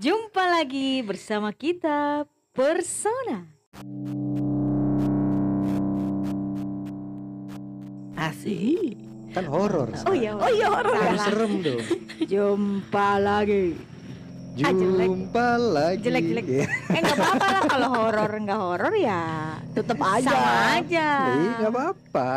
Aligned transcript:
Jumpa 0.00 0.40
lagi 0.40 1.04
bersama 1.04 1.52
kita 1.52 2.24
Persona. 2.56 3.44
Asik. 8.16 8.96
Kan 9.36 9.44
horor. 9.52 9.92
Oh 10.08 10.16
iya, 10.16 10.32
Oh 10.32 10.48
iya 10.48 10.72
horor 10.72 10.96
ya. 10.96 11.04
Harus 11.12 11.20
serem 11.28 11.52
dong. 11.60 11.84
Jumpa 12.24 13.20
lagi. 13.20 13.76
Ah, 14.64 14.72
jelek. 14.72 15.08
Jumpa 15.12 15.48
lagi. 15.60 16.02
Jelek-jelek. 16.08 16.44
Iya. 16.48 16.66
Eh 16.88 17.00
nggak 17.04 17.18
apa-apa 17.20 17.46
lah 17.52 17.62
kalau 17.68 17.88
horor 17.92 18.32
nggak 18.32 18.60
horor 18.64 18.94
ya 18.96 19.22
Tetep 19.76 19.98
aja. 20.00 20.24
sama 20.24 20.52
aja. 20.80 21.08
Nggak 21.60 21.68
apa-apa. 21.68 22.32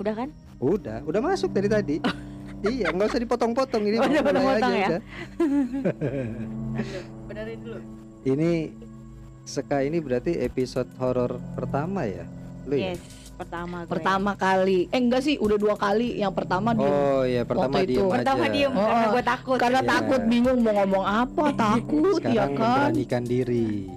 Udah 0.00 0.14
kan? 0.16 0.28
Udah, 0.56 0.98
udah 1.04 1.20
masuk 1.20 1.52
dari 1.52 1.68
tadi. 1.68 1.96
iya, 2.72 2.88
nggak 2.88 3.12
usah 3.12 3.20
dipotong-potong 3.20 3.82
ini. 3.84 3.96
Oh, 4.00 4.08
udah 4.08 4.24
potong-potong 4.24 4.72
aja, 4.72 4.80
ya? 4.80 4.88
udah. 4.88 5.02
Benerin 7.28 7.58
dulu. 7.60 7.80
Ini 8.24 8.50
Seka 9.44 9.82
ini 9.84 9.98
berarti 10.00 10.40
episode 10.40 10.88
horor 10.96 11.36
pertama 11.52 12.08
ya? 12.08 12.24
Lu 12.64 12.80
ya? 12.80 12.96
Yes, 12.96 13.02
pertama 13.36 13.84
gue. 13.84 13.92
Pertama 13.92 14.32
kali. 14.40 14.88
Eh 14.88 15.00
enggak 15.00 15.20
sih, 15.26 15.36
udah 15.36 15.58
dua 15.60 15.74
kali. 15.76 16.16
Yang 16.16 16.32
pertama 16.32 16.72
dia 16.72 16.88
Oh 16.88 17.22
iya, 17.28 17.42
pertama 17.44 17.76
Waktu 17.82 17.88
diem 17.90 18.00
itu. 18.00 18.04
Pertama 18.08 18.44
aja. 18.46 18.54
diem 18.56 18.72
Oh, 18.72 18.80
karena 18.80 19.04
oh. 19.04 19.10
gue 19.12 19.24
takut. 19.26 19.58
karena 19.58 19.80
Iya. 19.80 19.90
takut 19.90 20.20
bingung 20.30 20.58
mau 20.64 20.72
ngomong 20.80 21.04
apa, 21.04 21.44
takut 21.68 22.20
ya 22.24 22.46
kan. 22.52 22.88
memberanikan 22.88 23.22
diri. 23.26 23.90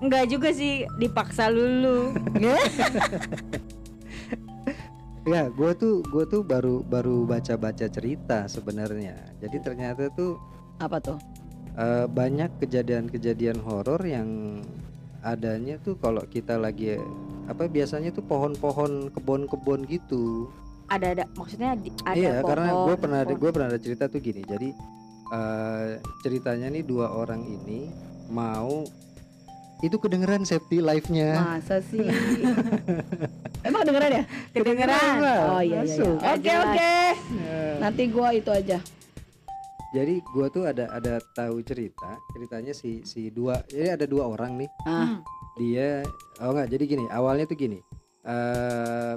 Enggak 0.00 0.24
juga 0.32 0.48
sih 0.56 0.88
dipaksa 0.96 1.52
lulu. 1.52 2.16
Ya, 5.28 5.52
gue 5.52 5.72
tuh 5.76 6.00
gue 6.08 6.24
tuh 6.24 6.40
baru 6.40 6.80
baru 6.80 7.28
baca-baca 7.28 7.86
cerita 7.92 8.48
sebenarnya. 8.48 9.16
Jadi 9.44 9.56
ternyata 9.60 10.08
tuh 10.16 10.40
apa 10.80 10.96
tuh? 10.96 11.18
eh, 11.76 12.06
banyak 12.08 12.56
kejadian-kejadian 12.58 13.60
horor 13.62 14.00
yang 14.02 14.60
adanya 15.20 15.76
tuh 15.84 16.00
kalau 16.00 16.24
kita 16.24 16.56
lagi 16.56 16.96
apa 17.46 17.68
biasanya 17.68 18.10
tuh 18.10 18.24
pohon-pohon 18.24 19.12
kebun-kebun 19.12 19.84
gitu. 19.86 20.48
Ada 20.88 21.14
ada 21.14 21.24
maksudnya 21.36 21.76
di- 21.76 21.92
ada 22.02 22.16
iya, 22.16 22.32
pohon. 22.40 22.48
karena 22.56 22.68
gue 22.88 22.96
pernah 22.96 23.18
ada 23.22 23.34
gue 23.36 23.50
pernah 23.52 23.68
ada 23.68 23.80
cerita 23.80 24.04
tuh 24.08 24.24
gini. 24.24 24.40
Jadi 24.40 24.72
eh, 25.30 25.90
ceritanya 26.24 26.72
nih 26.72 26.82
dua 26.82 27.12
orang 27.12 27.44
ini 27.44 27.92
mau 28.32 28.88
itu 29.84 29.96
kedengeran 30.00 30.48
safety 30.48 30.80
life-nya. 30.80 31.60
Masa 31.60 31.84
sih? 31.84 32.08
Emang 33.60 33.80
kedengeran 33.82 34.10
ya? 34.10 34.24
kedengeran. 34.50 35.14
Oh 35.50 35.60
iya 35.60 35.80
iya. 35.82 35.94
iya. 35.94 36.32
Oke 36.32 36.52
oke. 36.54 36.94
Nah, 37.30 37.74
Nanti 37.80 38.02
gua 38.08 38.28
itu 38.30 38.48
aja. 38.48 38.78
Jadi 39.90 40.14
gua 40.24 40.46
tuh 40.46 40.64
ada 40.64 40.86
ada 40.88 41.18
tahu 41.34 41.60
cerita, 41.60 42.14
ceritanya 42.30 42.70
si 42.70 43.02
si 43.02 43.26
dua, 43.28 43.58
jadi 43.66 43.98
ada 43.98 44.06
dua 44.06 44.24
orang 44.26 44.54
nih. 44.56 44.70
Ah, 44.82 45.02
Hmm. 45.02 45.18
Dia 45.58 46.06
oh 46.38 46.54
enggak, 46.54 46.70
jadi 46.70 46.84
gini, 46.86 47.04
awalnya 47.10 47.44
tuh 47.44 47.58
gini. 47.58 47.78
eh 48.20 49.14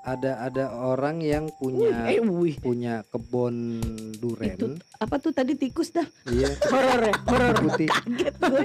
ada 0.00 0.40
ada 0.40 0.72
orang 0.74 1.20
yang 1.20 1.52
punya 1.54 2.08
eh 2.08 2.16
wih. 2.18 2.56
punya 2.58 3.04
kebun 3.06 3.76
duren. 4.16 4.56
Itu 4.56 4.68
apa 4.96 5.20
tuh 5.20 5.30
tadi 5.30 5.52
tikus 5.54 5.92
dah? 5.92 6.04
Iya, 6.24 6.48
Horor 6.72 7.00
ya, 7.02 7.14
horor. 7.22 7.54
putih 7.62 7.88
Kaget 7.88 8.34
gue. 8.40 8.64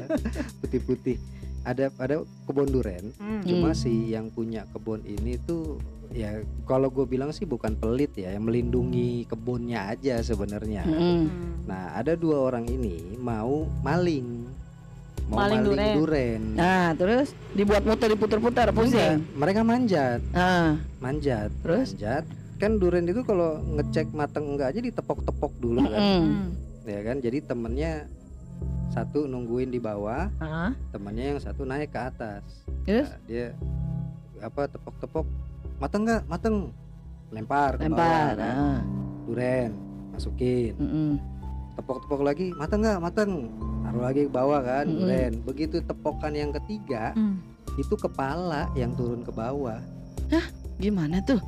putih-putih. 0.63 1.17
Ada 1.63 1.89
ada 1.95 2.15
kebun 2.43 2.67
duren. 2.67 3.11
Hmm. 3.15 3.41
Cuma 3.41 3.71
Hmm. 3.71 3.77
si 3.77 4.09
yang 4.09 4.27
punya 4.27 4.67
kebun 4.69 4.99
ini 5.01 5.39
tuh 5.39 5.79
ya 6.11 6.37
kalau 6.63 6.87
gue 6.87 7.03
bilang 7.03 7.31
sih 7.31 7.43
bukan 7.43 7.73
pelit 7.73 8.13
ya, 8.13 8.29
yang 8.29 8.43
melindungi 8.43 9.25
kebunnya 9.25 9.89
aja 9.89 10.19
sebenarnya. 10.19 10.83
Mm-mm. 10.83 10.99
Hmm. 10.99 11.25
Nah, 11.63 11.95
ada 11.95 12.13
dua 12.13 12.43
orang 12.43 12.67
ini 12.67 13.15
mau 13.15 13.63
maling. 13.79 14.45
Mau 15.23 15.39
Maling 15.39 15.63
maling, 15.63 15.71
duren. 15.71 15.93
duren. 15.95 16.41
Nah, 16.53 16.91
terus 16.93 17.31
dibuat 17.51 17.81
muter 17.81 18.11
diputer-puter 18.11 18.69
pusing. 18.69 19.23
mereka 19.33 19.63
manjat, 19.63 20.19
Ah, 20.29 20.75
manjat. 20.99 21.47
Terus? 21.63 21.95
Manjat. 21.95 22.27
Kan 22.53 22.75
duren 22.75 23.03
itu 23.03 23.23
kalau 23.23 23.55
ngecek 23.71 24.11
mateng 24.11 24.51
enggak 24.51 24.69
aja 24.69 24.83
ditepok-tepok 24.83 25.51
dulu 25.57 25.79
kan. 25.81 25.95
mm-mm. 25.95 26.21
Hmm. 26.21 26.47
Ya 26.83 26.99
kan? 27.01 27.17
Jadi 27.17 27.39
temennya 27.39 27.91
satu 28.89 29.25
nungguin 29.25 29.69
di 29.69 29.79
bawah, 29.79 30.27
Ah, 30.37 30.71
temennya 30.89 31.35
yang 31.35 31.39
satu 31.39 31.63
naik 31.63 31.91
ke 31.91 31.99
atas. 31.99 32.43
Terus? 32.83 33.07
Nah, 33.07 33.19
dia 33.25 33.47
apa 34.39 34.67
tepok-tepok 34.67 35.25
mateng 35.77 36.03
enggak? 36.03 36.23
Mateng. 36.27 36.55
Lempar 37.33 37.77
lempar. 37.77 37.97
bawah, 37.97 38.27
kan. 38.37 38.81
Duren 39.25 39.71
masukin. 40.13 40.77
mm-mm. 40.77 41.11
tepok-tepok 41.73 42.21
lagi 42.21 42.53
mateng 42.53 42.85
nggak 42.85 43.01
mateng 43.01 43.49
taruh 43.81 44.05
lagi 44.05 44.29
ke 44.29 44.31
bawah 44.31 44.61
kan 44.61 44.85
Mm-mm. 44.85 44.99
duren 45.01 45.33
begitu 45.41 45.81
tepokan 45.81 46.37
yang 46.37 46.53
ketiga 46.53 47.17
Hmm. 47.17 47.41
itu 47.75 47.97
kepala 47.97 48.69
yang 48.77 48.93
turun 48.93 49.25
ke 49.25 49.33
bawah 49.33 49.81
Gimana 50.77 51.17
tuh? 51.21 51.41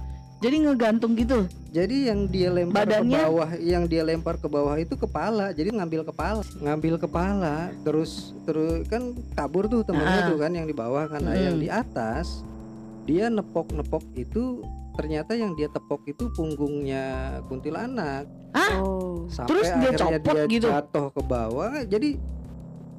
Jadi 0.45 0.55
ngegantung 0.61 1.17
gitu. 1.17 1.49
jadi 1.67 2.07
yang 2.07 2.29
dia 2.29 2.47
lempar 2.47 2.85
Badannya? 2.85 3.17
ke 3.17 3.25
bawah 3.25 3.49
yang 3.57 3.83
dia 3.83 3.99
lempar 3.99 4.35
ke 4.37 4.47
bawah 4.47 4.77
itu 4.77 4.95
kepala 4.95 5.51
jadi 5.51 5.73
ngambil 5.73 6.05
kepala 6.05 6.39
ngambil 6.55 6.95
kepala 6.97 7.55
terus 7.81 8.11
terus 8.45 8.85
kan 8.85 9.01
kabur 9.33 9.65
tuh 9.65 9.81
temennya 9.81 10.21
Ah. 10.21 10.29
tuh 10.29 10.37
kan 10.37 10.51
yang 10.51 10.63
di 10.63 10.71
bawah 10.71 11.03
kan 11.05 11.19
Nah, 11.19 11.35
yang 11.35 11.57
Mm. 11.57 11.63
di 11.65 11.69
atas 11.69 12.45
dia 13.03 13.27
nepok-nepok 13.27 14.05
itu 14.13 14.63
ternyata 14.93 15.33
yang 15.33 15.51
dia 15.51 15.67
tepok 15.67 16.05
itu 16.05 16.31
punggungnya 16.31 17.05
kuntilanak 17.43 18.23
Oh. 18.55 19.27
sampai 19.27 19.49
Terus 19.51 19.67
dia 19.67 19.75
akhirnya 19.91 19.99
copot 19.99 20.35
dia 20.37 20.45
gitu? 20.47 20.67
jatuh 20.69 21.07
ke 21.09 21.21
bawah 21.21 21.73
jadi 21.83 22.09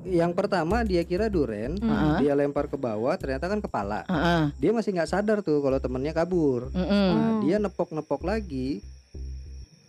yang 0.09 0.31
pertama 0.31 0.81
dia 0.81 1.03
kira 1.03 1.27
duren 1.27 1.75
Hmm. 1.77 1.91
Ah. 1.91 2.17
dia 2.17 2.33
lempar 2.33 2.67
ke 2.67 2.77
bawah 2.77 3.15
ternyata 3.15 3.47
kan 3.47 3.59
kepala 3.59 4.07
Ah, 4.07 4.15
ah. 4.15 4.45
dia 4.57 4.71
masih 4.71 4.93
nggak 4.93 5.09
sadar 5.09 5.39
tuh 5.41 5.59
kalau 5.59 5.77
temennya 5.77 6.13
kabur 6.13 6.71
nah, 6.71 6.87
Hmm. 7.11 7.43
dia 7.43 7.59
nepok-nepok 7.59 8.23
lagi 8.23 8.81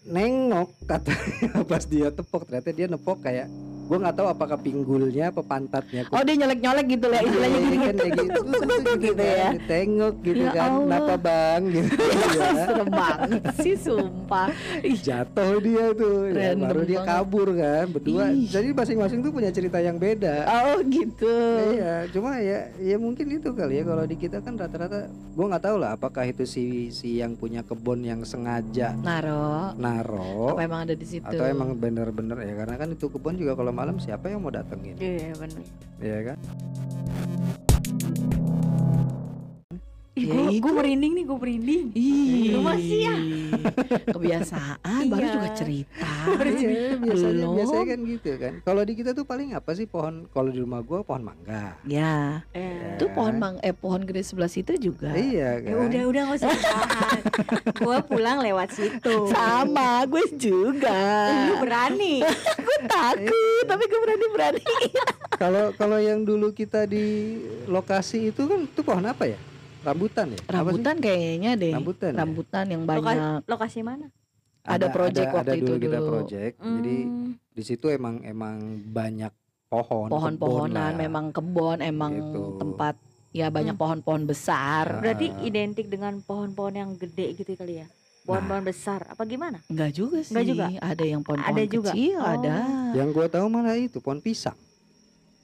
nengok 0.03 0.71
katanya 0.85 1.19
pas 1.69 1.83
dia 1.83 2.07
tepok 2.09 2.45
ternyata 2.45 2.69
dia 2.71 2.87
nepok 2.87 3.19
kayak 3.19 3.47
gua 3.87 3.97
nggak 3.99 4.15
tahu 4.15 4.27
apakah 4.27 4.57
pinggulnya 4.57 5.31
apa 5.31 5.41
pantatnya 5.41 6.03
Oh 6.09 6.21
dia 6.21 6.35
nyolek-nyolek 6.35 6.85
gitu 6.89 7.07
lah 7.07 7.19
istilahnya 7.19 7.55
Iya, 7.57 7.63
gini 7.63 7.77
kan 7.79 7.95
kayak 7.95 8.11
gitu, 8.13 8.39
gitu 8.51 8.91
gitu 9.01 9.23
ya. 9.23 9.35
kan, 9.39 9.53
ditengok 9.55 10.15
gitu 10.21 10.37
Ya 10.37 10.51
kan 10.51 10.69
kenapa 10.77 11.13
bang 11.17 11.61
gitu 11.73 11.91
ya. 11.97 12.49
Serem 12.59 12.89
banget 12.89 13.43
sih 13.57 13.75
sumpah. 13.75 14.47
Jatuh 14.97 15.53
dia 15.59 15.85
tuh 15.93 16.15
ya, 16.29 16.51
baru 16.53 16.81
dia 16.83 16.99
kabur 17.01 17.47
kan 17.49 17.85
berdua 17.87 18.23
Ih. 18.29 18.45
jadi 18.45 18.67
masing-masing 18.71 19.19
tuh 19.19 19.31
punya 19.31 19.49
cerita 19.49 19.77
yang 19.77 19.95
beda 19.95 20.43
Oh 20.45 20.83
gitu. 20.83 21.37
iya 21.71 22.03
cuma 22.09 22.37
ya 22.37 22.67
ya 22.77 22.97
mungkin 22.97 23.31
itu 23.31 23.49
kali 23.49 23.79
ya 23.79 23.83
kalau 23.83 24.03
di 24.03 24.15
kita 24.15 24.39
kan 24.39 24.53
rata-rata 24.53 25.07
gua 25.31 25.45
nggak 25.49 25.63
tahu 25.63 25.77
lah 25.77 25.93
apakah 25.93 26.23
itu 26.23 26.43
si 26.43 26.63
si 26.89 27.17
yang 27.17 27.33
punya 27.33 27.61
kebun 27.61 28.01
yang 28.01 28.21
sengaja 28.21 28.97
Naro. 28.97 29.71
naro 29.75 30.51
Apa 30.51 30.61
emang 30.61 30.81
ada 30.83 30.93
di 30.93 31.05
situ? 31.05 31.23
atau 31.23 31.45
emang 31.45 31.71
bener-bener 31.73 32.35
ya 32.41 32.53
karena 32.57 32.75
kan 32.75 32.89
itu 32.89 33.05
kebun 33.07 33.35
juga 33.35 33.53
kalau 33.53 33.71
malam 33.77 33.95
siapa 33.97 34.25
yang 34.25 34.41
mau 34.41 34.49
datengin 34.49 34.97
Iya 34.97 35.37
benar. 35.37 35.63
ya 36.01 36.19
kan 36.25 36.37
Ya 40.27 40.59
gue 40.59 40.73
merinding 40.73 41.13
nih, 41.13 41.23
gue 41.23 41.37
merinding. 41.37 41.83
Ih, 41.93 42.51
Lu 42.51 42.59
masih 42.61 42.99
ya? 43.01 43.15
Kebiasaan 44.13 45.01
baru 45.07 45.23
Iya. 45.23 45.33
juga 45.33 45.49
cerita. 45.53 46.07
Iya, 46.57 46.97
biasanya 46.97 47.33
Belum. 47.37 47.55
biasanya 47.55 47.85
kan 47.87 47.99
gitu 48.03 48.29
kan 48.35 48.53
kalau 48.61 48.81
di 48.81 48.93
kita 48.93 49.11
tuh 49.11 49.23
paling 49.23 49.53
apa 49.53 49.71
sih 49.71 49.85
pohon 49.85 50.25
kalau 50.27 50.49
di 50.49 50.57
rumah 50.57 50.81
gua 50.81 51.01
pohon 51.01 51.23
mangga 51.23 51.77
Ya, 51.83 52.41
Eh. 52.51 52.95
itu 52.95 53.05
kan? 53.05 53.13
pohon 53.13 53.35
mang 53.37 53.55
eh 53.59 53.71
pohon 53.71 54.01
gede 54.01 54.23
sebelah 54.23 54.47
situ 54.47 54.73
juga. 54.75 55.13
iya 55.13 55.57
Ya 55.57 55.71
kan 55.71 55.85
udah 55.85 56.01
udah 56.03 56.21
nggak 56.23 56.37
usah 56.37 56.49
dibahas. 56.49 57.21
gue 57.83 57.97
pulang 58.05 58.37
lewat 58.39 58.69
situ. 58.71 59.15
Sama, 59.27 60.03
gue 60.03 60.23
juga. 60.33 60.99
Lu 61.45 61.55
berani. 61.59 62.15
gue 62.57 62.77
takut, 62.85 63.63
tapi 63.65 63.83
gue 63.85 63.99
berani 63.99 64.25
berani. 64.29 64.65
kalau 65.31 65.65
kalau 65.71 65.97
yang 65.97 66.21
dulu 66.21 66.49
kita 66.49 66.83
di 66.83 67.37
lokasi 67.65 68.31
itu 68.31 68.41
kan 68.43 68.59
itu 68.61 68.81
pohon 68.81 69.05
apa 69.05 69.23
ya 69.27 69.39
rambutan 69.87 70.25
ya? 70.29 70.39
Rambutan 70.45 70.95
kayaknya 70.99 71.51
deh. 71.55 71.71
rambutan 71.71 72.11
ya? 72.11 72.17
Rambutan 72.19 72.65
yang 72.67 72.81
Loka- 72.83 72.99
banyak. 73.01 73.41
lokasi 73.47 73.79
mana? 73.81 74.07
ada 74.61 74.87
project 74.89 75.23
ada, 75.23 75.35
waktu 75.37 75.47
ada 75.47 75.55
dulu 75.55 75.63
itu 75.65 75.73
kita 75.79 75.97
dulu. 75.97 76.09
project 76.11 76.53
jadi 76.59 76.95
Hmm. 76.99 77.29
di 77.49 77.63
situ 77.63 77.85
emang 77.87 78.19
emang 78.21 78.55
banyak 78.85 79.31
pohon 79.65 80.07
Pohon-pohonan, 80.07 80.95
memang 80.95 81.31
kebon, 81.31 81.79
emang 81.79 82.11
Gitu. 82.13 82.55
tempat 82.57 82.95
ya 83.31 83.47
banyak 83.47 83.73
Hmm. 83.73 83.81
pohon-pohon 83.81 84.23
besar. 84.23 84.99
Berarti 84.99 85.27
Ah. 85.29 85.39
identik 85.41 85.87
dengan 85.87 86.19
pohon-pohon 86.19 86.73
yang 86.73 86.89
gede 86.93 87.31
gitu 87.33 87.51
kali 87.53 87.79
ya? 87.79 87.87
Pohon-pohon 88.23 88.63
besar. 88.65 89.07
Apa 89.07 89.23
gimana? 89.23 89.63
Enggak 89.65 89.91
juga 89.93 90.19
sih. 90.19 90.35
Enggak 90.35 90.45
juga? 90.45 90.65
Ada 90.81 91.03
yang 91.05 91.21
pohon-pohon 91.21 91.47
Ada 91.49 91.63
juga? 91.65 91.91
kecil, 91.91 92.17
Oh. 92.17 92.27
ada. 92.29 92.55
yang 92.91 93.09
gua 93.11 93.27
tahu 93.27 93.45
malah 93.47 93.75
itu 93.75 93.99
pohon 93.99 94.19
pisang 94.19 94.55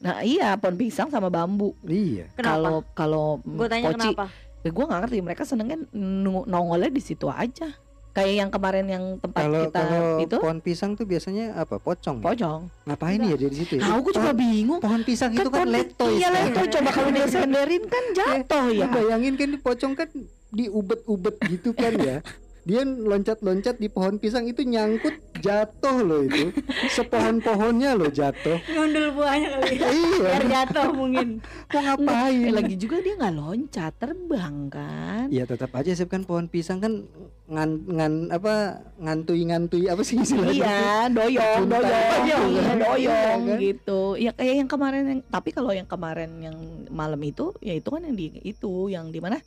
Nah, 0.03 0.19
iya 0.19 0.53
pohon 0.53 0.75
pisang 0.75 1.07
sama 1.07 1.27
bambu. 1.27 1.71
iya 1.81 2.27
Kenapa? 2.33 2.51
Kalau 2.59 2.77
kalau 2.93 3.27
Gue 3.41 3.65
tanya 3.65 3.87
poci 3.87 4.11
kenapa? 4.11 4.25
Ya, 4.59 4.69
gue 4.69 4.85
nggak 4.85 4.99
ngerti 5.01 5.17
mereka 5.19 5.43
senengnya 5.43 5.77
nung- 5.91 6.43
nongolnya 6.43 6.87
di 6.87 6.99
situ 6.99 7.27
aja. 7.27 7.71
Kayak 8.13 8.33
yang 8.37 8.49
kemarin 8.51 8.85
yang 8.85 9.05
tempat 9.17 9.41
Kalau 9.41 9.61
kita 9.65 9.79
kalau 9.81 10.05
itu 10.21 10.37
pohon 10.37 10.59
pisang 10.59 10.91
tuh 10.93 11.03
biasanya 11.03 11.57
apa? 11.57 11.79
Pocong. 11.79 12.19
ya? 12.19 12.25
pocong. 12.25 12.61
Ngapain 12.85 13.19
ya 13.23 13.33
dia 13.33 13.49
di 13.49 13.57
situ 13.57 13.73
ya? 13.75 13.81
Tahu 13.81 13.99
gue 14.01 14.13
juga 14.13 14.23
Pohon- 14.27 14.37
bingung. 14.37 14.79
Pohon 14.79 15.01
pisang 15.01 15.31
itu 15.31 15.49
kan 15.49 15.65
letoy. 15.65 16.11
Iya 16.13 16.27
kan? 16.27 16.35
letoy. 16.45 16.67
Coba 16.69 16.89
kalau 16.91 17.09
dia 17.15 17.25
senderin 17.25 17.83
kan 17.87 18.03
jatuh 18.13 18.65
ya. 18.69 18.85
Lu 18.85 18.93
bayangin 18.93 19.33
kan 19.33 19.47
di 19.49 19.57
pocong 19.57 19.93
kan 19.95 20.09
diubet-ubet 20.53 21.35
gitu 21.49 21.73
kan 21.73 21.93
ya. 21.97 22.17
Dia 22.63 22.87
loncat-loncat 22.87 23.75
di 23.75 23.91
pohon 23.91 24.15
pisang 24.15 24.47
itu 24.47 24.63
nyangkut 24.63 25.11
jatuh 25.43 25.99
loh 25.99 26.23
itu. 26.23 26.55
Sepohon-pohonnya 26.95 27.91
loh 27.99 28.07
jatuh. 28.07 28.55
Ngundul 28.71 29.11
buahnya 29.11 29.47
kali 29.59 29.75
ya. 29.75 29.87
iya. 29.99 30.23
Biar 30.23 30.43
jatuh 30.47 30.89
mungkin. 30.95 31.43
Mau 31.43 31.81
ngapain? 31.83 32.47
Eh, 32.47 32.55
lagi 32.55 32.75
juga 32.79 33.03
dia 33.03 33.19
nggak 33.19 33.35
loncat, 33.35 33.91
terbang 33.99 34.55
kan. 34.71 35.25
Ya 35.27 35.43
tetap 35.43 35.75
aja 35.75 35.91
sih 35.91 36.07
kan 36.07 36.23
pohon 36.23 36.47
pisang 36.47 36.79
kan 36.79 37.03
ngan, 37.51 37.69
ngan 37.83 38.13
apa 38.31 38.79
ngantui-ngantui 38.95 39.91
apa 39.91 40.01
sih 40.07 40.23
istilahnya? 40.23 40.63
Iya, 40.63 40.87
doyong, 41.11 41.59
Junta 41.67 41.77
doyong, 41.83 42.23
gitu 42.23 42.31
iya, 42.31 42.63
kan. 42.63 42.77
doyong 42.79 42.95
Iya 43.03 43.19
kan? 43.19 43.59
gitu. 43.59 44.01
Ya 44.15 44.31
kayak 44.31 44.55
yang 44.63 44.69
kemarin 44.71 45.03
yang 45.11 45.19
tapi 45.27 45.49
kalau 45.51 45.75
yang 45.75 45.89
kemarin 45.89 46.31
yang 46.39 46.57
malam 46.87 47.19
itu 47.19 47.51
ya 47.59 47.75
itu 47.75 47.91
kan 47.91 48.07
yang 48.07 48.15
di 48.15 48.39
itu 48.47 48.87
yang 48.87 49.11
di 49.11 49.19
mana? 49.19 49.43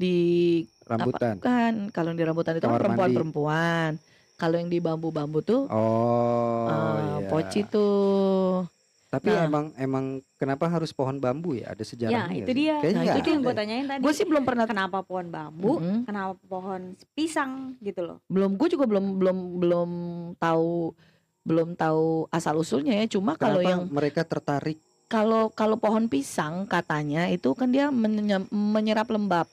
Di 0.00 0.16
Rambutan. 0.82 1.36
apa 1.36 1.44
kan 1.44 1.74
kalau 1.92 2.08
yang 2.10 2.18
di 2.18 2.24
rambutan 2.24 2.56
itu 2.56 2.62
kan 2.62 2.72
Kamar 2.72 2.80
perempuan-perempuan. 2.82 3.90
Kalau 4.34 4.56
yang 4.56 4.66
di 4.66 4.80
bambu-bambu 4.80 5.44
tuh 5.44 5.68
Oh, 5.68 6.66
eh, 6.66 7.20
iya. 7.20 7.28
poci 7.28 7.60
tuh. 7.62 8.64
Tapi 9.06 9.26
Nah. 9.28 9.44
emang 9.44 9.64
emang 9.76 10.04
kenapa 10.34 10.64
harus 10.66 10.90
pohon 10.90 11.18
bambu 11.18 11.52
ya? 11.52 11.74
Ada 11.74 11.82
Ya, 11.82 11.88
sejarahnya 12.24 12.30
itu 12.32 12.40
nggak 12.40 12.48
sih? 12.48 12.56
dia. 12.56 12.76
Kayaknya 12.80 13.02
Nah, 13.04 13.18
itu 13.18 13.28
yang 13.28 13.42
gue 13.42 13.52
ya. 13.52 13.58
tanyain 13.58 13.84
tadi. 13.84 14.00
Gue 14.00 14.12
sih 14.14 14.24
belum 14.24 14.42
pernah 14.42 14.64
Kenapa 14.64 14.98
pohon 15.02 15.26
bambu? 15.28 15.72
Mm-mm. 15.76 15.98
Kenapa 16.06 16.32
pohon 16.40 16.80
pisang 17.12 17.52
gitu 17.78 18.00
loh? 18.00 18.18
belum 18.26 18.54
gue 18.54 18.68
juga 18.70 18.86
belum 18.86 19.18
belum 19.18 19.38
belum 19.58 19.90
tahu 20.36 20.94
belum 21.40 21.68
tahu 21.72 22.28
asal 22.28 22.54
usulnya 22.54 22.94
ya 22.94 23.06
cuma 23.08 23.34
kalau 23.34 23.58
yang 23.58 23.88
mereka 23.88 24.22
tertarik? 24.22 24.78
kalau 25.08 25.50
kalau 25.50 25.74
pohon 25.74 26.06
pisang 26.06 26.62
katanya 26.64 27.26
itu 27.26 27.50
kan 27.52 27.66
dia 27.66 27.90
menye- 27.90 28.46
menyerap 28.46 29.08
lembab 29.08 29.50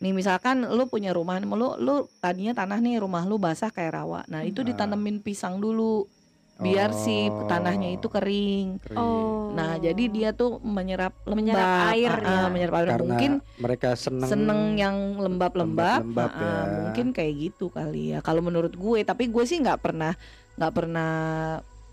nih 0.00 0.12
misalkan 0.12 0.64
lu 0.64 0.88
punya 0.88 1.12
rumah 1.12 1.36
lu 1.38 1.76
lu 1.76 1.94
tadinya 2.18 2.56
tanah 2.56 2.80
nih 2.80 2.96
rumah 2.96 3.22
lu 3.22 3.36
basah 3.36 3.68
kayak 3.68 3.94
rawa 3.94 4.24
nah 4.26 4.40
itu 4.40 4.60
Ah. 4.60 4.66
ditanemin 4.66 5.20
pisang 5.20 5.60
dulu 5.60 6.08
biar 6.56 6.92
si 6.92 7.24
Oh, 7.24 7.48
tanahnya 7.48 7.88
itu 7.90 8.04
kering 8.06 8.80
kering. 8.80 8.96
Oh. 8.96 9.48
nah 9.50 9.76
jadi 9.76 10.04
dia 10.08 10.28
tuh 10.30 10.60
menyerap 10.60 11.16
lembab 11.24 11.36
Menyerap 11.36 11.68
air 11.90 12.12
Ah, 12.12 12.20
ah, 12.20 12.36
ya. 12.36 12.48
menyerap 12.48 12.74
air 12.76 12.88
karena 12.90 13.00
mungkin 13.02 13.32
mereka 13.56 13.88
seneng, 13.92 14.28
seneng 14.28 14.60
yang 14.76 14.96
lembab-lembab, 15.16 16.04
Lembab-lembab 16.04 16.30
ah, 16.30 16.36
ah, 16.36 16.64
ya. 16.64 16.76
mungkin 16.82 17.06
kayak 17.10 17.32
gitu 17.38 17.68
kali 17.68 18.12
ya. 18.12 18.20
Kalau 18.20 18.40
menurut 18.40 18.72
gue, 18.72 19.00
tapi 19.02 19.28
gue 19.28 19.44
sih 19.44 19.56
nggak 19.56 19.80
pernah 19.80 20.12
nggak 20.54 20.72
pernah 20.72 21.12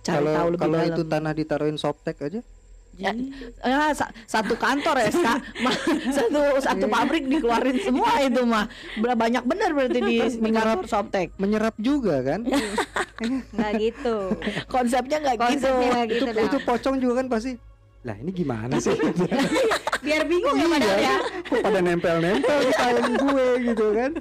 cari 0.02 0.16
kalau 0.20 0.32
tahu 0.36 0.48
lebih 0.50 0.62
kalau 0.62 0.78
dalam. 0.78 0.90
itu 0.92 1.02
tanah 1.06 1.32
ditaruhin 1.34 1.78
softtek 1.78 2.18
aja 2.22 2.40
Ya, 2.98 3.14
ya, 3.62 3.94
sa- 3.94 4.10
satu 4.26 4.58
kantor 4.58 4.98
ya, 4.98 5.10
Ska. 5.14 5.34
Ma- 5.64 5.82
satu 6.10 6.42
satu 6.58 6.86
pabrik 6.90 7.30
dikeluarin 7.30 7.78
semua 7.80 8.18
itu 8.20 8.42
mah. 8.42 8.66
Banyak 8.98 9.46
bener 9.46 9.70
berarti 9.72 10.00
di, 10.02 10.16
di 10.18 10.50
kantor 10.50 10.90
Softtek. 10.90 11.38
menyerap 11.38 11.78
juga 11.78 12.26
kan 12.26 12.42
Nggak 13.56 13.72
gitu. 13.78 14.34
Konsepnya 14.66 15.18
nggak 15.22 15.36
gitu. 15.38 15.46
Konsepnya 15.46 15.88
nggak 15.94 16.06
itu 16.06 16.16
gitu 16.18 16.32
itu 16.34 16.58
dah. 16.58 16.66
pocong 16.66 16.96
juga 16.98 17.14
kan 17.22 17.28
pasti 17.30 17.52
lah 18.06 18.16
ini 18.16 18.32
gimana 18.32 18.78
sih 18.80 18.94
Biar 20.00 20.22
bingung 20.24 20.54
ya 20.54 20.68
padahal 20.68 21.00
ya. 21.00 21.16
kok 21.42 21.60
pada 21.60 21.80
nempel-nempel 21.80 22.58
di 22.60 22.72
kain 22.72 22.98
gue 23.14 23.48
gitu 23.64 23.86
kan 23.92 24.12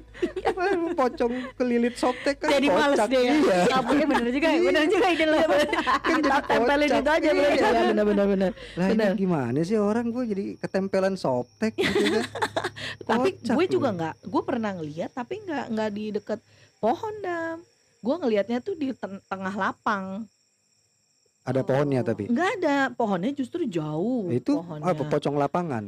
Wah, 0.48 0.70
pocong 0.94 1.32
kelilit 1.54 1.94
softtek 1.94 2.36
kan 2.38 2.50
Jadi 2.50 2.66
males 2.68 2.98
dia 3.04 3.18
ya. 3.18 3.32
iya 3.34 3.58
Ngapuknya 3.68 4.06
bener 4.06 4.28
juga, 4.28 4.48
bener 4.52 4.84
juga 4.86 5.06
ide 5.08 5.24
lo. 5.24 5.36
kan 6.06 6.16
jadi 6.18 6.40
Tempelin 6.42 6.88
itu 6.88 7.10
aja 7.10 7.28
Iya. 7.28 7.48
Ya, 7.56 7.82
bener 7.86 8.04
bener 8.04 8.26
bener. 8.26 8.50
lah 8.72 8.86
ini 8.86 8.94
Bener. 8.96 9.12
gimana 9.14 9.58
sih 9.60 9.76
orang 9.76 10.08
gue 10.08 10.24
jadi 10.26 10.44
ketempelan 10.58 11.14
softtek 11.14 11.72
gitu 11.74 11.92
kan 12.12 12.24
Tapi 13.08 13.28
gue 13.38 13.66
juga 13.68 13.88
nggak, 13.92 14.14
gue 14.24 14.42
pernah 14.42 14.70
ngeliat 14.72 15.10
tapi 15.12 15.38
nggak 15.40 15.64
nggak 15.70 15.90
di 15.90 16.04
deket 16.10 16.40
pohon 16.76 17.14
dam. 17.20 17.62
Gue 17.98 18.16
ngelihatnya 18.16 18.58
tuh 18.58 18.74
di 18.74 18.90
ten- 18.92 19.22
tengah 19.24 19.52
lapang. 19.52 20.26
Ada 21.46 21.62
pohonnya 21.62 22.02
tapi 22.02 22.26
Nggak 22.26 22.50
ada 22.58 22.76
pohonnya 22.90 23.30
justru 23.30 23.64
jauh. 23.64 24.26
itu 24.28 24.52
pohonnya. 24.52 24.84
apa 24.84 25.02
pocong 25.02 25.36
lapangan 25.36 25.84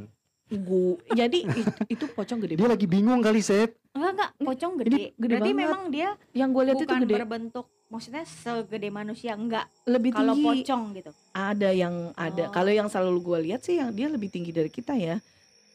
Gu- 0.48 0.96
jadi 1.10 1.44
itu, 1.44 1.60
itu 1.90 2.04
pocong 2.08 2.40
gede 2.40 2.54
dia 2.54 2.62
banget. 2.62 2.72
lagi 2.72 2.86
bingung 2.86 3.20
kali 3.20 3.38
Sep 3.38 3.76
Enggak 3.90 4.12
enggak, 4.14 4.30
pocong 4.40 4.72
Ini 4.72 4.80
gede. 4.80 4.96
gede 5.12 5.12
Berarti 5.28 5.42
banget. 5.44 5.60
memang 5.60 5.82
dia 5.90 6.08
Yang 6.32 6.48
gue 6.48 6.62
lihat 6.62 6.74
itu 6.74 6.84
bukan 6.86 7.00
gede, 7.02 7.14
berbentuk 7.16 7.66
maksudnya 7.88 8.24
segede 8.24 8.88
manusia 8.90 9.32
enggak. 9.32 9.66
lebih 9.84 10.10
Kalau 10.10 10.32
tinggi. 10.32 10.46
pocong 10.60 10.82
gitu. 10.94 11.10
Ada 11.30 11.70
yang 11.70 11.94
ada. 12.14 12.44
Oh. 12.44 12.50
Kalau 12.50 12.68
yang 12.70 12.86
selalu 12.86 13.18
gue 13.18 13.38
lihat 13.44 13.60
sih 13.60 13.76
yang 13.76 13.90
dia 13.90 14.06
lebih 14.06 14.28
tinggi 14.28 14.48
dari 14.50 14.68
kita 14.68 14.92
ya. 14.92 15.20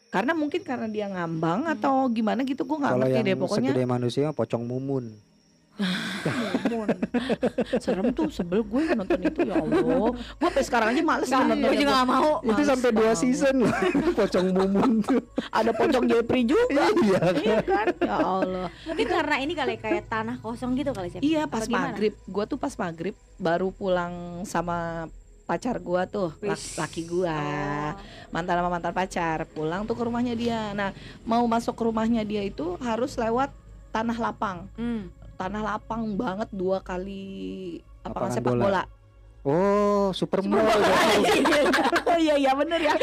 Karena 0.08 0.30
mungkin 0.32 0.62
karena 0.62 0.86
dia 0.86 1.06
ngambang 1.08 1.60
Hmm. 1.60 1.74
atau 1.74 2.06
gimana 2.08 2.42
gitu 2.42 2.62
gue 2.62 2.76
nggak 2.76 2.86
kalau 2.88 3.02
ngerti 3.04 3.20
deh 3.20 3.34
pokoknya 3.36 3.70
segede 3.72 3.84
manusia 3.84 4.26
pocong 4.30 4.62
Mumun. 4.62 5.10
serem 7.82 8.14
tuh 8.14 8.30
sebel 8.30 8.62
gue 8.62 8.82
nonton 8.94 9.18
itu 9.18 9.40
ya 9.42 9.58
Allah. 9.58 9.82
Gue 9.82 10.14
sampai 10.38 10.62
sekarang 10.62 10.88
aja 10.94 11.02
males 11.02 11.26
Enggak, 11.26 11.42
nonton 11.42 11.58
gue 11.58 11.76
juga 11.82 11.94
gak 11.98 12.06
mau. 12.06 12.30
itu 12.46 12.62
sampai 12.62 12.90
dua 12.94 13.12
season 13.18 13.54
loh. 13.66 13.74
Pocong 14.18 14.46
mumun 14.54 14.90
tuh. 15.02 15.22
Ada 15.50 15.70
pocong 15.74 16.04
Jepri 16.06 16.46
juga. 16.46 16.86
Iya 17.04 17.20
iya 17.42 17.58
kan? 17.60 17.86
Ya 18.00 18.16
Allah. 18.16 18.66
Mungkin 18.86 19.06
karena 19.06 19.36
ini 19.42 19.52
kali 19.52 19.74
kayak 19.82 20.08
tanah 20.08 20.36
kosong 20.40 20.78
gitu 20.78 20.94
kali 20.94 21.10
sih. 21.10 21.20
iya 21.20 21.50
pas 21.50 21.66
gimana? 21.66 21.92
maghrib. 21.92 22.14
Gue 22.26 22.44
tuh 22.46 22.58
pas 22.58 22.72
maghrib 22.78 23.14
baru 23.36 23.74
pulang 23.74 24.46
sama 24.46 25.10
pacar 25.44 25.76
gua 25.76 26.08
tuh 26.08 26.32
laki 26.80 27.04
gua. 27.04 27.36
Oh. 27.36 27.92
mantan 28.32 28.62
sama 28.62 28.70
mantan 28.72 28.94
pacar. 28.96 29.44
Pulang 29.52 29.84
tuh 29.84 29.98
ke 29.98 30.02
rumahnya 30.06 30.34
dia. 30.38 30.72
Nah 30.72 30.96
mau 31.28 31.44
masuk 31.44 31.76
ke 31.76 31.82
rumahnya 31.84 32.24
dia 32.24 32.40
itu 32.40 32.80
harus 32.80 33.18
lewat 33.20 33.52
tanah 33.92 34.16
lapang. 34.16 34.66
Hmm. 34.74 35.12
Tanah 35.34 35.62
lapang 35.62 36.14
banget 36.14 36.48
dua 36.50 36.78
kali 36.80 37.78
lapangan 38.02 38.30
sepak 38.30 38.52
bola. 38.52 38.62
bola. 38.64 38.82
oh 39.44 40.08
super 40.10 40.40
mall 40.40 40.62
oh 42.10 42.18
iya 42.18 42.34
iya 42.34 42.52
bener 42.54 42.80
ya. 42.80 42.94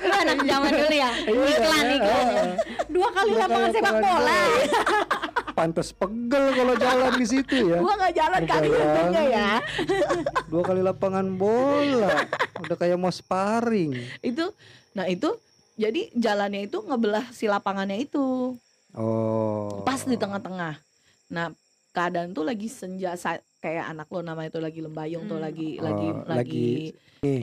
Lu 0.00 0.10
anak 0.10 0.38
zaman 0.42 0.70
dulu 0.72 0.90
ya. 0.90 1.10
Iya, 1.28 1.44
Iklan 1.46 1.86
iklan. 1.94 2.48
Dua 2.88 3.08
kali 3.12 3.30
Dua 3.30 3.40
lapangan 3.44 3.70
sepak 3.70 3.94
bola. 3.96 4.40
pantas 5.50 5.92
pegel 5.92 6.44
kalau 6.56 6.74
jalan 6.74 7.12
di 7.14 7.26
situ 7.28 7.56
ya 7.68 7.78
Gua 7.78 7.92
nggak 7.92 8.14
jalan 8.16 8.42
kali 8.48 8.68
untungnya 8.72 9.22
ya. 9.28 9.48
dua 10.48 10.62
kali 10.64 10.80
lapangan 10.80 11.26
bola 11.36 12.24
udah 12.58 12.76
kayak 12.80 12.96
mau 12.96 13.12
sparring 13.12 13.92
Itu 14.24 14.56
nah 14.90 15.04
itu 15.04 15.28
jadi 15.76 16.08
jalannya 16.12 16.64
itu 16.64 16.80
ngebelah 16.80 17.28
si 17.30 17.44
lapangannya 17.44 18.00
itu 18.00 18.56
oh 18.96 19.84
pas 19.84 20.00
di 20.02 20.16
tengah-tengah. 20.16 20.80
Nah 21.30 21.54
keadaan 21.90 22.30
tuh 22.30 22.42
lagi 22.42 22.66
senja 22.66 23.14
kayak 23.58 23.84
anak 23.88 24.06
lo 24.08 24.20
nama 24.20 24.42
itu 24.42 24.56
lagi 24.56 24.78
lembayung 24.78 25.26
tuh 25.26 25.36
Hmm. 25.36 25.44
lagi 25.44 25.68
Oh, 25.76 25.84
lagi 25.84 26.08
lagi 26.24 26.30
lagi 26.30 26.70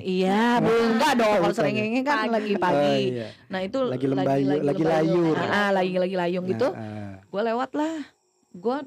iya 0.01 0.58
belum 0.58 0.98
enggak 0.98 1.13
dong 1.13 1.34
kalau 1.38 1.53
serengenge 1.53 2.01
kan 2.01 2.17
Pagi. 2.17 2.32
lagi 2.32 2.51
Oh, 2.51 2.60
pagi 2.60 2.98
iya. 3.12 3.27
nah 3.46 3.60
itu 3.62 3.77
Lagi 3.84 4.06
lembayu- 4.08 4.50
lagi 4.63 4.82
lembayung. 4.82 5.13
layur. 5.29 5.36
Ah, 5.38 5.46
ah, 5.46 5.70
lagi 5.70 5.94
lagi 5.94 6.15
layung 6.17 6.46
gitu 6.48 6.67
Nah, 6.67 6.82
ah. 6.82 7.13
gue 7.22 7.41
lewat 7.44 7.72
lah 7.74 7.96
gue 8.50 8.77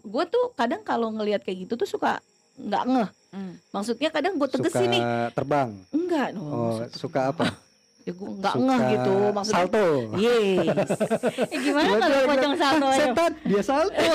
gue 0.00 0.24
tuh 0.24 0.44
kadang 0.54 0.80
kalau 0.82 1.12
ngelihat 1.12 1.42
kayak 1.42 1.68
gitu 1.68 1.76
tuh 1.76 1.84
suka 1.86 2.22
nggak 2.56 2.84
ngeh 2.86 3.08
Hmm. 3.28 3.52
maksudnya 3.68 4.08
kadang 4.08 4.34
gue 4.34 4.48
teges 4.48 4.72
suka 4.72 4.88
nih 4.88 5.02
terbang 5.36 5.68
enggak 5.90 6.32
no, 6.32 6.40
oh 6.40 6.80
suka 6.88 7.28
apa 7.28 7.44
ya 8.02 8.12
gue 8.12 8.28
nggak 8.30 8.54
ngeh 8.56 8.80
gitu 8.90 9.14
maksudnya 9.32 9.58
salto. 9.58 9.86
Yes. 10.16 10.88
Eh, 11.52 11.58
gimana 11.60 11.90
kalau 11.98 12.18
pocong 12.26 12.54
salto 12.56 12.86
aja? 12.86 12.98
setan 12.98 13.32
dia 13.42 13.62
salto. 13.62 13.94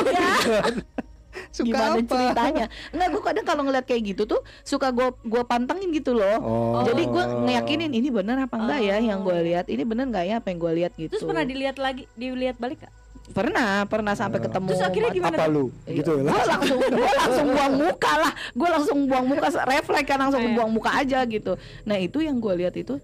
Suka 1.50 1.66
gimana 1.66 1.98
apa? 1.98 2.06
ceritanya? 2.06 2.66
Enggak 2.90 3.08
gue 3.10 3.22
kadang 3.22 3.46
kalau 3.46 3.62
ngeliat 3.66 3.86
kayak 3.86 4.02
gitu 4.06 4.24
tuh 4.26 4.42
suka 4.62 4.90
gue 4.90 5.10
gua 5.26 5.44
pantengin 5.44 5.90
gitu 5.90 6.14
loh. 6.14 6.38
Oh. 6.38 6.82
Jadi 6.86 7.06
gue 7.06 7.24
ngeyakinin 7.44 7.90
ini 7.90 8.10
bener 8.10 8.38
apa 8.40 8.54
enggak 8.54 8.80
ya 8.82 8.98
yang 9.02 9.22
gue 9.22 9.34
Oh. 9.34 9.42
lihat 9.42 9.66
ini 9.66 9.82
bener 9.82 10.10
nggak 10.10 10.26
ya 10.26 10.36
apa 10.38 10.48
yang 10.50 10.60
gue 10.62 10.74
lihat 10.78 10.94
gitu. 10.94 11.14
Terus 11.14 11.26
pernah 11.26 11.42
dilihat 11.44 11.78
lagi, 11.78 12.06
dilihat 12.14 12.58
balik 12.58 12.82
gak? 12.82 12.94
pernah 13.24 13.88
pernah 13.88 14.12
sampai 14.14 14.36
Oh. 14.36 14.44
ketemu 14.46 14.68
Terus 14.68 14.84
akhirnya 14.84 15.12
gimana? 15.16 15.36
Apa 15.40 15.48
lu? 15.48 15.72
Gitu. 15.88 16.12
Gue 16.12 16.28
lah 16.28 16.44
langsung 16.44 16.80
gue 16.84 17.12
langsung 17.16 17.48
buang 17.50 17.74
muka 17.80 18.14
lah. 18.20 18.32
Gue 18.52 18.70
langsung 18.70 18.98
buang 19.08 19.26
muka 19.26 19.48
refleks 19.64 20.06
kan 20.06 20.18
langsung 20.20 20.44
Iya. 20.44 20.54
buang 20.54 20.70
muka 20.70 20.92
aja 20.92 21.20
gitu. 21.24 21.56
Nah 21.88 21.98
itu 21.98 22.20
yang 22.20 22.38
gue 22.38 22.54
lihat 22.60 22.76
itu 22.76 23.00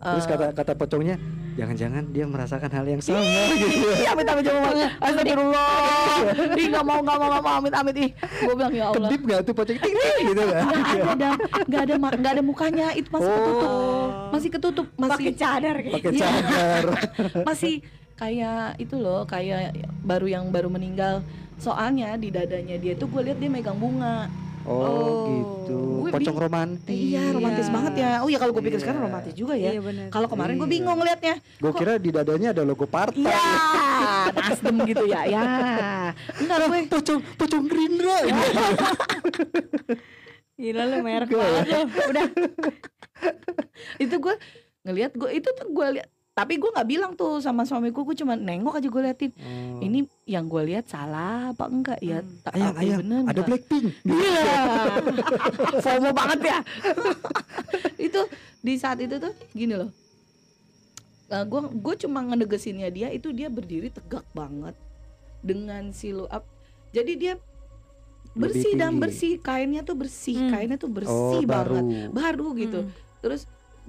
Terus 0.00 0.24
Eh, 0.24 0.30
kata 0.32 0.46
kata 0.56 0.72
pocongnya, 0.74 1.20
jangan-jangan 1.60 2.08
dia 2.08 2.24
merasakan 2.24 2.72
hal 2.72 2.88
yang 2.88 3.04
sama 3.04 3.20
gitu. 3.52 3.84
Iya, 4.00 4.16
amit 4.16 4.24
amit 4.24 4.44
coba 4.48 4.60
banget. 4.64 4.90
Astagfirullah. 4.96 5.68
Ih, 6.56 6.66
nggak 6.72 6.84
mau 6.88 6.98
nggak 7.04 7.16
mau 7.20 7.28
nggak 7.28 7.44
mau 7.44 7.54
amit 7.60 7.74
amit 7.76 7.96
ih. 8.00 8.10
Gue 8.16 8.54
bilang 8.56 8.72
ya 8.72 8.84
Allah. 8.88 8.96
Kedip 8.96 9.20
nggak 9.28 9.40
tuh 9.44 9.52
pocong 9.52 9.76
ting 9.76 9.92
ting 9.92 10.24
gitu 10.24 10.42
kan? 10.48 10.64
Nggak 10.64 11.12
ada, 11.12 11.28
nggak 11.68 11.82
ada, 11.84 11.94
nggak 12.16 12.32
ada 12.32 12.42
mukanya. 12.42 12.86
Itu 12.96 13.08
masih 13.12 13.28
ketutup, 13.30 13.68
Oh. 13.68 14.08
masih 14.32 14.50
ketutup, 14.50 14.86
pakai 14.88 15.08
masih 15.12 15.32
cadar 15.36 15.74
kayak 15.76 15.94
Pakai 16.00 16.10
Iya. 16.16 16.24
cadar. 16.24 16.82
masih 17.52 17.74
kayak 18.16 18.64
itu 18.80 18.96
loh, 18.96 19.20
kayak 19.28 19.76
baru 20.00 20.26
yang 20.26 20.44
baru 20.48 20.72
meninggal. 20.72 21.20
Soalnya 21.60 22.16
di 22.16 22.32
dadanya 22.32 22.80
dia 22.80 22.96
tuh 22.96 23.04
gue 23.12 23.20
lihat 23.20 23.36
dia 23.36 23.52
megang 23.52 23.76
bunga. 23.76 24.32
Oh, 24.64 24.76
Oh. 24.76 25.26
gitu. 25.30 25.78
Gue 26.04 26.10
Pocong 26.12 26.38
romantis. 26.38 26.90
Iya, 26.90 27.30
romantis 27.30 27.64
Iya. 27.64 27.72
banget 27.72 27.92
ya. 27.96 28.10
Oh 28.20 28.28
ya 28.28 28.38
kalau 28.38 28.52
gue 28.52 28.60
pikir 28.60 28.76
Iya. 28.76 28.84
sekarang 28.84 29.00
romantis 29.02 29.32
juga 29.32 29.54
ya. 29.54 29.70
Iya 29.70 29.80
benar. 29.80 30.06
Kalau 30.10 30.26
kemarin 30.26 30.54
gue 30.56 30.66
Iya. 30.66 30.74
bingung 30.74 31.00
liatnya. 31.00 31.34
Gue 31.56 31.72
kira 31.72 31.92
di 31.96 32.10
dadanya 32.10 32.48
ada 32.50 32.62
logo 32.62 32.84
partai. 32.84 33.22
Iya, 33.22 33.40
Nasdem 34.30 34.76
gitu 34.84 35.04
ya. 35.06 35.20
Ya. 35.24 35.42
Enggak 36.36 36.58
gue. 36.66 36.80
Pocong 36.90 37.20
pocong 37.36 37.64
Gerindra. 37.66 38.18
Gila 40.56 40.82
lu 40.84 40.96
merek 41.00 41.28
ya. 41.28 41.36
banget 41.36 41.66
lu. 41.66 41.80
Udah. 42.10 42.26
itu 43.96 44.14
gue 44.16 44.34
ngelihat 44.82 45.12
gue 45.14 45.30
itu 45.30 45.48
tuh 45.50 45.66
gue 45.68 45.86
lihat 45.94 46.08
tapi 46.30 46.56
gue 46.56 46.70
nggak 46.70 46.88
bilang 46.88 47.12
tuh 47.12 47.38
sama 47.38 47.62
suamiku 47.62 48.00
gue 48.02 48.14
cuma 48.14 48.32
nengok 48.32 48.74
aja 48.74 48.88
gue 48.88 49.02
liatin 49.02 49.32
Oh. 49.36 49.78
ini 49.78 49.98
yang 50.24 50.46
gue 50.46 50.62
lihat 50.64 50.86
salah 50.86 51.50
apa 51.50 51.66
enggak 51.66 51.98
ya 52.00 52.20
Hmm. 52.20 52.38
Tak- 52.40 52.54
ayang 52.54 52.68
apa 52.68 52.80
ayang 52.80 52.98
bener 53.00 53.18
ada 53.18 53.28
enggak? 53.30 53.46
Blackpink. 53.46 53.84
Iya, 54.02 54.62
FOMO 55.84 56.10
banget 56.12 56.40
ya. 56.46 56.58
itu 58.06 58.20
di 58.58 58.74
saat 58.74 58.98
itu 58.98 59.16
tuh 59.16 59.32
gini 59.50 59.74
loh. 59.74 59.90
Nah, 61.26 61.42
gue 61.42 61.60
gue 61.72 61.94
cuma 62.00 62.20
ngedegesinnya 62.24 62.88
dia 62.88 63.08
itu 63.08 63.30
dia 63.30 63.46
berdiri 63.46 63.88
tegak 63.88 64.26
banget 64.30 64.74
dengan 65.40 65.90
silu 65.90 66.26
up. 66.26 66.42
Jadi 66.90 67.12
dia 67.16 67.34
Lebih 68.30 68.40
bersih 68.40 68.72
dan 68.74 68.90
tinggi. 68.90 69.00
bersih 69.00 69.32
kainnya 69.40 69.82
tuh 69.82 69.96
bersih 69.96 70.36
Hmm. 70.36 70.50
kainnya 70.50 70.76
tuh 70.76 70.86
Oh, 70.86 70.94
bersih 70.96 71.42
banget 71.44 71.84
baru. 71.84 72.10
baru 72.10 72.46
gitu. 72.56 72.80
Hmm. 72.82 72.92
Terus 73.20 73.40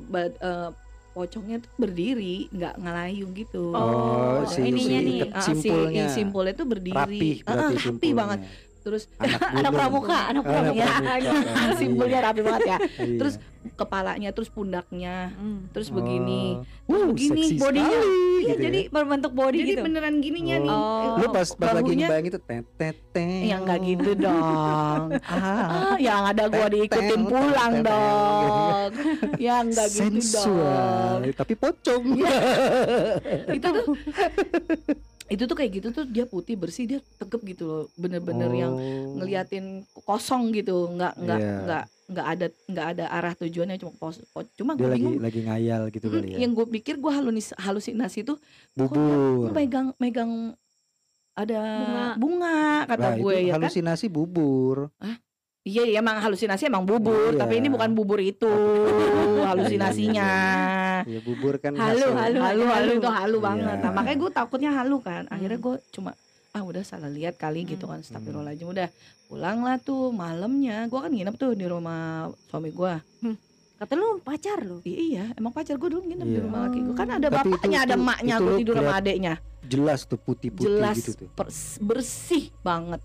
ba- 0.04 0.30
eh, 0.32 0.70
pocongnya 1.12 1.58
tuh 1.60 1.72
berdiri 1.78 2.48
nggak 2.50 2.74
ngelayung 2.78 3.32
gitu. 3.34 3.64
Oh, 3.72 3.82
Oh, 3.82 4.38
si, 4.46 4.60
ininya 4.62 4.80
si 4.96 5.06
nih. 5.06 5.20
Ah, 5.28 5.42
si- 5.42 5.52
simpulnya. 5.58 6.06
i- 6.06 6.14
simpulnya 6.14 6.54
tuh 6.54 6.68
berdiri. 6.68 6.96
Ah, 6.96 7.04
ah, 7.44 7.56
berarti 7.68 7.76
rapi 7.76 7.82
simpulnya. 7.82 8.16
banget. 8.16 8.40
Terus 8.82 9.06
Anak, 9.16 9.40
Anak 9.62 9.72
pramuka, 9.72 10.20
anak 10.26 10.42
Anak 10.42 10.44
pramuka. 10.44 10.86
pramuka. 10.90 11.64
simpulnya 11.80 12.20
rapi 12.22 12.42
banget 12.42 12.62
ya. 12.66 12.78
Iya. 12.98 13.18
Terus 13.18 13.36
kepalanya 13.72 14.30
terus 14.32 14.50
pundaknya 14.50 15.30
Hmm. 15.32 15.70
terus 15.70 15.90
begini 15.90 16.58
Oh. 16.58 16.66
Terus 16.90 16.98
Wuh, 16.98 17.08
begini, 17.14 17.44
bodinya. 17.56 17.94
sekali, 17.94 18.10
Iya, 18.42 18.42
gitu 18.42 18.50
ya. 18.52 18.56
Jadi 18.60 18.80
berbentuk 18.90 19.32
body 19.32 19.54
jadi 19.56 19.72
gitu. 19.72 19.82
beneran 19.86 20.16
gininya 20.18 20.56
nih 20.58 20.72
Oh. 20.72 21.14
Lu 21.16 21.28
pas 21.30 21.48
pas 21.52 21.72
lagi 21.72 21.94
ngebayang 21.94 22.26
itu 22.26 22.40
tet 22.42 22.66
tet 22.76 22.98
tet. 23.08 23.44
ya 23.44 23.56
nggak 23.58 23.80
gitu 23.86 24.12
dong 24.18 25.02
ah 25.30 25.94
yang 26.00 26.26
ada 26.26 26.48
gua 26.48 26.68
diikutin 26.68 27.22
pulang 27.24 27.74
dong 27.82 28.90
ya 29.38 29.62
nggak 29.62 29.88
gitu 29.88 30.02
Sensual, 30.10 31.22
dong 31.22 31.38
tapi 31.38 31.54
pocong. 31.54 32.04
Iya. 32.18 32.34
itu 33.52 33.68
tuh 33.70 33.86
itu 35.32 35.44
tuh 35.44 35.56
kayak 35.56 35.72
gitu 35.74 35.88
tuh 35.90 36.04
dia 36.04 36.26
putih 36.26 36.54
bersih 36.54 36.84
dia 36.86 37.00
tegep 37.16 37.40
gitu 37.48 37.64
loh 37.64 37.84
bener-bener 37.96 38.52
yang 38.52 38.74
Oh. 38.74 39.16
ngeliatin 39.16 39.66
kosong 40.02 40.52
gitu 40.52 40.92
nggak 40.92 41.14
nggak 41.18 41.40
Iya. 41.40 41.56
nggak 41.64 41.84
nggak 42.12 42.28
ada 42.28 42.46
nggak 42.68 42.88
ada 42.90 43.06
arah 43.10 43.34
tujuannya 43.34 43.78
cuma 43.78 43.96
pos, 43.96 44.20
pos- 44.28 44.52
cuma 44.54 44.76
gue 44.76 44.84
lagi 44.84 45.00
bingung 45.00 45.24
lagi 45.24 45.40
ngayal 45.42 45.88
gitu 45.90 46.06
kali 46.06 46.36
ya. 46.36 46.44
yang 46.44 46.52
gue 46.52 46.68
pikir 46.70 47.00
gue 47.00 47.08
halunis, 47.10 47.56
halusinasi 47.56 48.28
tuh 48.28 48.36
Bubur. 48.74 49.48
Lu 49.48 49.52
megang 49.52 49.96
megang 49.96 50.52
ada 51.32 51.60
Bunga. 51.80 52.08
bunga, 52.18 52.60
kata 52.86 53.08
Nah, 53.08 53.16
gue 53.16 53.34
itu 53.34 53.48
ya 53.48 53.54
kan 53.54 53.64
halusinasi 53.64 54.06
bubur. 54.08 54.92
iya 55.64 55.84
iya 55.86 55.98
emang 55.98 56.20
halusinasi 56.20 56.68
emang 56.68 56.84
bubur 56.84 57.32
Iya. 57.32 57.40
tapi 57.40 57.64
ini 57.64 57.70
bukan 57.70 57.94
bubur 57.94 58.20
itu 58.20 58.52
halusinasinya 59.54 60.30
Ya 61.04 61.20
bubur 61.20 61.56
kan 61.58 61.74
Halu, 61.74 62.08
halu. 62.10 62.40
halu 62.40 62.64
halu 62.66 62.92
itu 62.94 63.04
Halu. 63.04 63.18
halu 63.18 63.38
banget 63.40 63.68
Iya. 63.74 63.84
nah 63.84 63.92
makanya 63.92 64.18
gue 64.18 64.32
takutnya 64.32 64.72
halu 64.72 64.98
kan 65.00 65.24
akhirnya 65.28 65.58
Hmm. 65.58 65.66
gue 65.68 65.76
cuma 65.92 66.12
ah 66.52 66.62
udah 66.62 66.82
salah 66.82 67.08
lihat 67.08 67.36
kali 67.36 67.64
gitu 67.64 67.86
kan 67.86 67.98
Hmm. 67.98 68.06
Astagfirullahaladzim 68.06 68.68
udah 68.68 68.90
pulang 69.26 69.60
lah 69.62 69.78
tuh 69.78 70.12
malamnya 70.12 70.86
gue 70.86 71.00
kan 71.00 71.10
nginep 71.10 71.36
tuh 71.36 71.52
di 71.54 71.66
rumah 71.66 72.02
suami 72.46 72.70
gue 72.70 72.94
Kata 73.74 73.98
lu 73.98 74.22
pacar 74.22 74.62
lu. 74.62 74.78
iya 74.86 75.34
emang 75.34 75.50
pacar 75.50 75.74
gue 75.76 75.90
dulu 75.90 76.06
nginep 76.06 76.22
di 76.24 76.34
Iya. 76.34 76.44
rumah 76.44 76.60
laki 76.64 76.80
gue 76.82 76.94
kan 76.94 77.10
ada 77.10 77.28
Tapi 77.28 77.34
itu- 77.40 77.50
bapaknya 77.50 77.80
ada 77.80 77.96
itu- 77.96 78.04
itu 78.30 78.44
gue 78.44 78.58
tidur 78.60 78.76
sama 78.78 78.94
adeknya 78.94 79.34
jelas 79.64 80.00
tuh 80.04 80.20
putih-putih 80.20 80.68
jelas 80.68 80.96
gitu 81.00 81.12
tuh. 81.16 81.30
pers- 81.32 81.80
bersih 81.80 82.54
banget 82.62 83.02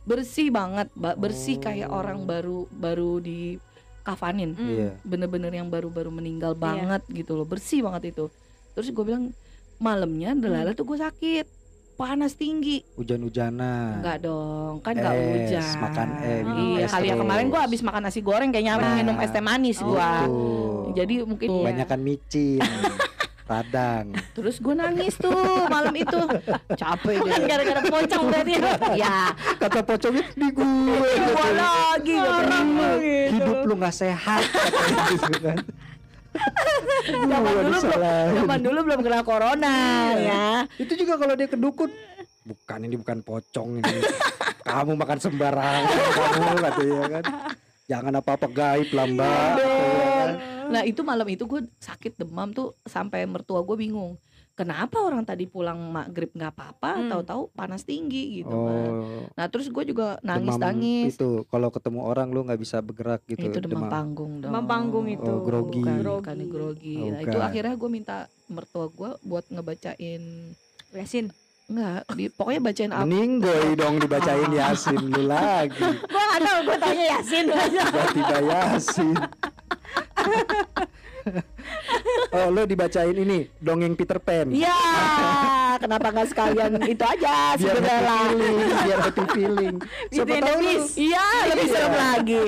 bersih 0.00 0.48
banget 0.48 0.86
Ba- 0.92 1.14
bersih 1.14 1.56
kayak 1.56 1.88
Oh. 1.88 1.98
orang 1.98 2.22
baru 2.24 2.68
baru 2.70 3.18
di 3.18 3.58
kafanin 4.02 4.52
Hmm. 4.52 4.66
Iya. 4.66 4.90
bener-bener 5.02 5.52
yang 5.52 5.66
baru-baru 5.66 6.08
meninggal 6.08 6.52
Iya. 6.52 6.60
banget 6.60 7.02
gitu 7.10 7.34
loh 7.34 7.44
bersih 7.44 7.80
banget 7.80 8.10
itu 8.10 8.26
terus 8.72 8.88
gue 8.88 9.02
bilang 9.02 9.30
malamnya 9.76 10.32
delala 10.32 10.72
tuh 10.72 10.84
gue 10.84 10.98
sakit 10.98 11.46
panas 11.94 12.32
tinggi 12.32 12.80
Hujan-hujanan. 12.94 14.00
enggak 14.00 14.18
dong 14.22 14.80
kan 14.80 14.92
enggak 14.94 15.12
hujan 15.12 15.64
makan 15.78 16.08
es, 16.18 16.42
minum 16.42 16.68
iya 16.70 16.80
es 16.80 16.90
kali 16.90 17.06
ya 17.06 17.14
kemarin 17.14 17.46
gue 17.46 17.60
habis 17.60 17.80
makan 17.82 18.02
nasi 18.02 18.20
goreng 18.20 18.48
kayaknya 18.48 18.72
Nah. 18.74 18.96
minum 18.96 19.16
es 19.16 19.28
teh 19.28 19.40
manis 19.40 19.78
Oh. 19.78 19.88
gue 19.90 20.08
jadi 20.96 21.14
mungkin 21.22 21.48
Iya. 21.50 21.64
Banyakan 21.66 22.00
micin. 22.00 22.60
Radang. 23.50 24.14
terus 24.30 24.62
gue 24.62 24.70
nangis 24.72 25.18
tuh 25.18 25.34
malam 25.66 25.90
itu 25.90 26.20
capek 26.70 27.18
Bukan 27.18 27.34
deh 27.34 27.46
gara-gara 27.50 27.82
pocong 27.82 28.24
berarti. 28.30 28.54
ya 28.94 29.34
Kata 29.58 29.80
pocongnya 29.82 30.22
di 30.30 30.48
gue. 30.48 30.70
gue 31.02 31.48
lagi 31.52 32.14
katanya. 32.14 32.90
Hidup 33.28 33.58
lu 33.64 33.74
nggak 33.74 33.90
sehat 33.92 34.42
gitu 35.10 35.34
kan. 35.42 35.58
Zaman 37.10 37.42
dulu 37.42 37.78
belum, 37.82 37.82
zaman 38.38 38.58
dulu 38.62 38.78
belum 38.86 39.00
kena 39.02 39.20
corona 39.20 39.74
ya. 40.14 40.46
Itu 40.78 40.94
juga 40.94 41.18
kalau 41.18 41.34
dia 41.34 41.50
kedukun 41.50 41.90
bukan 42.40 42.78
ini 42.82 42.94
bukan 42.94 43.18
pocong 43.20 43.82
ini. 43.82 43.98
kamu 44.62 44.94
makan 44.94 45.18
sembarangan 45.18 45.84
kamu 46.14 46.54
katanya 46.62 47.02
kan. 47.10 47.24
Jangan 47.90 48.12
apa-apa 48.14 48.46
gaib 48.46 48.90
lah 48.94 49.06
mbak. 49.10 49.50
Kan. 50.70 50.72
Nah 50.72 50.82
itu 50.84 51.02
malam 51.02 51.26
itu 51.26 51.42
gue 51.44 51.60
sakit 51.76 52.14
demam 52.16 52.50
tuh 52.50 52.78
sampai 52.86 53.26
mertua 53.26 53.60
gue 53.60 53.74
bingung. 53.74 54.14
Kenapa 54.50 55.00
orang 55.00 55.24
tadi 55.24 55.48
pulang 55.48 55.88
maghrib 55.88 56.28
nggak 56.30 56.52
apa-apa, 56.52 56.90
Hmm. 56.94 57.08
tahu-tahu 57.08 57.48
panas 57.50 57.80
tinggi 57.80 58.38
gitu 58.38 58.52
kan. 58.52 58.90
Oh, 58.92 59.24
Nah 59.32 59.46
terus 59.48 59.66
gue 59.66 59.84
juga 59.84 60.20
demam 60.20 60.44
nangis-nangis. 60.44 61.16
itu 61.16 61.48
kalau 61.48 61.68
ketemu 61.68 62.00
orang 62.04 62.28
lu 62.28 62.44
nggak 62.44 62.60
bisa 62.60 62.78
bergerak 62.78 63.24
gitu. 63.24 63.40
Itu 63.40 63.58
demam 63.58 63.88
panggung 63.88 64.38
dong. 64.38 64.52
Demam 64.52 64.64
panggung 64.64 65.06
itu. 65.08 65.24
Oh, 65.24 65.40
grogi. 65.40 65.80
Bukan, 65.80 65.96
Grogi. 65.98 66.20
bukan 66.20 66.38
grogi. 66.46 66.96
Oh, 66.98 67.08
Nah 67.08 67.20
itu 67.22 67.38
akhirnya 67.40 67.74
gue 67.74 67.90
minta 67.90 68.16
mertua 68.46 68.86
gue 68.86 69.10
buat 69.22 69.48
ngebacain 69.48 70.22
Yasin. 70.92 71.32
Enggak, 71.70 72.02
di, 72.18 72.26
pokoknya 72.26 72.60
bacain 72.66 72.90
apa 72.90 73.06
Meninggoy 73.06 73.78
dong 73.78 74.02
dibacain 74.02 74.50
Yasin 74.50 74.98
lu 75.06 75.22
lagi. 75.30 75.78
Gua 76.10 76.18
enggak 76.26 76.40
tahu, 76.42 76.58
gua 76.66 76.78
tanya 76.82 77.04
Yasin. 77.14 77.44
Tiba-tiba 77.46 78.38
Yasin. 78.42 79.14
oh 82.34 82.46
lu 82.50 82.62
dibacain 82.66 83.14
ini 83.14 83.46
dongeng 83.62 83.94
Peter 83.94 84.18
Pan. 84.18 84.50
Iya, 84.50 84.78
kenapa 85.78 86.10
nggak 86.10 86.28
sekalian 86.34 86.74
itu 86.90 87.04
aja 87.06 87.54
biar 87.54 87.78
happy 87.78 87.78
Cinderella? 87.78 88.18
feeling, 88.18 88.66
biar 88.82 88.98
happy 88.98 89.24
feeling. 89.30 89.74
Siapa 90.10 90.34
tahu 90.42 90.58
lu. 90.58 90.74
Iya, 90.98 91.26
lebih 91.54 91.66
Iya. 91.70 91.72
serem 91.72 91.94
lagi. 91.94 92.42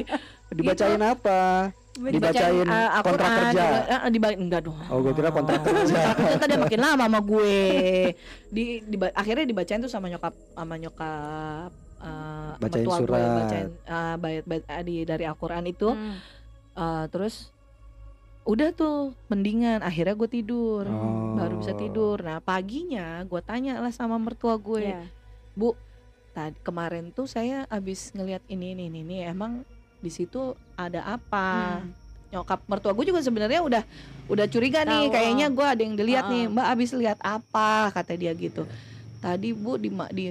dibacain 0.52 1.00
apa? 1.00 1.42
Dibacain 1.92 2.64
uh, 2.64 3.04
kontrak 3.04 3.20
Al-Quran, 3.20 3.52
kerja. 3.52 3.64
uh, 4.00 4.08
diba- 4.08 4.32
enggak 4.34 4.60
dong. 4.64 4.80
Oh, 4.88 4.98
gua 4.98 5.12
kira 5.12 5.28
kontrak 5.28 5.60
kerja. 5.60 5.76
Kontrak 5.84 6.16
kerja 6.16 6.36
tadi 6.38 6.54
makin 6.56 6.80
lama 6.88 7.04
sama 7.04 7.20
gue. 7.20 7.56
Di, 8.48 8.64
diba- 8.82 9.12
akhirnya 9.12 9.44
dibacain 9.44 9.76
tuh 9.78 9.88
sama 9.88 10.08
nyokap 10.08 10.32
sama 10.50 10.74
nyokap 10.74 11.68
uh, 12.00 12.52
Bacain 12.56 12.80
mertua 12.80 12.96
gue 12.96 13.04
surat. 13.04 13.36
bacain 13.38 13.68
uh, 13.84 14.16
bayat, 14.16 14.44
bayat- 14.44 14.66
uh, 14.66 14.82
di 14.82 14.96
dari 15.02 15.24
Al-Qur'an 15.24 15.64
itu 15.64 15.88
Hmm. 15.88 16.16
uh, 16.74 17.04
terus 17.06 17.52
udah 18.42 18.72
tuh 18.72 18.96
mendingan 19.28 19.80
akhirnya 19.80 20.16
gue 20.16 20.26
tidur 20.26 20.82
Oh. 20.84 21.36
baru 21.36 21.60
bisa 21.60 21.72
tidur 21.72 22.18
nah 22.18 22.40
paginya 22.40 23.22
gue 23.22 23.38
tanya 23.40 23.78
lah 23.78 23.92
sama 23.92 24.16
mertua 24.16 24.56
gue 24.56 24.82
Iya. 24.88 25.06
Bu, 25.52 25.76
tadi 26.32 26.56
kemarin 26.58 27.08
tuh 27.08 27.28
saya 27.28 27.68
habis 27.68 28.10
ngelihat 28.10 28.42
ini 28.46 28.72
ini 28.72 28.88
ini, 28.88 29.00
ini 29.02 29.16
emang 29.22 29.62
di 30.02 30.10
situ 30.10 30.52
ada 30.74 31.16
apa? 31.16 31.78
Hmm. 31.80 31.94
Nyokap 32.32 32.64
mertua 32.66 32.92
gue 32.92 33.06
juga 33.06 33.20
sebenarnya 33.22 33.62
udah 33.62 33.82
udah 34.26 34.46
curiga 34.50 34.82
nih, 34.82 35.06
Tahu, 35.08 35.14
kayaknya 35.14 35.46
gue 35.52 35.66
ada 35.66 35.82
yang 35.84 35.94
dilihat 35.94 36.24
nih. 36.28 36.44
Mbak 36.50 36.66
habis 36.66 36.90
lihat 36.92 37.18
apa? 37.22 37.92
Kata 37.94 38.12
dia 38.18 38.34
gitu. 38.34 38.66
Tadi 39.22 39.54
Bu 39.54 39.78
di 39.78 39.94
di 40.10 40.26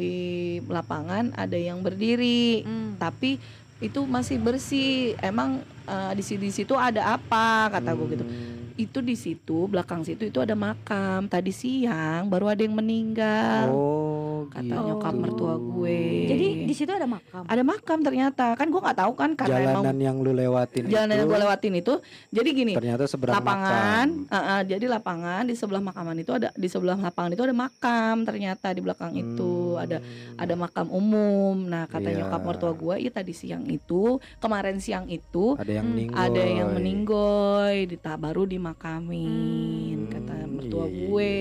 lapangan 0.67 1.31
ada 1.31 1.55
yang 1.55 1.79
berdiri, 1.79 2.67
Hmm. 2.67 2.99
tapi 2.99 3.39
itu 3.79 4.03
masih 4.03 4.37
bersih. 4.37 5.15
Emang 5.23 5.63
eh, 5.87 6.11
di 6.13 6.23
situ 6.25 6.41
di 6.43 6.51
situ 6.51 6.73
ada 6.75 7.15
apa? 7.15 7.71
Kata 7.71 7.95
gue 7.95 8.07
gitu. 8.19 8.25
Hmm. 8.71 8.79
itu 8.79 8.99
di 8.99 9.13
situ 9.13 9.57
belakang 9.65 10.01
situ 10.01 10.23
itu 10.25 10.39
ada 10.39 10.53
makam. 10.53 11.25
Tadi 11.25 11.51
siang 11.51 12.27
baru 12.27 12.49
ada 12.49 12.61
yang 12.61 12.73
meninggal. 12.73 13.67
Oh, 13.69 14.47
Kata 14.47 14.63
gitu. 14.63 14.81
nyokap 14.81 15.13
mertua 15.13 15.55
gue. 15.55 15.99
Jadi 16.27 16.47
di 16.63 16.73
situ 16.73 16.89
ada 16.89 17.05
makam. 17.05 17.43
ada 17.43 17.61
makam 17.61 17.99
ternyata. 17.99 18.53
Kan 18.53 18.67
gua 18.67 18.81
nggak 18.83 18.99
tahu 18.99 19.11
kan 19.13 19.29
karena 19.33 19.51
jalanan 19.53 19.83
emang 19.83 19.99
yang 19.99 20.15
lu 20.17 20.31
lewatin 20.31 20.83
jalan 20.85 21.07
itu 21.07 21.15
yang 21.15 21.27
gue 21.27 21.39
lewatin 21.39 21.73
itu. 21.75 21.93
Jadi 22.29 22.49
gini, 22.51 22.73
ternyata 22.73 23.03
seberang 23.05 23.35
lapangan, 23.37 24.07
makam. 24.07 24.33
uh, 24.33 24.49
uh, 24.49 24.61
jadi 24.63 24.85
lapangan 24.87 25.41
di 25.43 25.53
sebelah 25.53 25.81
makaman 25.81 26.17
itu 26.17 26.31
ada 26.31 26.49
di 26.51 26.67
sebelah 26.67 26.95
lapangan 26.95 27.31
itu 27.31 27.43
ada 27.43 27.55
makam 27.55 28.15
ternyata 28.23 28.67
di 28.71 28.81
belakang 28.81 29.11
itu 29.13 29.75
ada 29.75 29.97
Hmm. 30.01 30.37
ada 30.37 30.53
makam 30.55 30.87
umum. 30.89 31.55
Nah 31.63 31.85
kata 31.85 32.09
Iya. 32.09 32.17
nyokap 32.21 32.41
mertua 32.41 32.71
gue, 32.71 32.95
iya 32.99 33.11
tadi 33.11 33.31
siang 33.31 33.67
itu, 33.67 34.17
kemarin 34.37 34.77
siang 34.77 35.05
itu 35.07 35.53
ada 35.55 35.69
yang 35.71 35.83
Hmm, 35.83 35.93
meninggal 35.93 36.17
ada 36.21 36.41
yang 36.43 36.69
meninggoy, 36.71 37.75
dita 37.85 38.13
baru 38.15 38.43
dimakamin. 38.71 40.07
Kata 40.07 40.33
mertua 40.47 40.85
iya, 40.87 40.95
gue, 41.07 41.33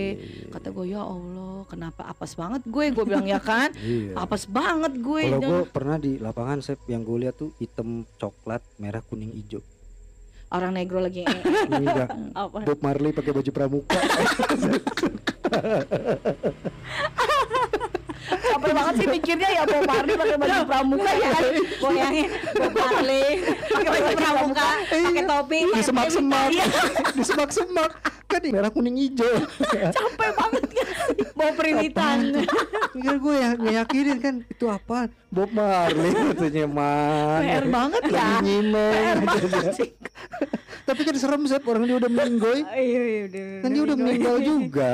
kata 0.51 0.69
gue 0.75 0.87
ya 0.91 1.03
Allah, 1.07 1.63
kenapa 1.71 2.03
apes 2.11 2.35
banget 2.35 2.63
gue? 2.67 2.85
Gue 2.91 3.05
bilang 3.07 3.27
ya 3.27 3.39
kan, 3.39 3.71
iya. 3.87 4.19
apes 4.19 4.51
banget 4.51 4.99
gue. 4.99 5.23
Kalau 5.31 5.41
gue 5.41 5.63
pernah 5.71 5.97
di 5.99 6.19
lapangan 6.19 6.59
Sep 6.61 6.83
yang 6.91 7.07
gue 7.07 7.27
lihat 7.27 7.39
tuh 7.39 7.55
hitam 7.63 8.03
coklat 8.19 8.63
merah 8.83 9.03
kuning 9.07 9.31
hijau 9.31 9.63
Orang 10.51 10.75
negro 10.75 10.99
lagi. 10.99 11.23
enggak? 11.23 12.11
Bob 12.67 12.81
Marley 12.83 13.15
pakai 13.15 13.31
baju 13.31 13.51
pramuka 13.55 13.99
Capek 18.21 18.71
banget 18.71 18.95
sih 18.97 19.07
mikirnya 19.09 19.49
ya 19.51 19.63
Bob 19.65 19.83
Marley 19.83 20.15
pakai 20.15 20.37
baju 20.37 20.61
pramuka 20.63 21.11
ya 21.11 21.29
kan. 21.31 21.45
Goyangin 21.79 22.29
Bob 22.53 22.73
Marley 22.75 23.27
pakai 23.67 23.91
baju 23.91 24.15
pramuka, 24.15 24.69
pakai 24.85 25.25
topi, 25.25 25.59
di 25.59 25.71
pakai 25.71 25.85
semak-semak 25.85 26.49
Iya. 26.51 26.65
di 27.17 27.23
semak-semak 27.23 27.91
kan 28.27 28.39
di 28.39 28.51
merah 28.51 28.71
kuning 28.71 28.97
hijau 28.97 29.35
Capek 29.97 30.31
banget 30.33 30.65
ya. 30.71 30.85
bawa 31.33 31.53
perilitan. 31.55 32.19
Enggak 32.93 33.17
gue 33.19 33.35
ya 33.35 33.51
ngeyakinin 33.55 34.19
kan 34.19 34.35
itu 34.45 34.67
apa 34.67 35.09
Bob 35.31 35.51
Marley 35.51 36.11
katanya 36.35 36.67
man 36.67 37.41
PR 37.41 37.65
banget 37.67 38.03
ya. 38.11 38.29
Sih. 39.71 39.91
tapi 40.83 41.07
kan 41.07 41.15
serem 41.15 41.47
Sep 41.47 41.63
orang 41.63 41.87
dia 41.87 41.97
udah 41.97 42.11
meninggoy 42.11 42.67
Iya, 42.67 42.75
iya, 43.01 43.21
udah. 43.25 43.47
kan 43.63 43.69
dia 43.71 43.83
udah 43.85 43.97
meninggal 43.97 44.37
juga 44.43 44.91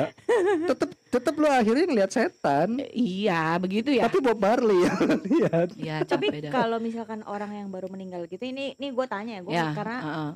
tetep 0.68 0.90
tetep 1.08 1.34
lo 1.34 1.48
akhirnya 1.48 1.88
ngeliat 1.88 2.12
setan 2.12 2.76
Iya, 2.92 3.56
begitu 3.56 3.96
ya. 3.96 4.04
tapi 4.04 4.20
Bob 4.20 4.36
Marley 4.36 4.84
ya 4.84 4.92
lihat 5.24 5.68
ya, 5.72 5.96
Tapi 6.04 6.28
kalau 6.52 6.76
misalkan 6.76 7.24
orang 7.24 7.56
yang 7.56 7.68
baru 7.72 7.88
meninggal 7.88 8.28
gitu, 8.28 8.44
ini 8.44 8.76
ini 8.76 8.92
gue 8.92 9.06
tanya 9.08 9.40
ya, 9.40 9.42
gue 9.42 9.52
ya, 9.52 9.66
karena 9.72 9.98
heeh. 9.98 10.30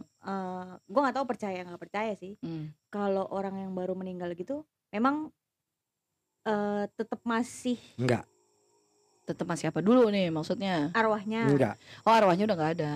gue 0.89 1.01
nggak 1.01 1.17
tahu 1.21 1.27
percaya 1.29 1.61
nggak 1.61 1.83
percaya 1.83 2.13
sih. 2.17 2.41
Hmm. 2.41 2.73
Kalau 2.89 3.29
orang 3.29 3.61
yang 3.61 3.77
baru 3.77 3.93
meninggal 3.93 4.33
gitu, 4.33 4.65
memang 4.89 5.29
eh 6.41 6.89
tetap 6.97 7.21
masih 7.21 7.77
enggak 8.01 8.25
tetap 9.31 9.47
masih 9.47 9.71
apa 9.71 9.79
dulu 9.79 10.09
nih 10.09 10.29
maksudnya? 10.29 10.91
arwahnya. 10.93 11.43
enggak 11.49 11.75
Oh, 12.03 12.11
arwahnya 12.11 12.45
udah 12.45 12.57
nggak 12.57 12.73
ada. 12.77 12.95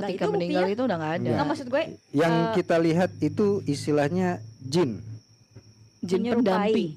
Nah, 0.00 0.08
Ketika 0.08 0.24
itu 0.24 0.32
meninggal 0.32 0.64
buktinya? 0.64 0.74
itu 0.74 0.82
udah 0.88 0.96
nggak 0.96 1.14
ada. 1.20 1.30
Nggak, 1.30 1.46
maksud 1.46 1.66
gue 1.68 1.82
yang 2.10 2.32
Eh, 2.32 2.52
kita 2.54 2.76
lihat 2.76 3.10
itu 3.20 3.46
istilahnya 3.64 4.28
jin 4.58 5.04
Jin 6.00 6.24
menyerupai. 6.24 6.40
pendamping. 6.72 6.90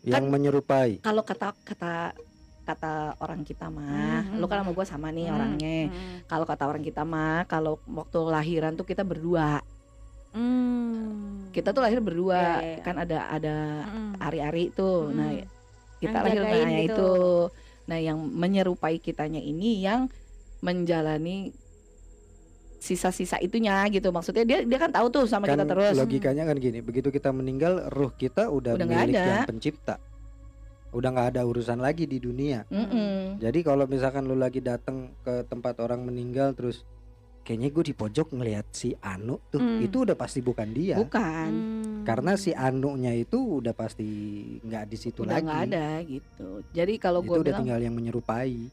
yang 0.00 0.24
menyerupai 0.26 0.90
Kalau 0.98 1.20
kata 1.20 1.52
kata 1.60 2.16
kata 2.64 2.92
orang 3.18 3.44
kita 3.44 3.68
mah, 3.68 4.24
Hmm, 4.24 4.40
lu 4.40 4.44
kan 4.44 4.60
hmm, 4.60 4.64
sama 4.64 4.72
gua 4.72 4.86
sama 4.86 5.08
nih 5.08 5.24
Hmm, 5.24 5.36
orangnya. 5.36 5.76
hmm, 5.88 6.16
Kalau 6.24 6.44
kata 6.44 6.64
orang 6.64 6.80
kita 6.80 7.02
mah, 7.02 7.44
kalau 7.44 7.76
waktu 7.84 8.18
lahiran 8.24 8.72
tuh 8.72 8.84
kita 8.84 9.04
berdua. 9.04 9.60
hmm. 10.32 11.48
Kita 11.50 11.72
tuh 11.72 11.80
lahir 11.80 12.00
berdua. 12.00 12.36
Iya, 12.36 12.60
iya, 12.62 12.72
iya. 12.76 12.84
Kan 12.84 12.96
ada 12.96 13.18
ada 13.26 13.56
Mm-mm. 13.84 14.08
ari-ari 14.20 14.64
tuh. 14.70 15.10
Nah, 15.10 15.32
Mm-mm. 15.32 15.57
Kita 15.98 16.18
lahir 16.22 16.42
nah 16.42 16.70
gitu. 16.78 16.94
itu. 16.94 17.12
Nah, 17.88 17.98
yang 17.98 18.18
menyerupai 18.20 19.00
kitanya 19.00 19.40
ini 19.40 19.80
yang 19.80 20.12
menjalani 20.60 21.50
sisa-sisa 22.78 23.42
itunya 23.42 23.82
gitu. 23.90 24.14
Maksudnya 24.14 24.44
dia 24.46 24.58
dia 24.62 24.78
kan 24.78 24.94
tahu 24.94 25.06
tuh 25.10 25.24
sama 25.26 25.50
kan 25.50 25.58
kita 25.58 25.64
terus. 25.66 25.94
logikanya 25.98 26.46
kan 26.46 26.56
gini 26.58 26.78
begitu 26.78 27.10
kita 27.10 27.34
meninggal 27.34 27.90
ruh 27.90 28.14
kita 28.14 28.46
udah, 28.52 28.78
Udah 28.78 28.86
milik 28.86 29.14
ada. 29.18 29.24
yang 29.26 29.48
pencipta 29.50 29.98
udah 30.88 31.08
nggak 31.12 31.28
ada 31.36 31.42
urusan 31.44 31.84
lagi 31.84 32.08
di 32.08 32.16
dunia 32.16 32.64
Mm-mm. 32.72 33.36
jadi 33.44 33.58
kalau 33.60 33.84
misalkan 33.84 34.24
lu 34.24 34.32
lagi 34.40 34.64
datang 34.64 35.12
ke 35.20 35.44
tempat 35.44 35.76
orang 35.84 36.00
meninggal 36.00 36.56
terus 36.56 36.80
kayaknya 37.48 37.72
gue 37.72 37.84
di 37.88 37.94
pojok 37.96 38.36
ngelihat 38.36 38.66
si 38.76 38.92
Anu 39.00 39.40
tuh 39.48 39.56
Hmm. 39.56 39.80
itu 39.80 40.04
udah 40.04 40.12
pasti 40.12 40.44
bukan 40.44 40.68
dia 40.68 41.00
Bukan. 41.00 41.48
Hmm. 41.48 42.04
karena 42.04 42.36
si 42.36 42.52
Anu-nya 42.52 43.16
itu 43.16 43.64
udah 43.64 43.72
pasti 43.72 44.04
nggak 44.60 44.84
di 44.84 44.96
situ 45.00 45.24
udah 45.24 45.40
lagi 45.40 45.48
nggak 45.48 45.62
ada 45.72 45.86
gitu. 46.04 46.48
Jadi 46.76 46.92
kalau 47.00 47.24
itu 47.24 47.28
gue 47.32 47.36
udah 47.40 47.44
bilang 47.48 47.60
tinggal 47.64 47.80
yang 47.80 47.94
menyerupai 47.96 48.68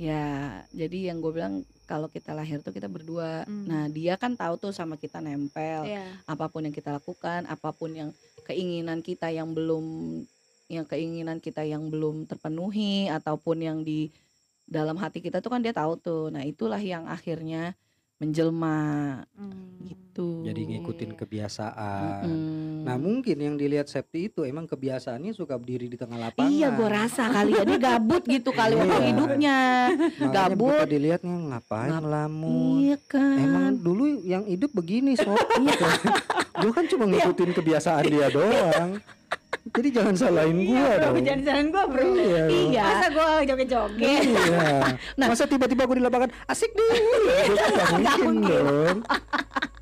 ya, 0.00 0.64
jadi 0.72 1.12
yang 1.12 1.20
gue 1.20 1.28
bilang 1.28 1.60
kalau 1.84 2.06
kita 2.06 2.32
lahir 2.32 2.62
tuh 2.62 2.70
kita 2.70 2.86
berdua. 2.86 3.44
Hmm. 3.44 3.66
Nah 3.66 3.84
dia 3.90 4.14
kan 4.14 4.32
tahu 4.32 4.56
tuh 4.56 4.70
sama 4.70 4.94
kita 4.94 5.18
nempel. 5.18 5.84
Iya. 5.84 6.06
Apa 6.24 6.46
pun 6.46 6.62
yang 6.62 6.72
kita 6.72 6.94
lakukan, 6.94 7.44
apa 7.44 7.74
pun 7.74 7.90
yang 7.92 8.10
keinginan 8.46 9.02
kita 9.02 9.28
yang 9.28 9.52
belum, 9.52 9.84
yang 10.70 10.86
keinginan 10.86 11.42
kita 11.42 11.66
yang 11.66 11.90
belum 11.90 12.30
terpenuhi 12.30 13.10
ataupun 13.10 13.58
yang 13.60 13.78
di 13.82 14.08
dalam 14.64 14.94
hati 14.96 15.18
kita 15.18 15.42
tuh 15.42 15.50
kan 15.50 15.60
dia 15.60 15.74
tahu 15.74 15.98
tuh. 15.98 16.24
Nah 16.30 16.46
itulah 16.46 16.78
yang 16.78 17.04
akhirnya 17.04 17.74
menjelma 18.20 18.78
Hmm. 19.32 19.80
gitu. 19.82 20.44
jadi 20.44 20.60
ngikutin 20.68 21.16
kebiasaan 21.16 22.20
Mm-mm. 22.22 22.84
nah 22.84 22.94
mungkin 22.94 23.32
yang 23.34 23.56
dilihat 23.56 23.86
Septi 23.86 24.28
itu 24.28 24.44
emang 24.44 24.66
kebiasaannya 24.66 25.32
suka 25.32 25.56
berdiri 25.56 25.86
di 25.86 25.96
tengah 25.96 26.20
lapangan 26.20 26.52
Iya, 26.52 26.68
gue 26.70 26.88
rasa 26.90 27.24
kali 27.26 27.52
ya 27.52 27.64
dia 27.64 27.78
gabut 27.80 28.22
gitu 28.22 28.50
kali 28.50 28.76
waktu 28.76 28.92
Iya. 28.92 29.06
hidupnya. 29.08 29.56
Makanya 30.20 30.32
gabut. 30.46 30.84
dilihatnya 30.84 31.32
ngapain 31.48 31.88
Ngap- 31.88 32.02
ngelamun 32.02 32.76
Iya 32.78 32.96
kan. 33.02 33.36
Emang 33.38 33.66
dulu 33.78 34.04
yang 34.20 34.44
hidup 34.44 34.70
begini 34.70 35.16
sob 35.16 35.40
Gue 36.54 36.70
kan 36.70 36.84
cuma 36.86 37.04
ngikutin 37.06 37.50
kebiasaan 37.50 38.04
dia 38.04 38.28
doang 38.28 39.00
Jadi 39.70 39.88
jangan 39.90 40.14
salahin 40.14 40.58
Iya, 40.58 40.74
gua 40.74 40.90
bro, 40.90 41.06
dong 41.06 41.22
jangan 41.22 41.42
salahin 41.42 41.68
gua, 41.68 41.84
bro. 41.86 42.02
Iya. 42.10 42.42
Iya. 42.48 42.82
Masa 42.84 43.06
gua 43.08 43.26
joget-joget? 43.40 44.02
Iya 44.02 44.68
Nah. 45.18 45.26
Masa 45.28 45.44
tiba-tiba 45.44 45.82
gue 45.84 45.96
di 45.96 46.04
lapangan 46.04 46.30
Asik 46.44 46.70
deh 46.70 46.90
Gue 47.46 47.56
kan 47.56 47.70
gak 48.00 48.16
mungkin 48.18 48.42
dong 48.42 48.98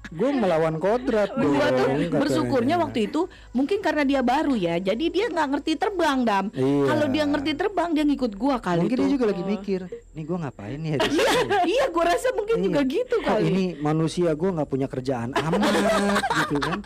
Gue 0.09 0.31
melawan 0.31 0.77
kodrat 0.77 1.31
dong 1.31 1.53
Gua 1.53 1.68
tuh 1.68 1.85
katanya. 1.85 2.18
bersyukurnya 2.18 2.77
waktu 2.79 2.98
itu 3.07 3.20
mungkin 3.51 3.79
karena 3.79 4.03
dia 4.03 4.20
baru 4.22 4.55
ya. 4.55 4.77
Jadi 4.79 5.05
dia 5.07 5.27
nggak 5.27 5.48
ngerti 5.51 5.72
terbang, 5.74 6.18
Dam. 6.22 6.44
Iya. 6.51 6.85
Kalau 6.87 7.07
dia 7.07 7.24
ngerti 7.24 7.53
terbang 7.55 7.88
dia 7.90 8.05
ngikut 8.05 8.33
gua 8.35 8.57
kali 8.59 8.81
Mungkin 8.83 8.92
itu. 8.94 9.03
dia 9.03 9.11
juga 9.11 9.24
lagi 9.27 9.42
mikir 9.42 9.81
Nih 10.11 10.24
gue 10.24 10.37
ngapain 10.38 10.81
ya 10.83 10.96
di 10.96 11.09
Iya, 11.11 11.29
sini? 11.31 11.57
iya 11.70 11.85
gua 11.88 12.05
rasa 12.09 12.29
mungkin 12.33 12.57
Iya. 12.57 12.64
juga 12.66 12.81
gitu 12.85 13.16
Kok 13.18 13.29
kali. 13.31 13.44
ini 13.46 13.64
manusia 13.79 14.31
gue 14.31 14.48
gak 14.51 14.66
punya 14.66 14.87
kerjaan 14.87 15.31
amat 15.31 15.61
gitu 16.40 16.57
kan 16.59 16.81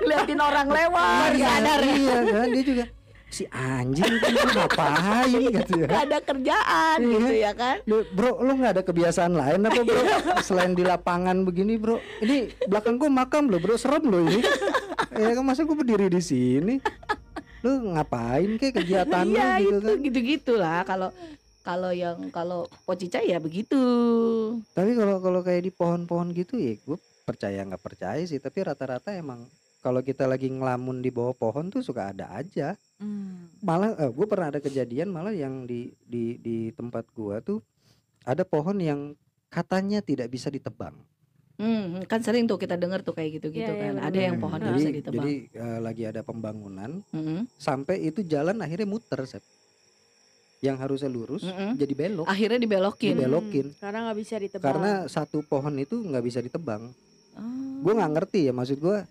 Liatin 0.00 0.38
orang 0.38 0.68
lewat. 0.68 1.30
iya, 1.32 1.46
sadar 1.50 1.80
ya. 1.80 1.94
iya 1.94 2.16
kan 2.26 2.48
dia 2.48 2.64
juga 2.64 2.84
si 3.30 3.46
anjing 3.46 4.14
kan 4.18 4.32
ngapain 4.50 5.30
gitu 5.56 5.72
ya 5.76 5.88
Gak 5.88 6.02
ada 6.04 6.18
kerjaan 6.20 6.98
Iya. 6.98 7.12
gitu 7.14 7.32
ya 7.32 7.52
kan. 7.54 7.76
bro 7.86 8.32
lu 8.40 8.52
nggak 8.54 8.72
ada 8.74 8.82
kebiasaan 8.82 9.32
lain 9.32 9.60
apa 9.62 9.80
bro 9.80 10.02
selain 10.40 10.72
di 10.72 10.82
lapangan 10.82 11.40
begini 11.40 11.76
bro 11.76 11.96
ini 12.18 12.50
belakang 12.66 12.96
gua 12.96 13.06
makam 13.08 13.46
lo 13.46 13.56
bro 13.56 13.74
serem 13.74 14.02
lo 14.04 14.18
ini 14.20 14.42
ya 15.16 15.32
kan 15.32 15.44
masa 15.44 15.62
gua 15.62 15.76
berdiri 15.76 16.08
di 16.08 16.18
sini 16.20 16.74
lu 17.60 17.70
ngapain 17.92 18.56
kayak 18.56 18.74
kegiatan 18.74 19.22
lu 19.22 19.32
Iya 19.32 19.48
gitu 19.60 19.70
itu 19.70 19.86
kan 19.86 19.96
gitu-gitulah 20.02 20.80
kalau 20.82 21.08
kalau 21.60 21.92
yang 21.92 22.16
kalau 22.30 22.64
Pocica 22.82 23.20
ya 23.20 23.36
begitu. 23.36 23.78
tapi 24.72 24.90
kalau 24.92 25.20
kalau 25.20 25.40
kayak 25.40 25.62
di 25.62 25.70
pohon-pohon 25.70 26.32
gitu 26.32 26.56
ya 26.56 26.72
gue 26.74 26.96
percaya 27.22 27.62
nggak 27.62 27.78
percaya 27.78 28.24
sih 28.24 28.40
tapi 28.40 28.58
rata-rata 28.60 29.12
emang 29.12 29.44
kalau 29.80 30.00
kita 30.00 30.24
lagi 30.24 30.46
ngelamun 30.46 31.00
di 31.00 31.08
bawah 31.08 31.32
pohon 31.32 31.68
tuh 31.68 31.80
suka 31.80 32.10
ada 32.10 32.28
aja 32.30 32.76
Hmm. 32.96 33.48
malah 33.60 33.96
gue 33.96 34.26
pernah 34.26 34.48
ada 34.48 34.58
kejadian 34.58 35.08
malah 35.08 35.32
yang 35.32 35.64
di 35.64 35.88
di 36.02 36.36
di 36.36 36.68
tempat 36.70 37.08
gua 37.10 37.40
tuh 37.40 37.64
ada 38.22 38.44
pohon 38.44 38.76
yang 38.76 39.16
katanya 39.48 40.00
tidak 40.00 40.28
bisa 40.28 40.48
ditebang 40.48 40.92
Hmm, 41.56 42.00
kan 42.04 42.20
sering 42.20 42.44
tuh 42.44 42.56
kita 42.56 42.72
dengar 42.74 43.00
tuh 43.00 43.12
kayak 43.12 43.36
gitu-gitu 43.36 43.60
Iya, 43.62 43.68
iya, 43.70 43.80
kan. 43.82 43.92
Ada 43.94 44.00
benar-benar. 44.06 44.20
yang 44.22 44.36
pohon 44.38 44.58
jadi 44.58 44.72
bisa 44.74 44.90
ditebang. 44.90 45.16
jadi 45.18 45.32
eh, 45.54 45.78
lagi 45.78 46.02
ada 46.06 46.20
pembangunan 46.20 46.90
Mm-mm. 47.06 47.40
sampai 47.54 47.96
itu 48.02 48.20
jalan 48.22 48.56
akhirnya 48.58 48.84
muter 48.86 49.20
Sep. 49.24 49.44
yang 50.60 50.76
harusnya 50.76 51.08
lurus 51.08 51.40
Mm-mm. 51.42 51.72
jadi 51.74 51.92
belok 51.94 52.26
Akhirnya 52.26 52.56
dibelokin. 52.58 53.12
Dibelok. 53.14 53.44
Dibelokin. 53.44 53.66
Hmm, 53.66 53.78
Karena 53.78 53.98
nggak 54.02 54.18
bisa 54.18 54.34
ditebang. 54.36 54.66
karena 54.66 54.90
satu 55.06 55.40
pohon 55.42 55.72
itu 55.74 55.96
nggak 55.96 56.20
bisa 56.22 56.38
ditebang 56.38 56.92
Oh. 57.30 57.80
gue 57.80 57.92
nggak 57.94 58.12
ngerti 58.12 58.40
ya 58.42 58.52
maksud 58.52 58.76
gua 58.78 59.06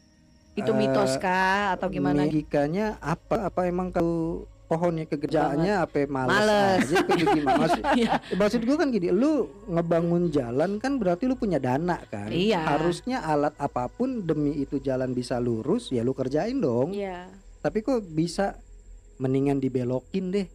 Itu 0.53 0.71
eh, 0.71 0.77
mitos 0.77 1.17
kah 1.17 1.73
atau 1.73 1.87
gimana? 1.87 2.25
logikanya 2.25 2.97
apa 2.99 3.47
apa 3.47 3.65
emang 3.65 3.89
kalau 3.89 4.43
pohonnya 4.65 5.03
kegerjaannya 5.03 5.81
apa 5.81 6.05
males, 6.05 6.29
Males. 6.29 6.79
aja 6.85 6.95
apa 7.01 7.11
gimana 7.17 7.57
maksud, 7.65 7.83
Iya. 7.97 8.11
maksud 8.31 8.61
gue 8.61 8.77
kan 8.77 8.87
gini 8.87 9.09
lu 9.09 9.31
ngebangun 9.65 10.29
jalan 10.29 10.77
kan 10.77 10.93
berarti 10.95 11.25
lu 11.25 11.33
punya 11.33 11.57
dana 11.57 11.97
kan 12.05 12.29
Iya. 12.29 12.77
harusnya 12.77 13.25
alat 13.25 13.57
apa 13.57 13.89
pun 13.89 14.21
demi 14.21 14.61
itu 14.61 14.77
jalan 14.77 15.09
bisa 15.11 15.41
lurus 15.41 15.89
ya 15.89 16.05
lu 16.05 16.13
kerjain 16.13 16.61
dong 16.61 16.93
Iya. 16.93 17.33
tapi 17.59 17.81
kok 17.81 18.05
bisa 18.05 18.61
mendingan 19.17 19.57
dibelokin 19.57 20.29
deh 20.29 20.45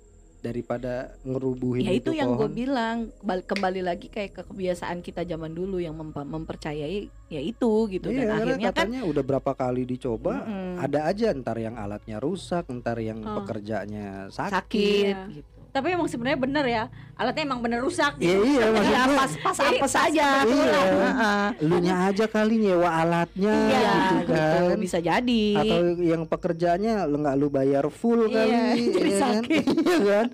daripada 0.45 1.17
ngerubuhin 1.25 1.81
Ya 1.81 1.97
itu 1.97 2.13
yang 2.13 2.37
gue 2.37 2.47
bilang. 2.47 3.09
Kembali, 3.25 3.81
lagi 3.81 4.07
kayak 4.07 4.31
ke 4.31 4.43
kebiasaan 4.45 5.01
kita 5.01 5.25
zaman 5.25 5.51
dulu 5.51 5.81
yang 5.81 5.97
mempa- 5.97 6.23
mempercayai 6.23 7.09
ya 7.27 7.41
itu 7.41 7.89
gitu. 7.89 8.13
Iya, 8.13 8.21
dan 8.21 8.27
akhirnya 8.31 8.57
kan 8.61 8.85
katanya 8.85 9.01
udah 9.03 9.23
berapa 9.25 9.53
kali 9.55 9.83
dicoba 9.87 10.45
mm-mm, 10.45 10.77
ada 10.79 11.09
aja 11.09 11.33
ntar 11.33 11.57
yang 11.57 11.75
alatnya 11.75 12.21
rusak 12.21 12.69
ntar 12.71 13.01
yang 13.01 13.25
Oh. 13.25 13.41
pekerjanya 13.41 14.29
sakit, 14.29 14.53
sakit. 14.53 15.17
gitu. 15.33 15.54
Tapi 15.75 15.91
emang 15.91 16.07
sebenarnya 16.07 16.39
bener 16.39 16.63
ya, 16.65 16.85
alatnya 17.15 17.43
emang 17.43 17.59
bener 17.59 17.83
rusak. 17.83 18.15
Iya 18.17 18.39
iya 18.39 18.65
maksud 18.71 18.95
Ya 18.95 19.03
gue 19.03 19.17
pas 19.17 19.33
pas 19.43 19.57
apa 19.59 19.75
pas 19.77 19.91
saja. 19.93 20.27
Heeh. 20.41 21.47
lu 21.61 21.77
nya 21.83 21.95
aja 22.07 22.25
kali 22.25 22.55
nyewa 22.57 22.87
alatnya 22.95 23.51
Iya, 23.51 23.91
gitu 24.15 24.15
gitu, 24.31 24.63
kan 24.71 24.79
bisa 24.79 24.99
jadi. 25.01 25.45
atau 25.59 25.79
yang 25.99 26.23
pekerjaannya 26.25 26.95
lu 27.05 27.17
nggak 27.19 27.37
lu 27.37 27.49
bayar 27.49 27.85
full 27.89 28.23
Iya, 28.25 28.39
kali 28.39 28.55
jadi 28.97 29.11
ya 29.11 29.19
sakit. 29.21 29.65
iya 29.85 29.97
kan 29.99 30.27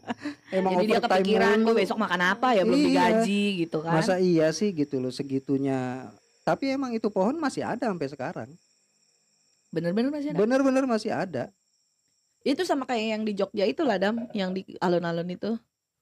emang 0.52 0.72
Jadi 0.76 0.84
dia 0.86 1.00
kepikiran 1.00 1.56
gue 1.62 1.74
besok 1.74 1.96
makan 1.96 2.20
apa 2.28 2.48
ya 2.52 2.62
belum 2.62 2.76
Iya. 2.76 2.84
digaji 2.86 3.42
gitu 3.60 3.78
kan. 3.80 3.92
masa 3.96 4.14
iya 4.18 4.46
sih 4.50 4.70
gitu 4.70 4.98
loh 4.98 5.08
segitunya 5.10 6.04
tapi 6.42 6.68
emang 6.68 6.92
itu 6.92 7.08
pohon 7.08 7.32
masih 7.34 7.64
ada 7.64 7.88
sampai 7.88 8.06
sekarang 8.06 8.50
Bener-bener 9.70 10.10
masih 10.10 10.28
ada. 10.30 10.36
bener-bener 10.36 10.84
masih 10.84 11.10
ada 11.10 11.48
Itu 12.42 12.64
sama 12.64 12.84
kayak 12.84 13.06
yang 13.10 13.22
di 13.22 13.32
Jogja 13.32 13.64
itu 13.64 13.82
lah 13.82 13.96
Dam, 13.96 14.28
yang 14.32 14.50
di 14.50 14.64
alun-alun 14.78 15.28
itu. 15.28 15.52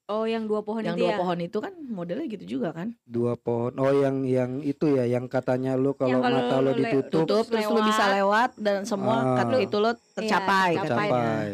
Oh, 0.09 0.25
yang 0.25 0.49
dua 0.49 0.65
pohon 0.65 0.81
yang 0.81 0.97
itu 0.97 1.05
dua 1.05 1.13
ya. 1.13 1.17
pohon 1.17 1.37
itu 1.37 1.57
kan 1.59 1.69
modelnya 1.85 2.25
gitu 2.25 2.57
juga 2.57 2.73
kan. 2.73 2.97
dua 3.05 3.37
pohon 3.37 3.77
oh 3.77 3.93
yang 3.93 4.25
yang 4.25 4.57
itu 4.59 4.97
ya 4.97 5.05
yang 5.05 5.29
katanya 5.29 5.77
lu 5.77 5.93
kalau 5.93 6.09
Yang 6.09 6.21
kalau 6.25 6.39
mata 6.41 6.55
lu 6.57 6.65
lu 6.65 6.73
ditutup 6.75 7.25
Tutup 7.29 7.45
terus 7.45 7.69
lu 7.69 7.81
bisa 7.85 8.05
lewat 8.11 8.49
dan 8.57 8.89
semua 8.89 9.37
Ah. 9.37 9.45
kat- 9.45 9.61
itu 9.61 9.77
lo 9.77 9.93
tercapai. 10.09 10.71
Iya, 10.73 10.81
tercapai. 10.81 11.49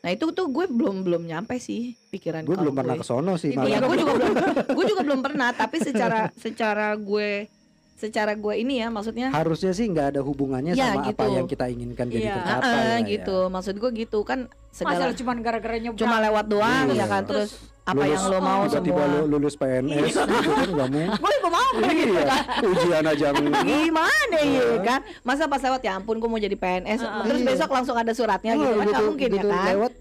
Nah 0.00 0.10
itu 0.10 0.24
tuh 0.32 0.46
gue 0.48 0.64
belum 0.66 0.96
belum 1.00 1.22
nyampe 1.24 1.56
sih 1.56 1.92
pikiran 2.08 2.44
gue 2.44 2.52
belum 2.54 2.72
pernah 2.72 2.96
ke 2.96 3.04
sono 3.04 3.36
sih 3.36 3.52
Iya, 3.52 3.80
gue 3.80 3.96
juga 3.96 4.12
belum 4.16 4.32
gue 4.68 4.84
juga 4.86 5.02
belum 5.02 5.20
pernah 5.20 5.48
tapi 5.52 5.76
secara 5.78 6.28
secara 6.36 6.92
gue 6.94 7.48
secara 7.94 8.34
gue 8.34 8.54
ini 8.56 8.78
ya 8.78 8.88
maksudnya 8.88 9.30
harusnya 9.30 9.70
sih 9.70 9.86
nggak 9.86 10.06
ada 10.08 10.20
hubungannya 10.20 10.72
Ya, 10.72 10.90
sama 10.90 11.06
apa 11.06 11.10
gitu. 11.14 11.24
yang 11.32 11.46
kita 11.46 11.64
inginkan 11.66 12.06
jadi 12.06 12.24
Iya. 12.24 12.34
tercapai 12.36 12.66
lah 12.66 12.82
ya. 12.82 12.98
gitu 13.08 13.36
maksud 13.48 13.74
gue 13.76 13.90
gitu 13.96 14.18
kan 14.22 14.38
segala 14.68 15.06
lu 15.06 15.14
cuman 15.14 15.36
gara-gara 15.40 15.76
nyebrang. 15.76 16.00
cuma 16.00 16.16
lewat 16.20 16.44
doang 16.44 16.86
Iya. 16.88 16.98
ya 16.98 17.06
kan 17.06 17.22
terus 17.22 17.50
apa 17.84 18.00
Lulus- 18.00 18.16
yang 18.16 18.24
lo 18.26 18.38
mau 18.40 18.62
tiba-tiba 18.64 18.96
semua 18.96 19.12
lu 19.14 19.20
lulus 19.30 19.54
PNS 19.54 20.14
gitu 20.16 20.50
kan 20.50 20.68
nggak 20.70 20.88
mau 20.90 21.06
gue 21.20 21.30
juga 21.30 21.48
mau 21.50 21.68
iya 21.84 22.24
ujian 22.64 23.04
aja 23.06 23.26
gimana 23.68 24.36
ya 24.36 24.42
Iya. 24.42 24.66
kan 24.80 25.00
masa 25.20 25.44
pas 25.46 25.60
lewat 25.60 25.80
ya 25.80 25.92
ampun 25.94 26.16
gue 26.16 26.26
mau 26.26 26.40
jadi 26.40 26.56
PNS 26.56 26.98
Heeh. 26.98 27.22
terus 27.24 27.40
Iya. 27.40 27.48
besok 27.52 27.70
langsung 27.70 27.94
ada 27.94 28.10
suratnya 28.10 28.52
gitu 28.54 28.74
kan 28.74 28.86
nggak 28.88 29.04
mungkin 29.04 29.28
ya 29.30 29.42
kan 29.44 29.64
lewat 29.70 29.92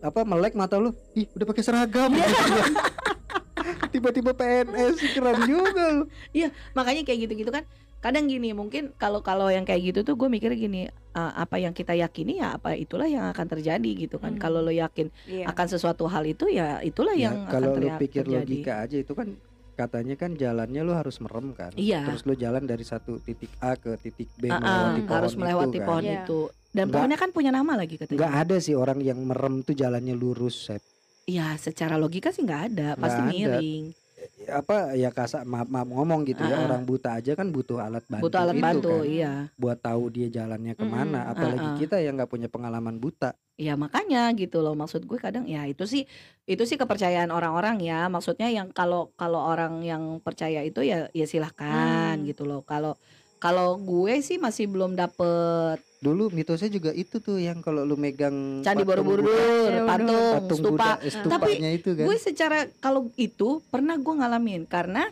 apa 0.00 0.20
melek 0.22 0.54
mata 0.54 0.74
lu 0.76 0.90
ih 1.12 1.26
udah 1.32 1.46
pakai 1.46 1.62
seragam 1.62 2.10
tiba-tiba 3.88 4.30
PNS 4.32 4.94
keren 5.10 5.38
juga 5.42 5.84
lu 5.92 6.04
makanya 6.76 7.02
kayak 7.02 7.18
gitu-gitu 7.24 7.50
kan 7.50 7.64
kadang 7.98 8.24
gini 8.24 8.52
mungkin 8.52 8.94
kalau 8.94 9.18
kalau 9.20 9.48
yang 9.48 9.66
kayak 9.66 9.90
gitu 9.90 10.00
tuh 10.04 10.14
gue 10.14 10.28
mikir 10.28 10.54
gini 10.54 10.86
uh, 11.12 11.32
apa 11.34 11.58
yang 11.58 11.72
kita 11.72 11.92
yakini 11.92 12.38
ya 12.38 12.54
apa 12.54 12.72
itulah 12.72 13.04
yang 13.04 13.26
akan 13.26 13.46
terjadi 13.48 13.90
gitu 13.98 14.16
kan 14.16 14.28
Hmm. 14.28 14.40
kalau 14.40 14.60
lo 14.60 14.70
yakin 14.70 15.10
Iya. 15.26 15.50
akan 15.50 15.66
sesuatu 15.66 16.06
hal 16.06 16.22
itu 16.24 16.46
ya 16.46 16.78
itulah 16.80 17.10
Ya, 17.12 17.34
yang 17.34 17.50
kalau 17.50 17.74
akan 17.74 17.82
terja- 17.82 17.98
pikir 17.98 18.22
terjadi 18.22 18.46
logika 18.46 18.72
aja 18.78 18.96
itu 18.96 19.12
kan 19.12 19.28
katanya 19.74 20.14
kan 20.14 20.30
jalannya 20.32 20.80
lu 20.80 20.94
harus 20.94 21.18
merem 21.18 21.50
kan 21.52 21.74
Iya. 21.74 22.06
terus 22.06 22.22
lu 22.22 22.34
jalan 22.34 22.62
dari 22.62 22.82
satu 22.82 23.18
titik 23.18 23.50
A 23.58 23.74
ke 23.74 23.94
titik 23.96 24.30
B 24.36 24.46
Ah, 24.46 24.54
ah, 24.54 24.62
melewati 24.62 25.00
pohon 25.00 25.16
harus 25.16 25.34
melewati 25.34 25.66
itu, 25.68 25.78
kan. 25.78 25.86
pohon 25.88 26.04
Iya. 26.04 26.14
itu 26.16 26.38
dan 26.68 26.84
Nggak- 26.84 26.94
pohonnya 26.94 27.18
kan 27.18 27.30
punya 27.32 27.50
nama 27.50 27.72
lagi 27.74 27.94
katanya 27.96 28.18
nggak 28.20 28.34
ada 28.36 28.56
sih 28.58 28.74
orang 28.74 28.98
yang 29.00 29.18
merem 29.20 29.54
tuh 29.60 29.74
jalannya 29.74 30.14
lurus 30.14 30.70
Sep. 30.70 30.82
Iya 31.28 31.54
secara 31.56 31.94
logika 31.94 32.32
sih 32.32 32.40
nggak 32.40 32.62
ada 32.66 32.88
pasti 32.96 33.20
Nggak 33.20 33.28
ada. 33.28 33.60
miring 33.60 33.84
apa 34.48 34.96
ya 34.96 35.12
kasar 35.12 35.44
maaf, 35.44 35.68
maaf 35.68 35.84
ngomong 35.86 36.24
gitu 36.24 36.40
ya 36.40 36.56
Ah, 36.56 36.58
ah. 36.58 36.66
orang 36.66 36.82
buta 36.82 37.14
aja 37.14 37.36
kan 37.36 37.52
butuh 37.52 37.78
alat 37.78 38.02
bantu 38.02 38.24
butuh 38.24 38.40
alat 38.40 38.56
itu 38.56 38.64
bantu 38.64 38.90
kan. 38.96 39.04
iya 39.06 39.32
buat 39.54 39.78
tahu 39.78 40.02
dia 40.08 40.28
jalannya 40.28 40.72
ke 40.72 40.82
mana 40.82 41.20
Mm-mm, 41.20 41.32
apalagi 41.36 41.68
ah. 41.68 41.76
kita 41.76 41.96
yang 41.98 42.16
nggak 42.16 42.26
punya 42.26 42.48
pengalaman 42.48 42.96
buta 42.96 43.36
Ya 43.54 43.74
makanya 43.74 44.30
gitu 44.32 44.58
loh 44.58 44.72
maksud 44.72 45.02
gue 45.02 45.18
kadang 45.18 45.44
ya 45.44 45.66
itu 45.66 45.84
sih 45.84 46.06
itu 46.44 46.62
sih 46.62 46.74
kepercayaan 46.74 47.28
orang-orang 47.28 47.78
ya 47.78 48.06
maksudnya 48.06 48.48
yang 48.48 48.70
kalau 48.70 49.10
kalau 49.12 49.42
orang 49.44 49.82
yang 49.82 50.02
percaya 50.18 50.62
itu 50.62 50.80
ya 50.80 51.10
ya 51.12 51.26
silahkan 51.26 52.16
Hmm. 52.16 52.24
gitu 52.24 52.42
loh 52.42 52.62
kalau 52.62 52.94
kalau 53.36 53.76
gue 53.76 54.18
sih 54.18 54.34
masih 54.36 54.66
belum 54.66 54.94
dapet 54.94 55.78
dulu 55.98 56.30
mitosnya 56.30 56.68
juga 56.68 56.90
itu 56.92 57.18
tuh 57.18 57.36
yang 57.36 57.58
kalau 57.58 57.82
lu 57.82 57.94
megang 57.94 58.62
candi 58.62 58.82
patung 58.82 59.02
Borobudur 59.02 59.26
Buddha- 59.26 59.66
Ya, 59.68 59.82
patung, 59.82 60.32
patung 60.32 60.58
stupa 60.58 60.70
Buddha, 60.94 61.10
stupanya 61.10 61.70
itu 61.72 61.90
kan. 61.92 62.04
gue 62.06 62.16
secara 62.16 62.58
kalau 62.78 63.10
itu 63.16 63.48
pernah 63.66 63.94
gue 63.94 64.14
ngalamin. 64.14 64.62
Karena 64.64 65.10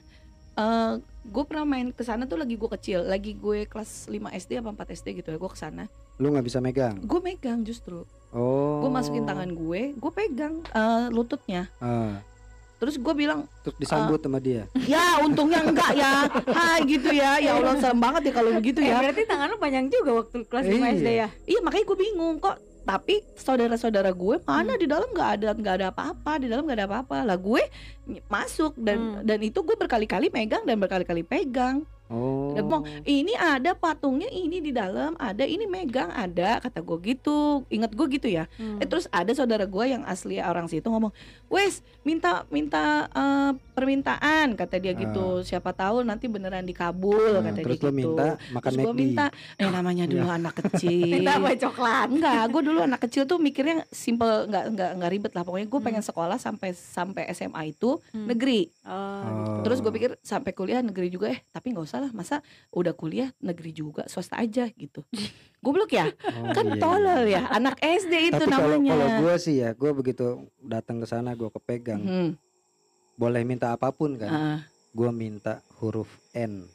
eh 0.54 0.92
gue 1.26 1.44
pernah 1.44 1.66
main 1.68 1.90
ke 1.90 2.00
sana 2.00 2.24
tuh 2.24 2.38
lagi 2.38 2.54
gue 2.54 2.70
kecil. 2.72 3.02
Lagi 3.02 3.34
gue 3.34 3.66
kelas 3.66 4.06
5 4.06 4.14
SD 4.32 4.50
apa 4.56 4.70
4 4.72 4.94
SD 4.94 5.06
gitu 5.16 5.28
ya 5.28 5.36
gue 5.36 5.50
ke 5.50 5.58
sana. 5.58 5.90
Lu 6.16 6.30
nggak 6.30 6.46
bisa 6.46 6.58
megang? 6.60 7.02
Gue 7.02 7.18
megang 7.20 7.60
justru. 7.60 8.06
Oh 8.30 8.78
gue 8.78 8.88
masukin 8.88 9.24
tangan 9.24 9.50
gue 9.50 9.90
gue 9.92 10.12
pegang 10.12 10.62
eh, 10.64 11.06
lututnya. 11.10 11.66
Ah, 11.76 12.22
terus 12.76 12.94
gue 12.94 13.14
bilang 13.14 13.48
terus 13.60 13.76
disambut 13.76 14.18
sama 14.18 14.36
dia? 14.38 14.68
Ya 14.84 15.18
untungnya 15.18 15.60
enggak 15.60 15.92
ya. 15.92 16.28
Hai 16.46 16.84
gitu 16.84 17.08
ya. 17.08 17.38
Ya 17.38 17.54
Allah 17.54 17.76
serem 17.76 17.96
banget 17.96 18.28
ya 18.28 18.32
kalau 18.34 18.50
begitu 18.52 18.78
Eh, 18.78 18.88
ya. 18.88 19.00
berarti 19.00 19.22
tangan 19.24 19.48
lu 19.48 19.56
panjang 19.56 19.86
juga 19.86 20.10
waktu 20.18 20.36
kelas 20.44 20.64
5 20.64 20.72
Iya. 20.72 20.88
SD 20.92 21.08
ya. 21.10 21.28
Iya 21.46 21.60
makanya 21.60 21.84
gue 21.84 21.98
bingung 21.98 22.36
kok. 22.36 22.56
Tapi 22.84 23.18
saudara-saudara 23.34 24.12
gue 24.12 24.38
mana 24.40 24.74
di 24.74 24.86
dalam 24.86 25.08
nggak 25.08 25.30
ada 25.34 25.48
nggak 25.52 25.74
ada 25.74 25.86
apa-apa 25.90 26.38
Di 26.38 26.46
dalam 26.46 26.62
nggak 26.62 26.78
ada 26.78 26.86
apa-apa. 26.86 27.16
Lah 27.24 27.34
gue 27.34 27.62
masuk 28.26 28.76
dan 28.76 28.98
Hmm. 28.98 29.22
dan 29.24 29.38
itu 29.40 29.58
gue 29.58 29.74
berkali-kali 29.74 30.28
megang 30.28 30.62
dan 30.62 30.76
berkali-kali 30.76 31.22
pegang 31.22 31.82
oh 32.08 32.52
ngomong, 32.52 32.82
Ini 33.02 33.32
ada 33.34 33.72
patungnya 33.72 34.26
ini 34.28 34.58
di 34.58 34.70
dalam 34.70 35.14
Ada 35.14 35.42
ini 35.42 35.64
megang 35.64 36.08
ada 36.08 36.58
Kata 36.58 36.78
gue 36.78 36.98
gitu 37.04 37.64
Ingat 37.68 37.92
gue 37.92 38.06
gitu 38.10 38.28
ya 38.28 38.44
Hmm. 38.56 38.78
Eh 38.78 38.86
terus 38.86 39.04
ada 39.10 39.28
saudara 39.30 39.64
gue 39.64 39.84
yang 39.86 40.00
asli 40.02 40.38
orang 40.38 40.64
situ 40.66 40.86
ngomong, 40.86 41.12
wes 41.46 41.80
minta 42.02 42.46
minta 42.48 43.04
eh, 43.08 43.52
permintaan 43.70 44.54
kata 44.54 44.78
dia 44.78 44.92
gitu. 44.92 45.42
Siapa 45.42 45.70
tahu 45.70 46.00
nanti 46.00 46.26
beneran 46.26 46.64
dikabul 46.64 47.36
Nah, 47.36 47.44
kata 47.44 47.60
terus 47.60 47.76
dia 47.76 47.84
gitu. 47.86 47.92
minta 47.92 48.26
makan 48.50 48.62
terus 48.66 48.76
gue 48.80 48.92
minta, 48.92 49.24
eh 49.54 49.68
namanya 49.68 50.04
dulu 50.04 50.24
anak 50.24 50.54
kecil. 50.62 51.12
Minta 51.12 51.36
apa 51.36 51.52
coklat? 51.54 52.08
Enggak, 52.08 52.42
gue 52.48 52.62
dulu 52.64 52.78
anak 52.80 53.00
kecil 53.02 53.22
tuh 53.24 53.36
mikirnya 53.36 53.84
simple, 53.88 54.46
nggak 54.46 54.64
nggak 54.72 54.90
nggak 54.96 55.10
ribet 55.10 55.32
lah. 55.32 55.42
Pokoknya 55.42 55.66
gue 55.66 55.76
Hmm. 55.76 55.86
pengen 55.86 56.02
sekolah 56.02 56.36
sampai 56.36 56.70
sampai 56.72 57.22
SMA 57.30 57.62
itu 57.68 58.00
Hmm. 58.10 58.26
negeri. 58.26 58.72
Oh, 58.86 58.94
Oh. 59.26 59.60
Terus 59.62 59.78
gue 59.78 59.90
pikir 59.90 60.10
sampai 60.20 60.50
kuliah 60.50 60.78
negeri 60.78 61.08
juga 61.08 61.26
eh 61.28 61.42
tapi 61.48 61.70
nggak 61.70 61.84
usah 61.84 61.98
lah 61.98 62.10
masa 62.10 62.38
udah 62.70 62.92
kuliah 62.92 63.34
negeri 63.40 63.70
juga 63.70 64.06
swasta 64.06 64.36
aja 64.36 64.70
gitu. 64.70 65.02
Goblok 65.58 65.90
ya, 65.90 66.06
Oh, 66.38 66.54
kan 66.54 66.64
iya, 66.64 66.78
tolol 66.78 67.22
iya. 67.24 67.42
ya 67.42 67.50
anak 67.50 67.74
SD 67.76 68.14
itu 68.28 68.38
tapi 68.38 68.54
namanya. 68.78 68.92
kalau 68.92 69.08
gue 69.20 69.34
sih 69.36 69.58
ya 69.58 69.70
gue 69.72 69.90
begitu 69.92 70.26
datang 70.60 70.98
ke 70.98 71.06
sana 71.06 71.32
gue 71.32 71.50
kepegang 71.50 71.98
Hmm, 71.98 72.30
boleh 73.14 73.42
minta 73.42 73.70
apa 73.70 73.90
pun 73.90 74.14
kan 74.14 74.30
ah. 74.30 74.58
gue 74.92 75.10
minta 75.10 75.58
huruf 75.76 76.06
N 76.30 76.70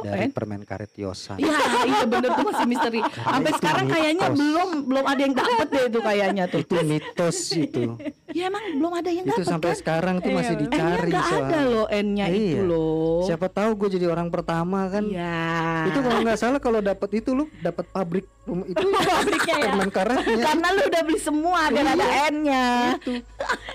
dari 0.00 0.26
permen 0.28 0.62
karet 0.62 0.92
Yosan 0.94 1.38
Iya, 1.38 1.58
iya 1.84 2.02
bener 2.04 2.30
tuh 2.30 2.44
masih 2.44 2.66
misteri. 2.66 3.00
Sampai 3.02 3.50
itu 3.50 3.58
sekarang 3.58 3.86
kayaknya 3.86 4.26
belum 4.30 4.68
belum 4.84 5.04
ada 5.04 5.20
yang 5.20 5.34
dapet 5.34 5.66
deh 5.68 5.84
itu 5.86 5.98
kayaknya 6.00 6.44
tuh. 6.46 6.60
itu 6.60 6.74
mitos 6.82 7.38
itu 7.52 7.82
Ya 8.28 8.46
emang 8.46 8.64
belum 8.74 8.92
ada 8.94 9.08
yang 9.08 9.24
itu 9.24 9.32
dapet 9.34 9.48
sampai 9.48 9.68
kan? 9.68 9.78
sekarang 9.78 10.14
tuh 10.18 10.28
Iya, 10.28 10.36
masih. 10.36 10.48
N-nya 10.50 10.62
dicari 10.62 11.08
nggak 11.08 11.24
ada 11.24 11.32
soalnya. 11.32 11.60
loh 11.66 11.86
N-nya 11.88 12.26
itu 12.28 12.38
Iya. 12.38 12.62
loh. 12.62 13.18
siapa 13.24 13.46
tahu 13.48 13.70
gue 13.74 13.88
jadi 13.90 14.06
orang 14.06 14.28
pertama 14.28 14.80
kan 14.86 15.04
Iya. 15.04 15.38
itu 15.86 15.98
kalau 15.98 16.18
nggak 16.20 16.38
salah 16.38 16.58
kalau 16.58 16.80
dapat 16.80 17.10
itu 17.14 17.30
lu 17.32 17.44
dapat 17.58 17.84
pabrik 17.88 18.26
itu 18.64 18.80
pabriknya 18.80 19.54
ya. 19.54 19.64
permen 19.66 19.90
karetnya 19.90 20.36
Karena 20.42 20.66
lu 20.70 20.82
udah 20.82 21.02
beli 21.02 21.18
semua 21.18 21.60
biar 21.68 21.86
ada 21.90 22.06
N-nya. 22.28 22.66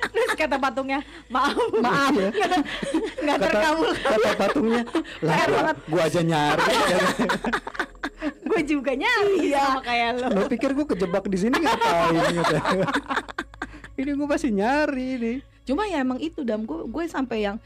Terus 0.05 0.31
kata 0.35 0.57
patungnya, 0.57 0.99
maaf, 1.27 1.57
Maaf. 1.75 2.13
nggak 2.13 3.35
kata 3.35 3.43
terkabul. 3.43 3.89
kata 3.93 4.29
patungnya 4.35 4.81
lah 5.21 5.73
gua 5.85 6.05
aja 6.13 6.21
nyari 6.21 6.77
Gue 8.45 8.61
juga 8.63 8.93
nyari 8.93 9.49
sama 9.49 9.81
kayak 9.81 10.09
lo. 10.15 10.27
lo 10.29 10.41
pikir 10.45 10.71
gue 10.71 10.85
kejebak 10.85 11.25
di 11.25 11.37
sini 11.39 11.57
ngapain 11.57 12.21
gitu. 12.37 12.55
ini 13.95 14.11
gue 14.13 14.27
masih 14.29 14.53
nyari 14.53 15.09
nih 15.17 15.37
Cuma 15.63 15.87
ya 15.87 15.99
emang 15.99 16.19
itu 16.19 16.43
dam 16.43 16.61
gue 16.61 16.85
gue 16.85 17.03
sampai 17.07 17.39
yang 17.41 17.57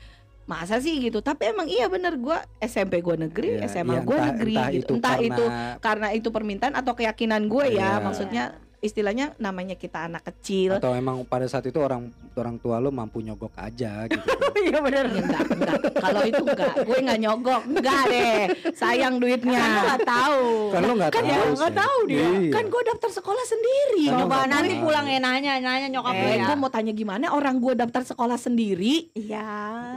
masa 0.46 0.80
sih 0.80 0.96
gitu. 1.02 1.20
Tapi 1.20 1.50
emang 1.50 1.66
iya 1.66 1.90
bener 1.90 2.16
gue 2.16 2.38
SMP 2.62 3.02
gue 3.02 3.20
negeri, 3.20 3.58
Ya, 3.58 3.68
SMA 3.68 4.00
ya, 4.00 4.02
gue 4.02 4.18
negeri 4.24 4.54
entah 4.56 4.70
gitu. 4.72 4.80
itu 4.80 4.94
entah 4.96 5.16
karena 5.18 5.28
itu 5.28 5.44
karena 5.82 6.08
itu 6.14 6.30
permintaan 6.32 6.74
atau 6.74 6.94
keyakinan 6.94 7.50
gue 7.50 7.74
Iya. 7.74 7.98
ya 7.98 8.06
maksudnya 8.06 8.44
istilahnya 8.80 9.34
namanya 9.36 9.74
kita 9.74 10.06
anak 10.06 10.26
kecil. 10.26 10.78
Atau 10.78 10.94
emang 10.94 11.22
pada 11.24 11.46
saat 11.46 11.66
itu 11.66 11.78
orang 11.78 12.08
orang 12.32 12.56
tua 12.56 12.78
lo 12.78 12.90
mampu 12.90 13.20
nyogok 13.20 13.54
aja 13.56 14.06
gitu. 14.06 14.22
Iya 14.58 14.82
benar. 14.82 15.06
Ya, 15.06 15.22
enggak, 15.22 15.46
enggak. 15.48 15.80
Kalau 15.96 16.22
itu 16.24 16.42
enggak, 16.42 16.74
gue 16.82 16.98
enggak 16.98 17.20
nyogok, 17.20 17.62
enggak 17.68 18.02
deh. 18.10 18.42
Sayang 18.74 19.16
duitnya. 19.16 19.54
Kan 19.56 19.70
lu 19.70 19.80
nggak 19.80 20.02
tahu. 20.04 20.42
kan 20.68 20.82
lo 20.82 20.94
nggak 20.98 21.12
Kan 21.12 21.24
tahu. 21.24 21.30
ya, 21.30 21.38
nggak 21.48 21.72
Sep. 21.72 21.78
tahu 21.78 21.98
dia. 22.04 22.18
Iya. 22.20 22.52
Kan 22.52 22.66
gue 22.68 22.82
daftar 22.84 23.10
sekolah 23.14 23.46
sendiri. 23.46 24.04
Kan 24.08 24.18
Coba 24.20 24.38
nanti 24.44 24.74
tahu. 24.74 24.84
pulang 24.84 25.06
ya 25.06 25.20
nanya 25.20 25.52
nanya 25.58 25.88
nyokap 25.88 26.14
Eh, 26.16 26.26
ya. 26.34 26.44
gue 26.44 26.56
mau 26.58 26.68
tanya 26.68 26.92
gimana 26.92 27.26
orang 27.32 27.56
gue 27.56 27.74
daftar 27.76 28.02
sekolah 28.04 28.36
sendiri. 28.36 29.14
Iya. 29.14 29.48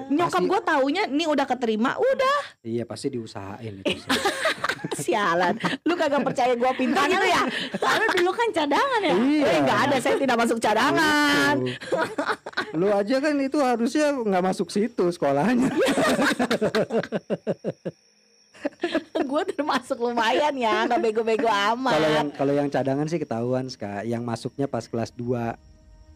Nyokap 0.06 0.42
gue 0.44 0.60
taunya 0.62 1.02
nih 1.08 1.26
udah 1.26 1.46
keterima, 1.46 1.96
udah 1.96 2.38
Iya 2.60 2.84
pasti 2.84 3.08
diusahain 3.08 3.80
itu. 3.80 3.96
Sialan. 5.04 5.54
Lu 5.84 5.94
kagak 5.94 6.22
percaya 6.22 6.52
gue 6.54 6.70
pintar 6.74 7.04
gitu 7.06 7.26
ya? 7.26 7.42
Lalu 7.76 8.04
dulu 8.16 8.30
kan 8.32 8.48
cadangan 8.50 9.00
ya. 9.00 9.14
iya. 9.16 9.46
Eh, 9.46 9.58
enggak 9.60 9.80
ada, 9.88 9.96
saya 9.98 10.16
tidak 10.16 10.36
masuk 10.38 10.58
cadangan. 10.58 11.54
Lu 12.72 12.88
aja 12.88 13.16
kan 13.18 13.34
itu 13.36 13.58
harusnya 13.58 14.12
nggak 14.14 14.44
masuk 14.44 14.68
situ 14.68 15.04
sekolahnya. 15.10 15.70
gue 19.20 19.42
termasuk 19.56 19.96
lumayan 19.96 20.52
ya, 20.52 20.84
nggak 20.84 21.00
bego-bego 21.00 21.48
amat. 21.48 21.94
Kalau 21.96 22.10
yang 22.10 22.28
kalau 22.34 22.52
yang 22.52 22.68
cadangan 22.68 23.06
sih 23.08 23.16
ketahuan 23.16 23.66
ska. 23.70 24.02
Yang 24.02 24.22
masuknya 24.24 24.66
pas 24.66 24.84
kelas 24.84 25.12
2 25.16 25.56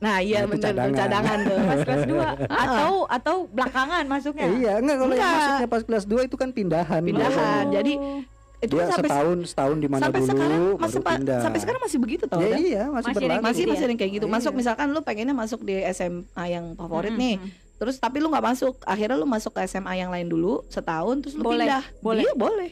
Nah 0.02 0.20
iya 0.20 0.44
Nah, 0.44 0.52
bener 0.52 0.64
cadangan. 0.68 0.92
cadangan 0.92 1.38
tuh. 1.40 1.56
Pas 1.64 1.80
kelas 1.80 2.02
2 2.04 2.20
atau 2.66 2.92
atau 3.08 3.36
belakangan 3.48 4.04
masuknya. 4.04 4.44
Eh, 4.44 4.54
iya 4.60 4.72
enggak 4.76 4.96
kalau 4.98 5.14
yang 5.14 5.22
Enggak. 5.22 5.38
masuknya 5.40 5.68
pas 5.70 5.82
kelas 5.86 6.04
2 6.04 6.28
itu 6.28 6.36
kan 6.36 6.50
pindahan. 6.52 7.00
Pindahan. 7.00 7.30
biasanya. 7.32 7.72
jadi 7.72 7.92
Oh. 7.96 8.20
Itu 8.64 8.74
Dia 8.74 8.82
kan 8.82 8.90
sampai 8.90 9.08
setahun 9.08 9.38
setahun 9.46 9.76
di 9.76 9.88
mana 9.88 10.02
sampai 10.02 10.18
dulu 10.18 10.28
sekarang 10.30 10.50
baru 10.54 10.68
masih 10.76 11.00
pa- 11.00 11.12
pindah. 11.14 11.40
sampai 11.40 11.60
sekarang 11.60 11.80
masih 11.80 11.98
begitu 11.98 12.24
tau 12.24 12.40
Ya 12.40 12.46
Dan? 12.46 12.58
iya 12.58 12.82
masih, 12.86 12.94
Masih 12.94 13.08
ada 13.10 13.20
berlaku. 13.20 13.44
Masih 13.44 13.54
Gitu 13.54 13.68
masih 13.68 13.74
ya? 13.74 13.84
ada 13.84 13.90
yang 13.90 14.00
kayak 14.00 14.12
gitu. 14.12 14.26
Masuk 14.26 14.50
Iya. 14.50 14.58
misalkan 14.58 14.86
lu 14.88 15.00
pengennya 15.00 15.34
masuk 15.34 15.60
di 15.62 15.74
SMA 15.86 16.44
yang 16.46 16.64
favorit 16.74 17.10
Mm-mm, 17.10 17.20
nih. 17.20 17.36
mm. 17.36 17.50
Terus 17.74 17.96
tapi 17.96 18.16
lu 18.18 18.28
nggak 18.28 18.46
masuk. 18.46 18.74
Akhirnya 18.82 19.14
lu 19.14 19.26
masuk 19.26 19.50
ke 19.50 19.60
SMA 19.62 19.92
yang 19.96 20.08
lain 20.08 20.26
dulu 20.26 20.62
setahun 20.66 21.16
terus 21.20 21.34
lu 21.34 21.42
Boleh, 21.42 21.64
pindah. 21.64 21.82
boleh. 22.00 22.22
Iya, 22.22 22.32
boleh. 22.34 22.70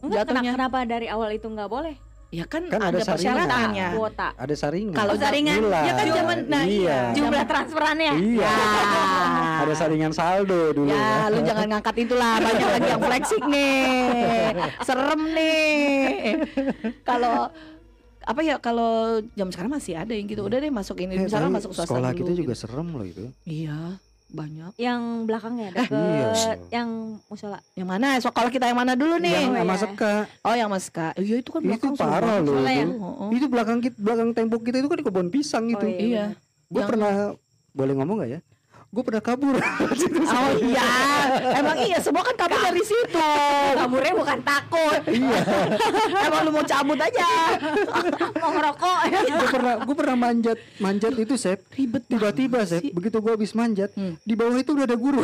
Enggak, 0.00 0.18
Jatuhnya. 0.24 0.52
kenapa 0.52 0.78
dari 0.82 1.06
awal 1.06 1.30
itu 1.30 1.46
nggak 1.46 1.68
boleh? 1.68 1.94
Ya 2.32 2.48
kan, 2.48 2.64
Kan 2.64 2.80
ada 2.80 2.96
persyaratannya. 2.96 3.88
Kuota. 3.92 4.32
Ada 4.32 4.54
saringan. 4.56 4.96
Kalau 4.96 5.14
saringan. 5.20 5.60
Bulan. 5.60 5.84
Ya 5.84 5.92
kan 5.92 6.06
zaman 6.08 6.38
nah 6.48 6.64
iya. 6.64 6.72
iya. 6.72 7.00
Jumlah 7.12 7.44
transferannya. 7.44 8.12
Iya. 8.16 8.48
Ya. 8.48 9.20
Ada 9.62 9.74
saringan 9.76 10.12
saldo 10.16 10.72
dulu 10.72 10.88
Ya, 10.88 11.28
lu 11.28 11.44
jangan 11.44 11.68
ngangkat 11.68 11.94
itulah. 12.00 12.40
Banyak 12.40 12.68
lagi 12.72 12.88
yang 12.88 13.02
flexing 13.04 13.44
nih. 13.46 14.48
Serem 14.80 15.20
nih. 15.30 16.08
Kalau 17.04 17.52
apa 18.22 18.40
ya 18.40 18.56
kalau 18.56 19.18
jam 19.34 19.52
sekarang 19.52 19.76
masih 19.76 20.00
ada 20.00 20.16
yang 20.16 20.24
gitu. 20.24 20.40
Udah 20.40 20.56
deh 20.56 20.72
masuk 20.72 20.96
ini 20.98 21.20
Eh, 21.20 21.28
misalkan 21.28 21.52
tapi 21.52 21.56
masuk 21.60 21.70
swasta 21.76 21.90
sekolah 21.90 22.10
dulu. 22.10 22.18
kita 22.24 22.32
juga 22.32 22.54
gitu. 22.56 22.62
serem 22.64 22.88
loh 22.88 23.04
itu. 23.04 23.24
Iya, 23.44 23.78
banyak. 24.32 24.72
Yang 24.74 25.00
belakangnya 25.24 25.66
Eh, 25.68 25.72
deket 25.76 25.92
iya. 25.92 26.56
yang 26.72 26.88
musola. 27.24 27.58
Yang 27.72 27.88
mana? 27.88 28.06
Sekolah 28.18 28.48
kita 28.48 28.64
yang 28.64 28.78
mana 28.78 28.92
dulu 28.92 29.16
nih? 29.16 29.30
Yang 29.30 29.44
Oh, 29.46 29.56
sama 29.58 29.68
iya. 29.68 29.78
Seka. 29.78 30.14
Oh, 30.40 30.54
yang 30.54 30.68
Mas 30.68 30.86
Kak. 30.88 31.12
Iya, 31.14 31.36
itu 31.38 31.48
kan 31.48 31.60
Itu 31.60 31.68
belakang 31.68 31.92
serem 31.94 32.10
parah 32.10 32.36
loh 32.38 32.56
itu. 32.58 32.66
ya? 32.66 32.84
Oh, 32.88 33.04
oh. 33.04 33.30
Itu 33.30 33.46
belakang 33.46 33.78
kita, 33.78 33.96
belakang 33.96 34.28
tembok 34.32 34.62
kita 34.62 34.76
itu 34.78 34.88
kan 34.88 34.96
di 34.96 35.04
kebun 35.04 35.28
pisang 35.28 35.64
Oh, 35.64 35.74
itu. 35.74 35.86
iya. 35.86 36.00
Iya. 36.02 36.24
Gue 36.66 36.80
Yang- 36.80 36.90
pernah 36.90 37.12
boleh 37.70 37.94
ngomong 37.94 38.16
gak 38.18 38.30
ya? 38.30 38.40
Gue 38.92 39.02
pernah 39.02 39.24
kabur. 39.24 39.56
Oh 40.32 40.52
iya, 40.58 40.88
emang 41.54 41.76
iya 41.78 41.98
semua 41.98 42.24
kan 42.24 42.32
kabur 42.34 42.56
dari 42.56 42.80
situ. 42.80 43.28
Kaburnya 43.80 44.14
bukan 44.14 44.38
takut, 44.40 45.00
iya. 45.06 45.40
Emang 46.26 46.40
lu 46.44 46.50
mau 46.52 46.64
cabut 46.64 46.96
aja. 46.96 47.28
mau 48.36 48.50
ngerokok. 48.50 48.98
gue 49.12 49.48
pernah 49.50 49.74
gue 49.80 49.96
pernah 49.96 50.16
manjat 50.18 50.58
manjat 50.78 51.12
itu 51.14 51.34
sep 51.36 51.60
Ribet 51.70 52.04
tiba-tiba 52.06 52.64
sep 52.64 52.80
begitu 52.90 53.16
gue 53.18 53.32
habis 53.32 53.52
manjat 53.52 53.92
Hmm. 53.92 54.16
di 54.20 54.32
bawah 54.32 54.56
itu 54.56 54.72
udah 54.72 54.84
ada 54.84 54.96
guru 54.96 55.20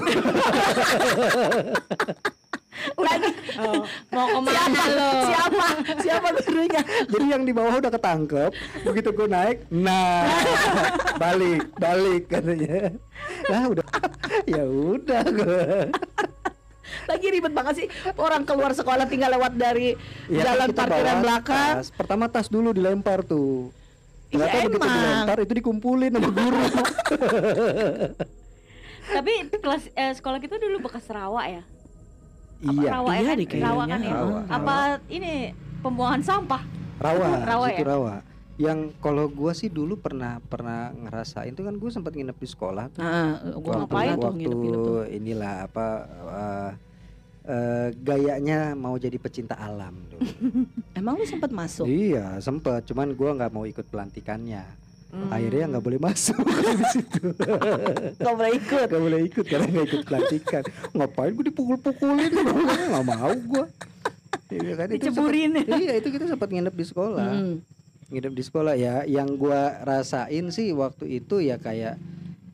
Lagi 2.97 3.31
Oh, 3.59 3.83
mau 4.09 4.27
ke 4.29 4.39
mana 4.41 4.55
siapa? 4.55 4.83
lo? 4.89 5.11
Siapa? 5.25 5.67
Siapa 5.99 6.29
gurunya? 6.37 6.83
jadi 7.09 7.27
yang 7.29 7.43
di 7.43 7.51
bawah 7.51 7.75
udah 7.77 7.91
ketangkep 7.91 8.51
begitu 8.83 9.09
gue 9.11 9.27
naik 9.27 9.59
nah 9.69 10.31
balik 11.17 11.67
balik 11.75 12.23
katanya 12.29 12.95
nah 13.47 13.67
udah 13.67 13.87
ya 14.45 14.63
udah 14.63 15.23
gue 15.27 15.67
Lagi 17.05 17.27
ribet 17.29 17.53
banget 17.53 17.75
sih. 17.77 17.89
Orang 18.17 18.45
keluar 18.45 18.73
sekolah 18.73 19.05
tinggal 19.05 19.29
lewat 19.31 19.53
dari 19.55 19.93
Ya, 20.27 20.45
jalan 20.47 20.73
kita 20.73 20.83
parkiran 20.83 21.19
belakang. 21.21 21.75
tas. 21.79 21.89
pertama 21.91 22.25
tas 22.27 22.49
dulu 22.49 22.71
dilempar 22.71 23.21
tuh 23.23 23.69
Iya, 24.29 24.45
Ternyata 24.47 24.57
begitu 24.63 24.77
emang. 24.79 24.93
dilempar 24.95 25.37
itu 25.39 25.53
dikumpulin 25.55 26.11
sama 26.11 26.29
guru 26.31 26.61
Tapi 29.09 29.33
kelas 29.51 29.85
eh, 29.91 30.13
sekolah 30.13 30.39
kita 30.39 30.57
dulu 30.59 30.77
bekas 30.83 31.05
rawa 31.09 31.43
ya. 31.51 31.63
Iya 32.61 32.91
rawa 32.93 33.09
ya 33.09 33.15
Iya 33.15 33.25
kan? 33.25 33.37
deh 33.37 33.47
kayaknya. 33.47 33.67
Rawa 33.67 33.83
kan 33.85 34.01
ya. 34.01 34.13
Rawa. 34.13 34.41
Apa 34.49 34.75
ini 35.09 35.33
pembuangan 35.79 36.23
sampah? 36.23 36.63
rawa, 36.99 37.27
Rawa 37.51 37.67
situ 37.69 37.79
ya? 37.79 37.87
rawa 37.89 38.15
yang 38.59 38.79
kalau 38.99 39.31
gua 39.31 39.55
sih 39.55 39.69
dulu 39.69 39.95
pernah 39.97 40.43
pernah 40.43 40.91
ngerasain 40.91 41.55
tuh 41.55 41.63
kan 41.63 41.71
gue 41.73 41.87
sempat 41.89 42.11
nginep 42.11 42.35
di 42.35 42.49
sekolah 42.49 42.91
tuh 42.91 42.99
Nah, 42.99 43.39
gua 43.55 43.71
waktu, 43.79 43.87
ngapain 43.87 44.11
tuh 44.11 44.23
waktu 44.25 44.37
nginep-nginep 44.37 44.81
tuh. 44.83 45.03
inilah 45.09 45.55
apa 45.63 45.87
eh, 46.27 46.71
eh, 47.47 47.89
gayanya 47.97 48.59
mau 48.75 48.95
jadi 48.95 49.15
pecinta 49.17 49.55
alam 49.55 49.95
dulu. 50.05 50.27
Emang 50.99 51.15
lu 51.15 51.25
sempat 51.25 51.49
masuk? 51.49 51.87
iya 51.87 52.35
sempet 52.39 52.83
cuman 52.85 53.15
gua 53.15 53.31
nggak 53.33 53.53
mau 53.53 53.63
ikut 53.63 53.87
pelantikannya 53.87 54.67
Hmm. 55.09 55.33
akhirnya 55.33 55.65
nggak 55.71 55.81
boleh 55.83 55.97
masuk 55.99 56.37
di 56.37 56.85
situ 56.91 57.33
Gak 58.15 58.35
boleh 58.35 58.53
ikut. 58.55 58.87
nggak 58.87 59.03
boleh 59.03 59.21
ikut 59.25 59.45
karena 59.45 59.67
nggak 59.67 59.87
ikut 59.87 60.03
pelantikan 60.05 60.63
ngapain 60.93 61.33
gue 61.33 61.45
dipukul-pukulin 61.49 62.29
nggak 62.29 63.05
mau 63.07 63.33
gua 63.47 63.65
Iya 64.49 64.75
kan, 64.75 64.89
itu 64.89 65.09
Diceburin. 65.09 65.61
iya 65.61 65.93
itu 65.95 66.09
kita 66.09 66.25
sempat 66.27 66.49
nginep 66.49 66.73
di 66.73 66.85
sekolah 66.85 67.29
Hmm. 67.31 67.57
nginep 68.09 68.33
di 68.33 68.43
sekolah 68.43 68.75
ya 68.75 69.05
yang 69.05 69.33
gua 69.35 69.81
rasain 69.83 70.49
sih 70.49 70.73
waktu 70.73 71.19
itu 71.19 71.41
ya 71.41 71.57
kayak 71.57 71.97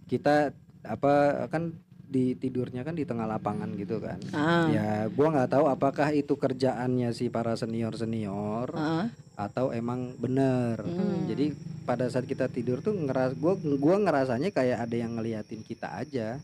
kita 0.05 0.51
apa 0.83 1.15
kan 1.49 1.75
di 2.05 2.35
tidurnya 2.35 2.83
kan 2.83 2.93
di 2.93 3.03
tengah 3.03 3.25
lapangan 3.25 3.75
gitu 3.75 3.99
kan 3.99 4.19
Ah. 4.31 4.67
ya 4.69 4.89
gua 5.09 5.31
nggak 5.33 5.51
tahu 5.51 5.67
apakah 5.67 6.11
itu 6.11 6.31
kerjaannya 6.33 7.11
si 7.11 7.27
para 7.27 7.55
senior 7.55 7.95
senior 7.95 8.71
Ah. 8.73 9.07
Atau 9.35 9.71
emang 9.71 10.15
bener 10.15 10.79
Hmm. 10.79 11.27
jadi 11.27 11.51
pada 11.83 12.07
saat 12.07 12.25
kita 12.25 12.47
tidur 12.47 12.79
tuh 12.79 12.95
ngeras 12.95 13.35
gua 13.35 13.59
gua 13.59 13.99
ngerasanya 13.99 14.55
kayak 14.55 14.87
ada 14.87 14.97
yang 14.97 15.19
ngeliatin 15.19 15.61
kita 15.61 15.91
aja 15.91 16.39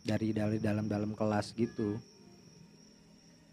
dari 0.00 0.32
dari 0.32 0.56
dalam 0.56 0.88
dalam 0.88 1.12
kelas 1.12 1.52
gitu 1.52 2.00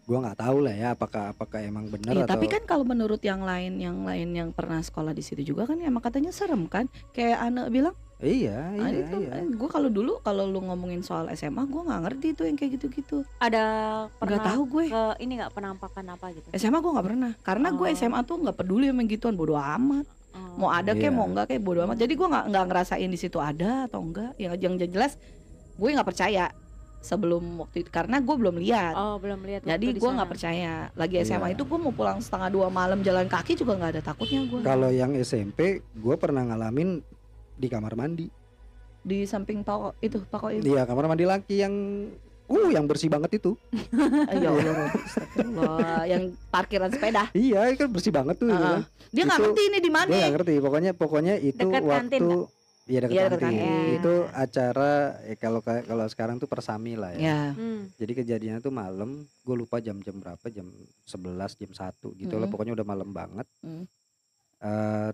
gua 0.04 0.20
nggak 0.20 0.40
tahu 0.40 0.58
lah 0.64 0.74
ya 0.76 0.88
apakah 0.92 1.32
apakah 1.32 1.60
emang 1.60 1.88
bener 1.88 2.12
Iya, 2.12 2.24
atau 2.28 2.36
tapi 2.36 2.46
kan 2.48 2.62
kalau 2.64 2.84
menurut 2.84 3.24
yang 3.24 3.40
lain, 3.40 3.80
yang 3.80 4.04
lain 4.04 4.36
yang 4.36 4.48
pernah 4.52 4.80
sekolah 4.80 5.16
di 5.16 5.24
situ 5.24 5.40
juga 5.40 5.64
kan 5.64 5.80
emang 5.80 6.04
katanya 6.04 6.28
serem 6.28 6.68
kan? 6.68 6.92
Kayak 7.16 7.40
Ana 7.40 7.72
bilang, 7.72 7.96
iya 8.16 8.70
ah, 8.72 8.88
iya 8.88 9.04
itu, 9.04 9.16
iya 9.20 9.42
gue 9.44 9.68
kalau 9.68 9.88
dulu 9.88 10.18
kalau 10.20 10.44
lu 10.44 10.62
ngomongin 10.62 11.00
soal 11.00 11.26
SMA, 11.30 11.62
gue 11.62 11.82
nggak 11.82 12.00
ngerti 12.02 12.26
tuh 12.32 12.44
yang 12.46 12.54
kayak 12.54 12.72
gitu-gitu. 12.74 13.26
Ada 13.38 13.62
Nggak 14.06 14.20
pernah 14.20 14.40
tahu 14.44 14.62
gue. 14.68 14.84
ke 14.88 15.02
ini 15.18 15.32
nggak 15.36 15.52
penampakan 15.52 16.04
apa 16.10 16.26
gitu? 16.30 16.46
SMA 16.52 16.78
gue 16.78 16.92
nggak 16.92 17.06
pernah, 17.06 17.32
karena 17.40 17.68
gue 17.70 17.84
Oh. 17.84 17.92
SMA 17.92 18.20
tuh 18.22 18.36
nggak 18.38 18.56
peduli 18.56 18.86
sama 18.86 19.02
gituan, 19.04 19.34
bodo 19.34 19.54
amat. 19.54 20.06
Oh. 20.32 20.56
Mau 20.56 20.70
ada 20.70 20.92
kayak 20.92 21.10
Iya. 21.10 21.14
mau 21.14 21.26
enggak 21.26 21.46
kayak 21.48 21.62
bodo 21.62 21.80
amat. 21.82 21.96
Jadi 21.96 22.12
gue 22.12 22.26
nggak 22.26 22.44
nggak 22.48 22.64
ngerasain 22.66 23.06
di 23.06 23.18
situ 23.18 23.38
ada 23.38 23.86
atau 23.86 24.00
enggak. 24.00 24.32
Yang 24.36 24.52
yang 24.58 24.74
jelas 24.88 25.12
gue 25.74 25.88
nggak 25.90 26.06
percaya 26.06 26.50
sebelum 26.98 27.60
waktu 27.60 27.84
itu 27.84 27.90
karena 27.90 28.16
gue 28.18 28.32
belum 28.32 28.56
lihat. 28.56 28.94
Oh, 28.94 29.16
belum 29.18 29.44
lihat. 29.44 29.62
Jadi 29.62 29.92
gue 29.92 30.10
nggak 30.10 30.30
percaya. 30.30 30.88
Lagi 30.94 31.20
SMA 31.20 31.50
Iya. 31.50 31.54
itu 31.54 31.62
gue 31.62 31.78
mau 31.78 31.92
pulang 31.92 32.18
setengah 32.18 32.48
dua 32.48 32.66
malam 32.66 32.98
jalan 32.98 33.28
kaki 33.28 33.54
juga 33.54 33.76
nggak 33.76 33.90
ada 33.92 34.02
takutnya 34.02 34.40
gue. 34.42 34.60
Kalau 34.62 34.88
yang 34.88 35.12
SMP, 35.14 35.58
gue 35.84 36.14
pernah 36.16 36.42
ngalamin 36.42 37.04
di 37.54 37.66
kamar 37.70 37.94
mandi. 37.94 38.26
Di 39.04 39.28
samping 39.28 39.60
pako 39.62 39.94
itu 40.00 40.18
pako 40.28 40.54
itu. 40.54 40.64
Iya, 40.74 40.88
kamar 40.88 41.08
mandi 41.08 41.24
laki 41.28 41.60
yang 41.60 41.74
uh 42.44 42.68
yang 42.72 42.84
bersih 42.84 43.08
banget 43.08 43.40
itu. 43.40 43.56
ya 44.42 44.48
Allah, 44.52 44.92
astagfirullah. 44.92 46.02
yang 46.08 46.22
parkiran 46.48 46.90
sepeda. 46.92 47.28
Iya, 47.32 47.72
kan 47.76 47.88
bersih 47.92 48.12
banget 48.12 48.36
tuh. 48.40 48.52
Ah, 48.52 48.60
kan. 48.60 48.80
Dia 49.12 49.22
nggak 49.28 49.40
ngerti 49.40 49.62
ini 49.68 49.78
di 49.80 49.90
mana. 49.92 50.10
Gue 50.10 50.20
gak 50.20 50.34
ngerti. 50.40 50.54
Pokoknya 50.60 50.90
pokoknya 50.96 51.34
itu 51.40 51.60
Dekat 51.62 51.82
kantin 51.84 52.22
waktu 52.24 52.38
Iya 52.84 53.08
dekat 53.08 53.16
Iya, 53.16 53.22
dekat 53.32 53.40
kantin. 53.40 53.60
kantin. 53.64 53.96
Itu 53.96 54.14
acara 54.28 54.92
eh, 55.24 55.38
kalau 55.40 55.60
kalau 55.64 56.06
sekarang 56.12 56.36
tuh 56.36 56.48
persami 56.48 57.00
lah 57.00 57.16
ya. 57.16 57.20
Ya. 57.20 57.40
Hmm. 57.56 57.88
Jadi 57.96 58.12
kejadiannya 58.20 58.60
tuh 58.60 58.74
malam, 58.76 59.24
gue 59.24 59.56
lupa 59.56 59.80
jam-jam 59.80 60.20
berapa, 60.20 60.44
jam 60.52 60.68
11, 61.08 61.56
jam 61.56 61.72
1 61.72 62.20
gitu 62.20 62.34
lah. 62.36 62.44
Mm. 62.44 62.52
Pokoknya 62.52 62.76
udah 62.76 62.84
malam 62.84 63.08
banget. 63.16 63.48
Mm. 63.64 63.84
Eh, 64.60 65.10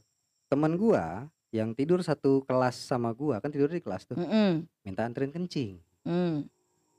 teman 0.51 0.75
gua 0.75 1.31
yang 1.51 1.73
tidur 1.73 1.99
satu 2.01 2.43
kelas 2.43 2.77
sama 2.77 3.11
gua 3.11 3.39
kan 3.39 3.49
tidur 3.49 3.67
di 3.67 3.79
kelas 3.79 4.05
tuh, 4.05 4.15
Mm-mm. 4.15 4.63
minta 4.81 5.03
anterin 5.03 5.29
kencing. 5.29 5.79
Mm. 6.03 6.47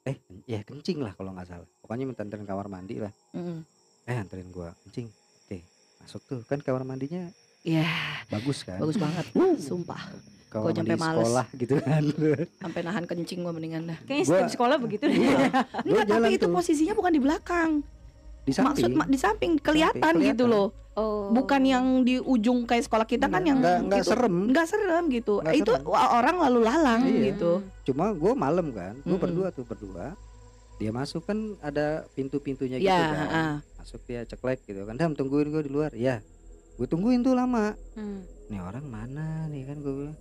eh 0.01 0.17
ya 0.45 0.61
kencing 0.61 0.97
lah 0.97 1.13
kalau 1.13 1.29
nggak 1.31 1.45
salah 1.47 1.69
pokoknya 1.77 2.05
minta 2.05 2.21
anterin 2.21 2.41
kamar 2.41 2.65
mandi 2.65 2.97
lah 2.97 3.13
Mm-mm. 3.31 3.61
eh 4.03 4.13
anterin 4.15 4.49
gua 4.49 4.73
kencing 4.81 5.05
oke 5.07 5.57
masuk 5.99 6.21
tuh 6.23 6.41
kan 6.43 6.57
kamar 6.57 6.81
mandinya 6.83 7.29
ya 7.61 7.85
bagus 8.27 8.61
kan 8.61 8.77
bagus 8.77 8.97
banget 8.97 9.25
sumpah 9.57 10.01
kalau 10.47 10.67
Gua 10.67 10.73
nyampe 10.75 10.89
di 10.89 10.97
males. 10.97 11.21
sekolah 11.21 11.45
gitu 11.55 11.73
kan 11.79 12.03
sampai 12.61 12.81
nahan 12.81 13.05
kencing 13.05 13.39
gua 13.39 13.53
mendingan 13.53 13.87
dah 13.87 13.97
Kayaknya 14.03 14.21
Gua- 14.23 14.33
setiap 14.35 14.51
sekolah 14.51 14.77
begitu 14.77 15.03
deh. 15.05 15.17
Iya, 15.17 15.37
Enggak, 15.81 16.05
jalan 16.07 16.21
tapi 16.23 16.35
itu 16.35 16.43
tuh. 16.43 16.51
posisinya 16.51 16.93
bukan 16.93 17.11
di 17.11 17.21
belakang. 17.21 17.71
Di 18.51 18.53
Maksud 18.53 18.83
samping 18.83 18.93
ma- 18.93 19.07
di 19.07 19.17
samping 19.17 19.51
kelihatan, 19.57 20.03
Samping, 20.13 20.27
gitu 20.27 20.43
kelihatan. 20.43 20.67
loh. 20.67 20.67
Oh. 20.91 21.31
Bukan 21.31 21.61
yang 21.63 21.85
di 22.01 22.19
ujung 22.19 22.65
kayak 22.65 22.83
sekolah 22.83 23.05
kita 23.05 23.25
kan 23.25 23.39
yang 23.41 23.57
nggak 23.57 23.87
nggak 23.87 24.01
gitu. 24.01 24.11
serem 24.11 24.35
Nggak 24.45 24.65
serem 24.67 25.03
gitu. 25.09 25.33
Nggak 25.39 25.55
itu 25.55 25.71
serem. 25.73 25.87
orang 25.87 26.35
lalu 26.37 26.59
lalang 26.61 27.01
Iya. 27.01 27.21
gitu. 27.29 27.51
cuma 27.81 28.11
gue 28.11 28.33
malam 28.33 28.67
kan 28.69 28.93
gue 28.95 29.07
Mm-mm. 29.07 29.17
berdua 29.17 29.47
tuh 29.49 29.63
berdua 29.63 30.13
dia 30.77 30.91
masuk 30.91 31.23
kan 31.23 31.37
ada 31.59 32.03
pintu-pintunya 32.11 32.75
gitu 32.75 32.87
Ya, 32.87 33.09
kan 33.09 33.27
ah. 33.27 33.55
masuk 33.75 34.03
dia 34.03 34.21
ceklek 34.23 34.61
gitu 34.63 34.83
kan 34.83 34.93
dam 34.93 35.11
tungguin 35.11 35.47
gue 35.47 35.61
di 35.61 35.71
luar 35.71 35.89
ya 35.91 36.19
gue 36.73 36.85
tungguin 36.85 37.19
tuh 37.19 37.33
lama 37.33 37.73
Hmm. 37.93 38.21
nih 38.47 38.59
orang 38.59 38.83
mana 38.83 39.27
nih 39.47 39.63
kan 39.63 39.77
gue 39.77 39.93
bilang 39.95 40.17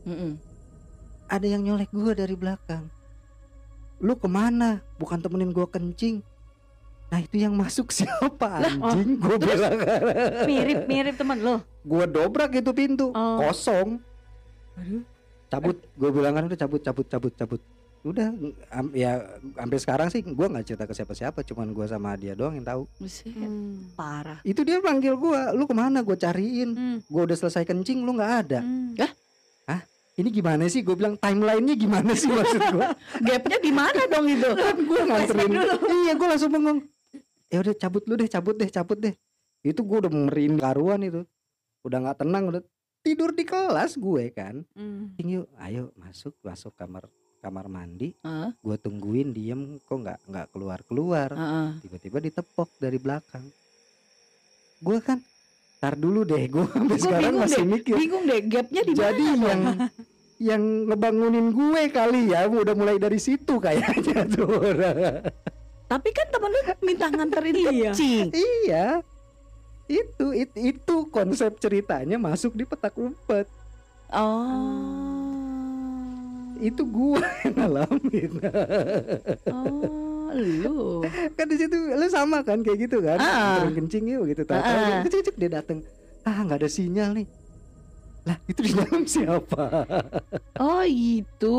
ada 1.27 1.47
yang 1.47 1.63
nyolek 1.63 1.91
gue 1.91 2.13
dari 2.13 2.33
belakang 2.33 2.87
lu 3.99 4.15
ke 4.15 4.27
mana 4.27 4.81
bukan 4.97 5.19
temenin 5.19 5.51
gue 5.51 5.67
kencing 5.67 6.25
nah 7.11 7.19
itu 7.19 7.37
yang 7.37 7.53
masuk 7.53 7.91
siapa 7.97 8.49
anjing? 8.63 9.19
gue 9.19 9.37
bilang. 9.37 9.75
Mirip-mirip 10.45 11.15
teman 11.15 11.39
lo. 11.39 11.57
gue 11.81 12.05
dobrak 12.07 12.55
itu 12.55 12.71
pintu. 12.71 13.11
Oh. 13.11 13.39
kosong. 13.41 13.99
Aduh. 14.77 15.03
cabut. 15.47 15.77
Gue 15.93 16.11
bilang 16.11 16.33
kan 16.33 16.47
udah 16.47 16.57
cabut 16.57 16.81
cabut 16.81 17.05
cabut 17.05 17.35
cabut. 17.35 17.63
Udah 18.01 18.33
am- 18.71 18.95
ya 18.95 19.21
sampai 19.53 19.77
sekarang 19.77 20.09
sih 20.09 20.23
gue 20.23 20.47
nggak 20.47 20.65
cerita 20.65 20.85
ke 20.85 20.95
siapa-siapa 20.95 21.43
cuman 21.43 21.69
gue 21.69 21.85
sama 21.85 22.15
dia 22.15 22.33
doang 22.33 22.55
yang 22.55 22.65
tahu. 22.65 22.83
Buset, 22.97 23.29
Hmm. 23.29 23.93
Parah. 23.93 24.41
itu 24.41 24.63
dia 24.63 24.79
panggil 24.79 25.13
gue 25.13 25.41
lu 25.53 25.65
ke 25.65 25.75
mana? 25.75 26.01
Gue 26.01 26.15
cariin. 26.15 26.71
Hmm. 26.71 26.99
gue 27.03 27.23
udah 27.23 27.37
selesai 27.37 27.63
kencing 27.63 28.01
lu 28.01 28.15
nggak 28.15 28.33
ada. 28.47 28.61
Hmm. 28.61 28.95
ini 30.17 30.29
gimana 30.29 30.69
sih? 30.69 30.81
Gue 30.81 30.93
bilang 30.95 31.17
timelinenya 31.17 31.73
gimana 31.75 32.13
sih 32.13 32.29
maksud 32.29 32.61
gue 32.61 32.87
Gapnya 33.27 33.57
di 33.59 33.73
mana 33.73 34.05
dong 34.05 34.29
itu? 34.29 34.53
kan 34.53 34.77
gue 34.77 35.01
nganterin. 35.01 35.51
iya 36.05 36.13
gue 36.13 36.29
langsung 36.29 36.53
bengong 36.53 36.81
ya 37.51 37.59
udah 37.61 37.75
cabut 37.75 38.03
lu 38.07 38.15
deh 38.15 38.27
cabut 38.27 38.55
deh 38.55 38.67
cabut 38.67 38.97
deh 38.97 39.15
itu 39.61 39.77
gue 39.77 39.99
udah 39.99 40.13
merin 40.13 40.57
karuan 40.57 41.03
itu 41.03 41.27
udah 41.83 41.99
nggak 42.01 42.19
tenang 42.19 42.45
udah 42.49 42.63
tidur 43.01 43.31
di 43.31 43.43
kelas 43.43 43.97
gue 43.97 44.31
kan 44.31 44.63
Hmm. 44.73 45.13
yuk 45.19 45.51
ayo 45.59 45.91
masuk 45.95 46.33
masuk 46.41 46.73
kamar 46.75 47.05
kamar 47.41 47.67
mandi 47.67 48.13
Heeh. 48.21 48.53
gue 48.55 48.77
tungguin 48.77 49.33
diem 49.33 49.61
kok 49.81 49.99
nggak 49.99 50.19
nggak 50.25 50.47
keluar 50.51 50.79
keluar 50.85 51.29
Heeh. 51.31 51.69
tiba-tiba 51.81 52.19
ditepok 52.21 52.69
dari 52.77 52.97
belakang 52.97 53.45
gue 54.81 54.99
kan 55.01 55.19
tar 55.77 55.97
dulu 55.97 56.23
deh 56.23 56.45
gue 56.47 56.65
sampai 56.71 56.89
Gua 56.93 57.01
sekarang 57.03 57.35
masih 57.37 57.57
deh, 57.59 57.69
mikir 57.71 57.95
Bingung 57.97 58.25
deh 58.25 58.41
gapnya 58.43 58.83
di 58.83 58.93
jadi 58.93 59.27
mana? 59.33 59.45
yang 59.45 59.61
yang 60.41 60.63
ngebangunin 60.87 61.49
gue 61.51 61.83
kali 61.91 62.21
ya 62.29 62.47
udah 62.47 62.73
mulai 62.73 62.97
dari 62.97 63.19
situ 63.19 63.57
kayaknya 63.57 64.25
tuh 64.37 64.49
Tapi 65.91 66.09
kan 66.09 66.27
temen 66.29 66.49
lu 66.49 66.61
minta 66.81 67.05
nganterin 67.07 67.53
Iya. 67.53 67.69
kencing. 67.91 68.27
iya 68.33 68.87
itu 69.87 70.25
it- 70.31 70.55
itu 70.55 70.95
konsep 71.09 71.51
ceritanya 71.59 72.15
masuk 72.17 72.53
di 72.53 72.63
petak 72.63 72.95
umpet 72.95 73.45
Oh. 74.09 75.29
itu 76.61 76.81
gue 76.81 77.21
yang 77.43 77.53
ngalamin 77.57 78.31
Oh, 79.49 80.29
lu. 80.31 81.01
kan 81.35 81.45
di 81.45 81.57
situ 81.57 81.75
lu 81.75 82.07
sama 82.07 82.41
kan 82.41 82.61
kayak 82.61 82.87
gitu 82.87 83.01
kan 83.01 83.17
Ah. 83.17 83.59
turun 83.59 83.73
kencing 83.77 84.05
yuk 84.07 84.23
gitu 84.29 84.41
tahu 84.45 84.57
Ah. 84.57 85.01
cek 85.03 85.35
dia 85.35 85.51
datang 85.53 85.83
ah 86.23 86.37
nggak 86.41 86.59
ada 86.59 86.69
sinyal 86.69 87.13
nih 87.13 87.27
lah 88.23 88.37
itu 88.45 88.61
di 88.61 88.71
dalam 88.73 89.03
siapa 89.05 89.65
Oh, 90.55 90.85
itu 90.85 91.55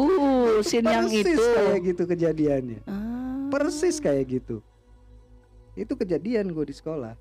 scene 0.62 0.86
yang 0.86 1.10
itu. 1.10 1.36
kayak 1.36 1.80
gitu 1.84 2.02
kejadiannya 2.06 2.80
Ah. 2.86 3.21
Persis 3.52 4.00
kayak 4.00 4.26
gitu 4.32 4.64
itu 5.74 5.94
kejadian 5.94 6.50
gue 6.50 6.66
di 6.66 6.74
sekolah 6.74 7.14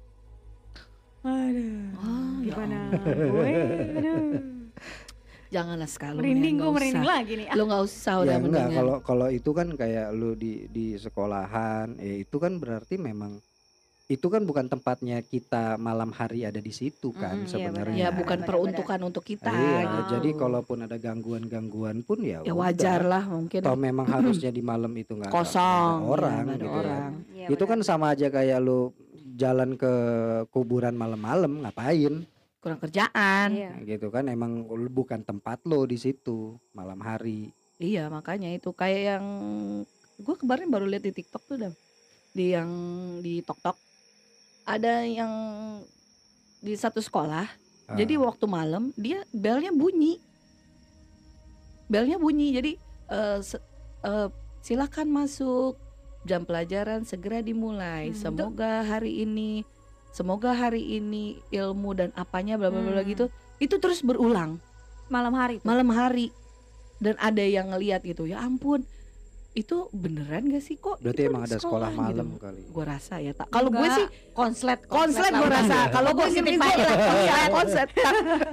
Aduh. 1.20 1.92
Oh, 2.00 2.40
ya 2.40 2.56
Gimana 2.56 2.76
gue? 2.96 3.48
Aduh. 3.92 4.40
Janganlah 5.50 5.84
sekali. 5.84 6.16
Merinding 6.16 6.56
gue 6.56 6.70
merinding 6.72 7.04
lagi 7.04 7.32
nih. 7.36 7.46
Ah, 7.50 7.56
Lu 7.58 7.68
nggak 7.68 7.82
usah 7.84 8.14
udah 8.22 8.30
ya 8.30 8.38
enggak 8.38 8.48
mendingan. 8.64 8.78
kalau 8.80 8.96
kalau 9.04 9.28
itu 9.28 9.50
kan 9.50 9.68
kayak 9.74 10.14
lu 10.14 10.32
di 10.32 10.64
di 10.70 10.96
sekolahan 10.96 11.98
ya 11.98 12.22
itu 12.22 12.36
kan 12.40 12.56
berarti 12.56 12.96
memang 12.96 13.36
itu 14.10 14.26
kan 14.26 14.42
bukan 14.42 14.66
tempatnya 14.66 15.22
kita 15.22 15.78
malam 15.78 16.10
hari 16.10 16.42
ada 16.42 16.58
di 16.58 16.68
situ 16.70 17.14
kan 17.14 17.38
iya 17.38 17.46
sebenarnya 17.46 17.94
Ya 17.96 18.08
benar, 18.08 18.18
bukan 18.18 18.38
benar, 18.38 18.48
peruntukan 18.50 19.00
untuk 19.06 19.22
kita. 19.22 19.46
iya 19.48 19.80
gitu. 19.86 20.02
jadi 20.12 20.28
kalaupun 20.34 20.78
ada 20.82 20.96
gangguan-gangguan 20.98 22.02
pun 22.02 22.18
ya 22.20 22.42
ya 22.42 22.50
wajar 22.50 23.06
lah 23.06 23.22
mungkin. 23.24 23.62
Toh 23.62 23.78
memang 23.78 24.10
harusnya 24.10 24.50
di 24.50 24.58
malam 24.60 24.90
itu 24.92 25.14
nggak 25.14 25.30
ada- 25.30 25.36
Kosong, 25.36 25.94
ada 25.96 26.10
orang 26.10 26.34
ya, 26.34 26.42
nggak 26.42 26.50
ada 26.50 26.58
gitu 26.58 26.66
kan. 26.68 26.82
orang. 26.82 27.10
iya, 27.30 27.46
itu 27.48 27.64
kan 27.64 27.78
benar. 27.78 27.86
sama 27.86 28.06
aja 28.10 28.26
kayak 28.28 28.58
lu 28.58 28.80
jalan 29.32 29.70
ke 29.74 29.92
kuburan 30.50 30.92
malam-malam 30.92 31.62
ngapain 31.62 32.26
Kurang 32.58 32.76
kerjaan. 32.78 33.48
Iya. 33.54 33.72
gitu 33.88 34.10
kan 34.10 34.26
emang 34.26 34.66
lu 34.66 34.90
bukan 34.90 35.22
tempat 35.22 35.62
lo 35.64 35.86
di 35.86 35.96
situ 35.96 36.58
malam 36.72 36.98
hari 36.98 37.54
Iya 37.78 38.10
makanya 38.10 38.52
itu 38.52 38.74
kayak 38.74 39.00
yang 39.14 39.24
gue 40.18 40.34
kemarin 40.36 40.68
baru 40.68 40.84
lihat 40.84 41.00
di 41.00 41.14
TikTok 41.14 41.42
tuh 41.46 41.56
dah 41.56 41.72
di 42.30 42.52
yang 42.52 42.68
di 43.18 43.40
Tok 43.40 43.56
Tok 43.56 43.78
ada 44.70 45.02
yang 45.02 45.32
di 46.60 46.74
satu 46.74 46.98
sekolah 46.98 47.46
Ah. 47.86 47.96
jadi 47.96 48.14
waktu 48.16 48.46
malam 48.46 48.94
dia 48.94 49.26
belnya 49.34 49.74
bunyi 49.74 50.22
belnya 51.86 52.16
bunyi 52.16 52.54
jadi 52.54 52.72
eh, 53.10 53.38
se- 53.40 53.62
eh, 54.02 54.28
silakan 54.60 55.10
masuk 55.10 55.74
jam 56.22 56.44
pelajaran 56.44 57.02
segera 57.02 57.40
dimulai 57.40 58.12
Hmm. 58.12 58.16
semoga 58.16 58.84
hari 58.84 59.24
ini 59.24 59.66
semoga 60.10 60.52
hari 60.52 61.00
ini 61.00 61.42
ilmu 61.50 61.90
dan 61.92 62.10
apanya 62.14 62.54
bla 62.54 62.68
bla 62.68 62.78
bla 62.80 63.02
Hmm. 63.02 63.08
gitu 63.08 63.26
itu 63.58 63.74
terus 63.76 64.00
berulang 64.00 64.62
malam 65.08 65.34
hari 65.34 65.58
tuh. 65.58 65.66
malam 65.66 65.90
hari 65.90 66.30
dan 67.00 67.18
ada 67.18 67.42
yang 67.42 67.72
ngeliat 67.72 68.04
gitu 68.04 68.22
ya 68.22 68.38
ampun 68.38 68.86
itu 69.50 69.90
beneran 69.90 70.46
gak 70.46 70.62
sih 70.62 70.78
kok? 70.78 71.02
Berarti 71.02 71.26
emang 71.26 71.42
ada 71.42 71.58
sekolah 71.58 71.90
gitu. 71.90 71.98
malam 71.98 72.28
kali. 72.36 72.62
Gue 72.70 72.84
rasa 72.84 73.18
ya 73.18 73.34
tak 73.34 73.50
kalau 73.50 73.66
gue 73.68 73.88
sih 73.90 74.06
konslet 74.30 74.78
konslet 74.86 75.32
gue 75.32 75.48
rasa. 75.48 75.90
Kalau 75.90 76.14
gue 76.14 76.26
sih 76.28 76.38
gue 76.38 76.54
iya 77.26 77.50
konslet. 77.50 77.88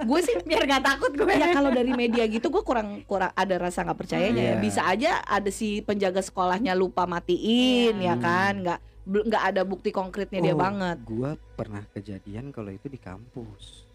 gue 0.02 0.20
sih 0.26 0.36
biar 0.42 0.64
gak 0.66 0.84
takut 0.84 1.12
gue 1.14 1.30
ya 1.30 1.54
kalau 1.54 1.70
dari 1.70 1.94
media 1.94 2.26
gitu 2.26 2.50
gue 2.50 2.62
kurang 2.62 3.06
kurang 3.06 3.30
ada 3.32 3.56
rasa 3.58 3.86
nggak 3.86 3.94
percayanya 3.96 4.42
ya. 4.42 4.50
Iya. 4.50 4.56
bisa 4.58 4.82
aja 4.84 5.12
ada 5.22 5.50
si 5.50 5.80
penjaga 5.80 6.20
sekolahnya 6.20 6.74
lupa 6.74 7.06
matiin 7.06 7.98
Iya. 7.98 8.04
ya 8.04 8.16
kan? 8.18 8.54
Nggak 8.60 8.80
nggak 9.08 9.44
ada 9.46 9.62
bukti 9.64 9.90
konkretnya 9.90 10.42
dia 10.42 10.52
Oh, 10.52 10.60
banget. 10.60 10.98
gua 11.06 11.32
pernah 11.54 11.86
kejadian 11.90 12.50
kalau 12.50 12.70
itu 12.70 12.90
di 12.90 12.98
kampus. 12.98 13.86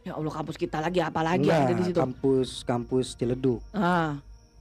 Ya 0.00 0.16
allah 0.16 0.32
kampus 0.32 0.56
kita 0.56 0.80
lagi 0.80 0.98
apa 0.98 1.20
lagi 1.20 1.46
ada 1.46 1.70
di 1.70 1.84
situ? 1.84 2.00
kampus 2.00 2.64
kampus 2.64 3.12
Ciledug. 3.12 3.60
Ah 3.70 4.16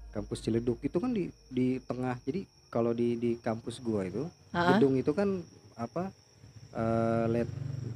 kampus 0.10 0.42
Ciledug 0.42 0.80
itu 0.80 0.98
kan 0.98 1.12
di 1.12 1.30
di 1.48 1.78
tengah 1.80 2.18
jadi 2.22 2.42
kalau 2.68 2.92
di 2.92 3.16
di 3.16 3.32
kampus 3.38 3.78
gua 3.80 4.06
itu 4.06 4.26
ah, 4.52 4.76
gedung 4.76 4.98
itu 4.98 5.12
kan 5.12 5.42
apa 5.76 6.10
eh 6.70 7.26
led 7.28 7.50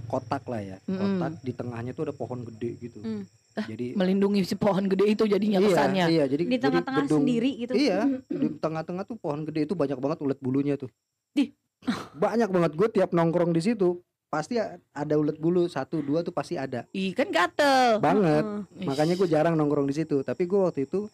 kotak 0.08 0.46
lah 0.46 0.62
ya 0.62 0.78
Mm-mm. 0.84 0.98
kotak 0.98 1.34
di 1.42 1.52
tengahnya 1.52 1.92
tuh 1.94 2.10
ada 2.10 2.14
pohon 2.14 2.42
gede 2.44 2.72
gitu. 2.80 3.00
Mm. 3.02 3.24
jadi 3.54 3.88
melindungi 3.94 4.42
si 4.44 4.58
pohon 4.58 4.90
gede 4.90 5.14
itu 5.14 5.30
jadinya 5.30 5.62
iya, 5.62 5.68
kesannya. 5.70 6.06
iya 6.10 6.24
jadi 6.26 6.42
di 6.42 6.50
jadi 6.50 6.64
tengah-tengah 6.64 7.04
gedung- 7.06 7.22
sendiri 7.22 7.52
gitu. 7.56 7.74
Iya 7.78 8.00
di 8.26 8.48
tengah-tengah 8.58 9.04
tuh 9.06 9.18
pohon 9.18 9.46
gede 9.46 9.70
itu 9.70 9.74
banyak 9.74 9.98
banget 9.98 10.18
ulet 10.22 10.40
bulunya 10.42 10.74
tuh. 10.74 10.90
Dih. 11.32 11.54
banyak 12.24 12.50
banget 12.50 12.72
gue 12.74 12.88
tiap 12.90 13.14
nongkrong 13.14 13.54
di 13.54 13.62
situ 13.62 14.02
pasti 14.26 14.58
ada 14.58 15.14
ulet 15.14 15.38
bulu 15.38 15.70
satu 15.70 16.02
dua 16.02 16.26
tuh 16.26 16.34
pasti 16.34 16.58
ada. 16.58 16.90
Ih 16.90 17.14
kan 17.14 17.30
gatel. 17.30 18.02
Banget. 18.02 18.42
Heeh. 18.42 18.86
makanya 18.90 19.14
gue 19.14 19.30
jarang 19.30 19.54
nongkrong 19.54 19.86
di 19.86 19.96
situ 19.96 20.26
tapi 20.26 20.50
gue 20.50 20.58
waktu 20.58 20.90
itu 20.90 21.06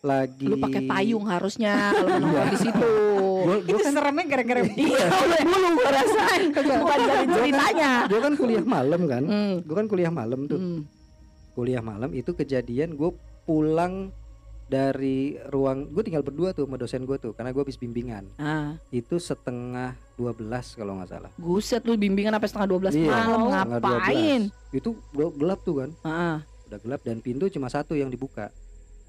lagi 0.00 0.48
lu 0.48 0.56
pakai 0.56 0.82
payung 0.82 1.28
harusnya 1.28 1.92
kalau 1.92 2.08
mau 2.08 2.20
nongkrong 2.22 2.48
di 2.48 2.58
situ. 2.58 2.92
gue 3.40 3.56
itu 3.68 3.80
seremnya 3.82 4.24
gara-gara 4.26 4.60
Iya, 4.64 5.06
udah 5.06 5.40
dulu 5.42 5.66
gua 5.74 5.90
rasa. 5.90 6.22
Bukan 6.50 6.98
dari 7.02 7.26
ceritanya. 7.26 7.90
gue 8.06 8.18
kan 8.18 8.32
kuliah 8.34 8.64
malam 8.64 9.00
kan 9.04 9.22
Hmm. 9.22 9.54
gue 9.60 9.76
kan 9.76 9.86
kuliah 9.86 10.08
malam 10.10 10.40
tuh 10.46 10.56
Hmm. 10.56 10.80
kuliah 11.52 11.82
malam 11.82 12.08
itu 12.12 12.32
kejadian 12.32 12.96
gue 12.96 13.12
pulang 13.44 14.08
dari 14.66 15.34
ruang 15.46 15.90
gue 15.90 16.00
tinggal 16.00 16.22
berdua 16.22 16.54
tuh 16.54 16.62
sama 16.62 16.78
dosen 16.78 17.02
gue 17.02 17.18
tuh 17.18 17.32
karena 17.34 17.50
gue 17.50 17.60
habis 17.60 17.76
bimbingan 17.76 18.24
Ah, 18.36 18.78
itu 18.88 19.18
setengah 19.18 19.98
12 20.14 20.40
kalau 20.72 20.96
nggak 20.96 21.10
salah 21.10 21.30
buset 21.34 21.82
lu 21.82 21.98
bimbingan 21.98 22.32
sampai 22.32 22.48
setengah 22.48 22.68
12 22.70 22.94
Iya, 22.94 23.10
malam 23.26 23.40
ngapain? 23.50 24.42
12. 24.48 24.78
itu 24.78 24.88
udah 25.10 25.28
gelap 25.34 25.60
tuh 25.60 25.74
kan 25.76 25.90
Ah, 26.00 26.36
udah 26.70 26.78
gelap 26.78 27.00
dan 27.02 27.18
pintu 27.18 27.48
cuma 27.48 27.66
satu 27.66 27.92
yang 27.92 28.08
dibuka 28.08 28.48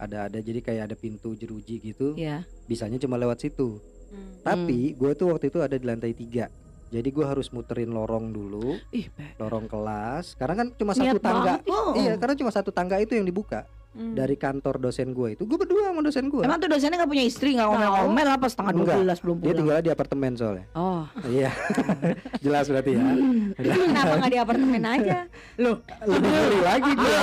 ada 0.02 0.26
ada 0.26 0.40
jadi 0.42 0.60
kayak 0.60 0.84
ada 0.90 0.96
pintu 0.98 1.38
jeruji 1.38 1.78
gitu 1.78 2.18
iya. 2.18 2.42
bisanya 2.66 2.98
cuma 2.98 3.22
lewat 3.22 3.46
situ 3.46 3.78
Hmm. 4.12 4.44
tapi 4.44 4.92
gue 4.92 5.16
tuh 5.16 5.32
waktu 5.32 5.48
itu 5.48 5.64
ada 5.64 5.72
di 5.72 5.88
lantai 5.88 6.12
tiga 6.12 6.52
Jadi 6.92 7.08
gua 7.16 7.32
harus 7.32 7.48
muterin 7.56 7.88
lorong 7.88 8.36
dulu, 8.36 8.76
Ih, 8.92 9.08
lorong 9.40 9.64
kelas. 9.64 10.36
Karena 10.36 10.60
kan 10.60 10.68
cuma 10.76 10.92
Niat 10.92 11.16
satu 11.16 11.20
tangga. 11.24 11.40
banget 11.56 11.62
loh. 11.72 11.96
Iya, 11.96 12.14
karena 12.20 12.36
cuma 12.36 12.52
satu 12.52 12.76
tangga 12.76 13.00
itu 13.00 13.16
yang 13.16 13.24
dibuka 13.24 13.64
Hmm. 13.92 14.16
dari 14.16 14.34
kantor 14.34 14.80
dosen 14.80 15.12
gue 15.12 15.36
itu. 15.36 15.44
Gue 15.44 15.60
berdua 15.60 15.92
sama 15.92 16.00
dosen 16.00 16.26
gue. 16.26 16.40
Emang 16.42 16.58
tuh 16.58 16.68
dosennya 16.68 16.96
gak 16.98 17.12
punya 17.12 17.22
istri, 17.22 17.54
gak 17.54 17.68
ngomel-ngomel 17.68 18.28
apa 18.30 18.48
setengah 18.48 18.72
Enggak. 18.74 18.98
12 19.04 19.20
belum 19.20 19.36
Dia 19.38 19.52
tinggal 19.54 19.78
di 19.78 19.92
apartemen 19.92 20.32
soalnya. 20.34 20.66
Oh, 20.72 21.04
Iya, 21.22 21.52
jelas 22.44 22.66
berarti 22.66 22.92
ya. 22.92 23.04
Kenapa 23.60 24.14
nggak 24.16 24.32
di 24.32 24.40
apartemen 24.40 24.82
aja? 24.82 25.18
loh, 25.58 25.84
Lebih 26.02 26.30
ngeri 26.30 26.60
lagi 26.62 26.92
gue. 27.02 27.18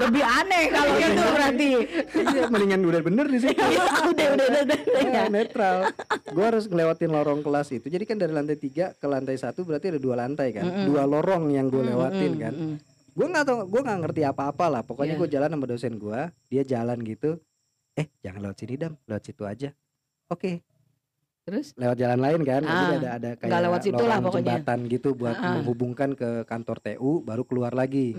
lebih 0.00 0.24
aneh 0.24 0.62
kalau 0.68 0.92
gitu 0.96 1.22
berarti. 1.22 1.68
iya, 2.10 2.42
mendingan 2.46 2.80
udah 2.82 3.00
bener 3.00 3.26
di 3.26 3.38
situ. 3.38 3.54
Iya, 3.54 3.82
udah, 4.04 4.26
udah, 4.34 4.46
udah, 4.48 4.62
udah. 4.64 4.78
Iya, 4.98 5.22
netral. 5.28 5.76
Gue 6.28 6.44
harus 6.44 6.66
ngelewatin 6.66 7.10
lorong 7.10 7.40
kelas 7.40 7.68
itu. 7.70 7.86
Jadi 7.86 8.04
kan 8.04 8.16
dari 8.16 8.32
lantai 8.32 8.56
tiga 8.56 8.90
ke 8.92 9.06
lantai 9.06 9.38
satu 9.38 9.62
berarti 9.62 9.94
ada 9.94 10.00
dua 10.00 10.18
lantai 10.18 10.50
kan, 10.50 10.66
dua 10.84 11.06
lorong 11.06 11.46
yang 11.48 11.68
gue 11.68 11.82
lewatin 11.84 12.26
Mm, 12.28 12.40
kan. 12.40 12.54
Gue 13.18 13.26
nggak 13.26 13.44
tau, 13.44 13.66
gue 13.66 13.80
nggak 13.82 13.98
ngerti 14.00 14.22
apa-apa 14.22 14.64
lah. 14.68 14.82
Pokoknya 14.82 15.12
Iya. 15.12 15.20
gue 15.20 15.28
jalan 15.28 15.50
sama 15.50 15.66
dosen 15.66 15.94
gue, 15.96 16.20
dia 16.46 16.62
jalan 16.64 16.98
gitu. 17.02 17.30
Eh, 17.92 18.06
jangan 18.22 18.40
lewat 18.40 18.56
sini 18.56 18.74
dam, 18.76 18.94
lewat 19.02 19.22
situ 19.24 19.42
aja. 19.42 19.74
Oke, 20.28 20.62
Terus? 21.42 21.74
lewat 21.74 21.98
jalan 21.98 22.14
lain 22.16 22.40
kan. 22.42 22.62
Jadi 22.62 22.70
Ah, 22.70 22.94
ada 22.94 23.08
ada 23.12 23.30
kayak 23.34 23.50
nggak 23.50 23.62
lewat 23.64 23.80
situ 23.82 24.04
lah 24.04 24.18
pokoknya. 24.20 24.38
jembatan 24.54 24.78
gitu 24.86 25.08
buat 25.12 25.34
Ah, 25.34 25.42
ah. 25.42 25.52
menghubungkan 25.58 26.10
ke 26.14 26.28
kantor 26.44 26.78
TU, 26.78 27.18
baru 27.20 27.42
keluar 27.42 27.74
lagi. 27.74 28.14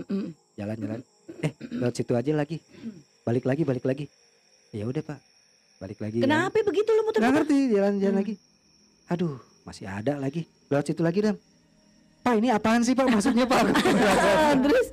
Jalan-jalan. 0.53 0.99
Eh, 1.39 1.51
lewat 1.71 1.95
situ 1.95 2.11
aja 2.11 2.35
lagi. 2.35 2.59
Balik 3.23 3.45
lagi, 3.45 3.63
balik 3.63 3.85
lagi. 3.85 4.05
Ya 4.71 4.83
udah 4.83 4.99
pak, 4.99 5.19
balik 5.79 5.97
lagi. 5.97 6.19
kan. 6.19 6.27
Kenapa 6.27 6.59
begitu 6.59 6.89
lu 6.89 6.99
Nggak 6.99 7.07
muter-muter? 7.07 7.35
ngerti 7.39 7.57
jalan-jalan 7.71 8.11
Hmm. 8.11 8.19
lagi. 8.19 8.33
Aduh, 9.07 9.35
masih 9.63 9.85
ada 9.87 10.13
lagi. 10.17 10.43
Lewat 10.67 10.85
situ 10.85 10.99
lagi 10.99 11.19
dam. 11.21 11.39
Pak 12.19 12.33
ini 12.35 12.51
apaan 12.51 12.83
sih 12.83 12.91
pak 12.93 13.07
maksudnya 13.07 13.47
pak? 13.47 13.71
Terus 14.67 14.87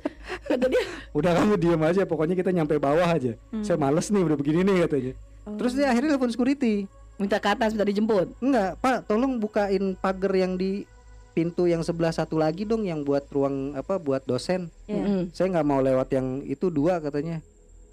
kata 0.47 0.65
dia, 0.71 0.83
Udah 1.11 1.31
kamu 1.35 1.59
diem 1.59 1.81
aja, 1.83 2.01
pokoknya 2.07 2.35
kita 2.39 2.55
nyampe 2.55 2.79
bawah 2.79 3.07
aja. 3.07 3.35
Hmm. 3.51 3.63
Saya 3.63 3.75
males 3.75 4.07
nih 4.07 4.23
udah 4.23 4.37
begini 4.39 4.63
nih 4.63 4.87
katanya. 4.87 5.13
Oh. 5.43 5.55
Terus 5.59 5.75
dia 5.75 5.91
akhirnya 5.91 6.15
telepon 6.15 6.31
security. 6.31 6.87
minta 7.17 7.41
ke 7.41 7.49
atas, 7.49 7.73
minta 7.73 7.81
dijemput. 7.81 8.29
Enggak, 8.37 8.77
Pak, 8.77 9.09
tolong 9.09 9.41
bukain 9.41 9.97
pagar 9.97 10.29
yang 10.37 10.53
di 10.53 10.85
pintu 11.33 11.65
yang 11.65 11.81
sebelah 11.81 12.13
satu 12.13 12.37
lagi 12.37 12.65
dong 12.65 12.85
yang 12.85 13.01
buat 13.01 13.25
ruang 13.33 13.73
apa 13.73 13.97
buat 13.97 14.21
dosen. 14.25 14.73
Iya. 14.85 15.01
Mm, 15.01 15.05
mm. 15.05 15.23
Saya 15.33 15.47
nggak 15.53 15.67
mau 15.69 15.81
lewat 15.81 16.13
yang 16.13 16.41
itu 16.45 16.69
dua 16.69 16.97
katanya. 17.01 17.41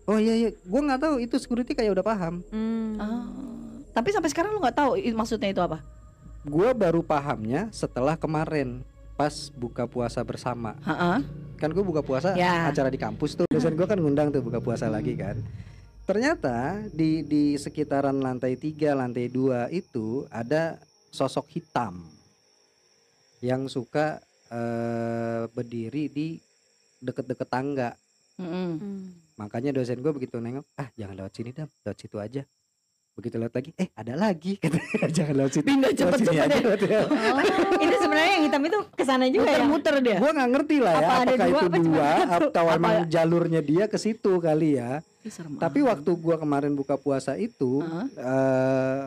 Oh 0.05 0.20
iya 0.20 0.37
iya, 0.37 0.49
gua 0.68 0.80
nggak 0.85 1.01
tahu 1.01 1.14
itu 1.20 1.37
security 1.41 1.72
kayak 1.72 1.97
udah 1.97 2.05
paham. 2.05 2.45
Hmm. 2.53 3.01
Ah. 3.01 3.24
Tapi 3.97 4.12
sampai 4.12 4.28
sekarang 4.28 4.53
lu 4.53 4.61
nggak 4.61 4.76
tahu 4.76 5.01
maksudnya 5.16 5.49
itu 5.49 5.61
apa? 5.64 5.80
Gua 6.45 6.76
baru 6.76 7.01
pahamnya 7.01 7.72
setelah 7.72 8.16
kemarin 8.16 8.85
pas 9.15 9.51
buka 9.55 9.87
puasa 9.87 10.21
bersama. 10.27 10.75
Heeh. 10.83 11.19
Kan 11.59 11.71
gue 11.71 11.85
buka 11.87 12.03
puasa 12.03 12.35
Ya. 12.35 12.67
acara 12.67 12.91
di 12.91 12.99
kampus 12.99 13.39
tuh. 13.39 13.47
Dosen 13.47 13.79
gua 13.79 13.87
kan 13.87 13.99
ngundang 13.99 14.35
tuh 14.35 14.43
buka 14.43 14.59
puasa 14.59 14.91
lagi 14.91 15.15
kan. 15.15 15.39
Ternyata 16.05 16.85
di 16.93 17.25
di 17.25 17.57
sekitaran 17.57 18.21
lantai 18.21 18.59
3, 18.61 18.93
lantai 18.93 19.31
2 19.33 19.73
itu 19.73 20.29
ada 20.29 20.77
sosok 21.09 21.49
hitam 21.57 22.05
yang 23.41 23.71
suka 23.71 24.21
eh, 24.53 25.49
berdiri 25.49 26.12
di 26.12 26.37
deket-deket 27.01 27.49
tangga. 27.49 27.91
Mm, 28.37 28.45
mm. 28.45 28.73
Hmm. 28.79 29.03
Makanya 29.39 29.71
dosen 29.75 29.99
gue 30.03 30.12
begitu 30.12 30.39
nengok, 30.39 30.67
ah 30.79 30.91
jangan 30.95 31.15
lewat 31.19 31.33
sini 31.35 31.51
dam, 31.51 31.67
lewat 31.83 31.99
situ 31.99 32.17
aja. 32.21 32.43
Begitu 33.15 33.39
lewat 33.39 33.55
lagi, 33.55 33.71
eh 33.79 33.89
ada 33.95 34.15
lagi, 34.19 34.53
katanya 34.62 35.07
jangan 35.09 35.35
lewat 35.39 35.53
situ. 35.55 35.65
Pindah 35.65 35.87
lewat 35.87 35.95
sini 35.95 36.27
cepet-cepet 36.27 36.35
aja, 36.35 36.59
ya. 36.59 36.71
katanya. 36.75 37.01
Oh, 37.35 37.81
ini 37.81 37.95
sebenarnya 37.95 38.33
yang 38.33 38.45
hitam 38.45 38.62
itu 38.65 38.79
ke 38.91 39.05
sana 39.07 39.25
juga 39.31 39.47
ya? 39.47 39.62
Muter-muter 39.62 39.95
dia. 40.03 40.17
Gua 40.19 40.31
nggak 40.35 40.51
ngerti 40.51 40.77
lah 40.79 40.93
ya, 40.93 40.99
Apa 41.01 41.15
ada 41.15 41.23
apakah 41.25 41.47
dua, 41.47 41.55
itu 41.55 41.65
apa 41.65 41.79
dua 41.81 42.11
atau 42.29 42.65
Apa- 42.65 42.75
emang 42.77 42.95
jalurnya 43.07 43.61
dia 43.62 43.85
ke 43.87 43.97
situ 43.97 44.33
kali 44.39 44.69
ya. 44.75 44.99
Ih, 45.23 45.31
serem 45.31 45.55
Tapi 45.57 45.79
amat. 45.81 45.91
waktu 45.95 46.11
gua 46.17 46.37
kemarin 46.37 46.73
buka 46.73 46.95
puasa 46.97 47.39
itu 47.39 47.81
Heeh. 47.81 48.07
eh 48.19 49.05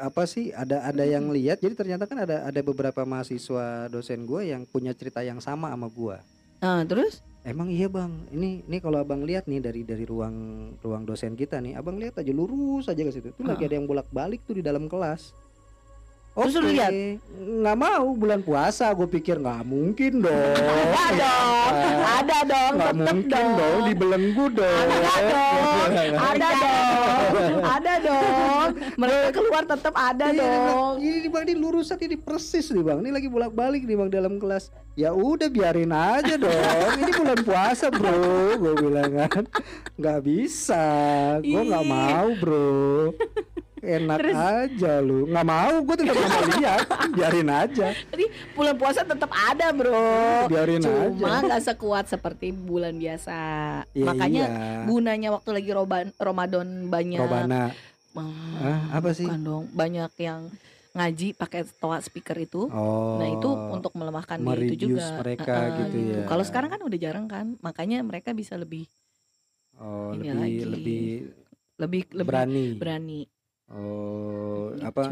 apa 0.00 0.24
sih 0.24 0.48
ada 0.50 0.80
ada 0.82 1.04
yang 1.04 1.28
lihat 1.28 1.60
jadi 1.60 1.76
ternyata 1.76 2.04
kan 2.04 2.16
ada 2.18 2.42
ada 2.42 2.60
beberapa 2.60 3.04
mahasiswa 3.04 3.84
dosen 3.86 4.24
gua 4.24 4.40
yang 4.40 4.64
punya 4.64 4.90
cerita 4.90 5.20
yang 5.20 5.38
sama 5.38 5.68
sama 5.68 5.86
gua 5.86 6.24
Nah, 6.58 6.84
terus? 6.84 7.20
Emang 7.44 7.68
iya 7.72 7.88
bang. 7.88 8.12
Ini 8.30 8.68
ini 8.68 8.76
kalau 8.78 9.00
abang 9.00 9.24
lihat 9.24 9.48
nih 9.48 9.60
dari 9.60 9.82
dari 9.82 10.04
ruang 10.04 10.34
ruang 10.80 11.02
dosen 11.04 11.34
kita 11.34 11.60
nih 11.60 11.76
abang 11.76 11.96
lihat 11.96 12.20
aja 12.20 12.32
lurus 12.32 12.88
aja 12.88 13.00
ke 13.00 13.12
situ. 13.12 13.28
Tuh 13.32 13.44
lagi 13.44 13.64
Heeh. 13.64 13.68
ada 13.72 13.74
yang 13.80 13.86
bolak 13.88 14.08
balik 14.12 14.44
tuh 14.44 14.58
di 14.58 14.62
dalam 14.64 14.86
kelas. 14.86 15.32
Terus 16.30 16.54
lu 16.56 16.62
Oke, 16.62 16.72
lihat? 16.78 16.92
nggak 17.42 17.76
mau 17.76 18.06
bulan 18.14 18.40
puasa 18.40 18.94
gue 18.94 19.04
pikir 19.04 19.42
nggak 19.42 19.66
mungkin 19.66 20.22
dong. 20.22 20.56
Ada 20.62 21.04
dong, 21.18 21.74
ada 22.00 22.38
dong, 22.46 22.72
nggak 22.78 22.94
mungkin 22.96 23.44
dong. 23.58 23.80
dibelenggu 23.90 24.46
dong 24.54 24.88
Ada 24.94 25.14
dong, 25.26 26.14
ada 26.16 26.48
dong, 26.54 27.60
ada 27.66 27.92
dong. 27.98 28.19
Mereka 28.94 29.28
keluar 29.32 29.62
tetap 29.62 29.92
ada 29.92 30.24
Iya, 30.26 30.40
dong. 30.40 30.94
Ini 30.98 31.16
nih 31.20 31.30
bang, 31.30 31.42
ini 31.44 31.54
lurus 31.54 31.88
aja 31.88 32.00
ini 32.00 32.16
persis 32.16 32.70
nih 32.70 32.80
bang. 32.80 32.98
Ini 32.98 33.10
lagi 33.10 33.26
bolak 33.26 33.52
balik 33.52 33.82
nih 33.82 33.96
bang 33.96 34.08
dalam 34.08 34.34
kelas. 34.36 34.70
Ya 34.94 35.10
udah 35.10 35.46
biarin 35.46 35.90
aja 35.90 36.34
dong. 36.34 36.90
ini 36.98 37.10
bulan 37.12 37.40
puasa 37.40 37.86
bro, 37.88 38.56
gue 38.56 38.72
bilang 38.76 39.10
kan. 39.28 39.44
Nggak 39.94 40.18
bisa, 40.22 40.84
gue 41.40 41.62
nggak 41.62 41.86
mau 41.86 42.28
bro. 42.34 43.14
Enak 43.80 44.20
aja 44.28 45.00
lu, 45.00 45.24
nggak 45.24 45.40
mau, 45.42 45.72
gue 45.80 45.94
nggak 45.96 46.12
mau 46.14 46.42
lihat. 46.52 46.84
Biarin 47.10 47.48
aja, 47.48 47.96
Jadi 47.96 48.24
bulan 48.52 48.76
puasa 48.76 49.00
tetap 49.02 49.32
ada 49.32 49.72
bro. 49.72 50.44
biarin 50.46 50.84
Cuma 50.84 51.40
aja. 51.40 51.48
nggak 51.48 51.62
sekuat 51.64 52.04
seperti 52.06 52.52
bulan 52.52 53.00
biasa. 53.00 53.38
Ya, 53.90 54.04
Makanya 54.04 54.44
iya. 54.44 54.84
gunanya 54.84 55.28
waktu 55.32 55.50
lagi 55.54 55.70
roban, 55.72 56.12
Ramadan 56.14 56.92
banyak. 56.92 57.24
Robana, 57.24 57.72
Ah, 58.14 58.98
apa 58.98 59.14
sih? 59.14 59.26
Bukan 59.26 59.42
dong, 59.42 59.64
banyak 59.70 60.10
yang 60.18 60.50
ngaji 60.90 61.38
pakai 61.38 61.62
toa 61.78 62.02
speaker 62.02 62.34
itu. 62.34 62.66
oh. 62.66 63.22
Nah 63.22 63.28
itu 63.30 63.46
untuk 63.70 63.94
melemahkan 63.94 64.36
dia 64.36 64.58
itu 64.58 64.90
juga. 64.90 65.22
mereka 65.22 65.52
Ah, 65.54 65.62
ah, 65.62 65.76
gitu 65.78 65.96
ya. 66.02 66.20
Kalau 66.26 66.42
sekarang 66.42 66.70
kan 66.74 66.80
udah 66.82 66.98
jarang 66.98 67.26
kan, 67.30 67.54
makanya 67.62 68.02
mereka 68.02 68.34
bisa 68.34 68.58
lebih 68.58 68.90
oh, 69.78 70.10
ini 70.12 70.26
lebih 70.26 70.34
lagi. 70.34 70.58
lebih 70.66 71.02
lebih 71.78 72.02
lebih 72.12 72.26
berani. 72.26 72.66
berani. 72.74 73.20
Oh, 73.70 74.74
gitu. 74.74 74.82
apa 74.82 75.04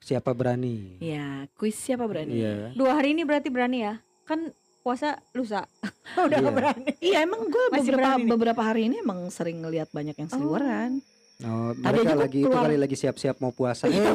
siapa 0.00 0.32
berani? 0.32 0.96
Ya, 0.98 1.44
kuis 1.54 1.76
siapa 1.76 2.08
berani? 2.08 2.32
Iya. 2.32 2.72
Dua 2.72 2.96
hari 2.96 3.12
ini 3.12 3.28
berarti 3.28 3.52
berani 3.52 3.84
ya? 3.84 4.00
Kan 4.24 4.48
puasa 4.80 5.20
lusa. 5.36 5.68
Udah 6.16 6.40
Iya. 6.40 6.50
berani. 6.50 6.90
Iya 7.04 7.18
emang 7.20 7.52
gue 7.52 7.64
beberapa 7.68 8.16
berani 8.16 8.24
beberapa 8.24 8.62
hari 8.64 8.88
ini 8.88 9.04
emang 9.04 9.28
sering 9.28 9.60
ngelihat 9.60 9.92
banyak 9.92 10.16
yang 10.16 10.30
seliweran. 10.32 11.04
Oh, 11.04 11.15
Ada 11.36 11.76
mereka 11.76 12.00
juga 12.02 12.14
lagi 12.16 12.38
itu 12.38 12.48
keluar- 12.48 12.64
kali 12.64 12.76
lagi 12.78 12.96
siap-siap 12.96 13.36
mau 13.38 13.52
puasa. 13.52 13.84
Eh, 13.84 13.92
Iya. 13.92 14.08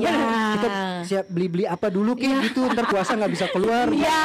kita 0.51 0.67
siap 1.05 1.25
beli-beli 1.29 1.65
apa 1.65 1.87
dulu 1.87 2.17
kayak 2.17 2.33
Iya. 2.33 2.43
gitu 2.43 2.61
ntar 2.67 2.85
puasa 2.87 3.13
nggak 3.13 3.31
bisa 3.31 3.45
keluar. 3.47 3.85
Iya, 3.87 4.21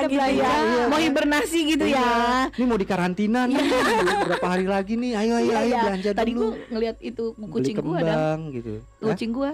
gitu 0.00 0.14
ya. 0.14 0.26
Iya. 0.30 0.52
Mau 0.86 1.00
hibernasi 1.00 1.58
gitu 1.68 1.84
Iya. 1.84 1.98
ya. 1.98 2.14
Ini 2.52 2.64
mau 2.64 2.78
dikarantina 2.78 3.40
nih. 3.44 3.58
Berapa 4.22 4.46
hari 4.48 4.66
lagi 4.66 4.94
nih? 4.94 5.12
Ayo 5.14 5.34
ayo 5.36 5.44
Iya, 5.44 5.58
ayo 5.58 5.66
iya. 5.68 5.82
belanja 5.82 6.10
Tadi 6.12 6.30
dulu. 6.30 6.38
gue 6.38 6.50
ngelihat 6.70 6.96
itu 7.00 7.24
Beli 7.32 7.50
kucing 7.50 7.74
gue 7.76 7.96
ada, 7.96 8.06
kembang 8.06 8.40
gitu. 8.52 8.72
Kucing 9.00 9.30
gue 9.32 9.50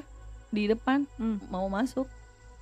di 0.50 0.62
depan 0.66 0.98
Hmm. 1.16 1.36
mau 1.48 1.66
masuk. 1.66 2.04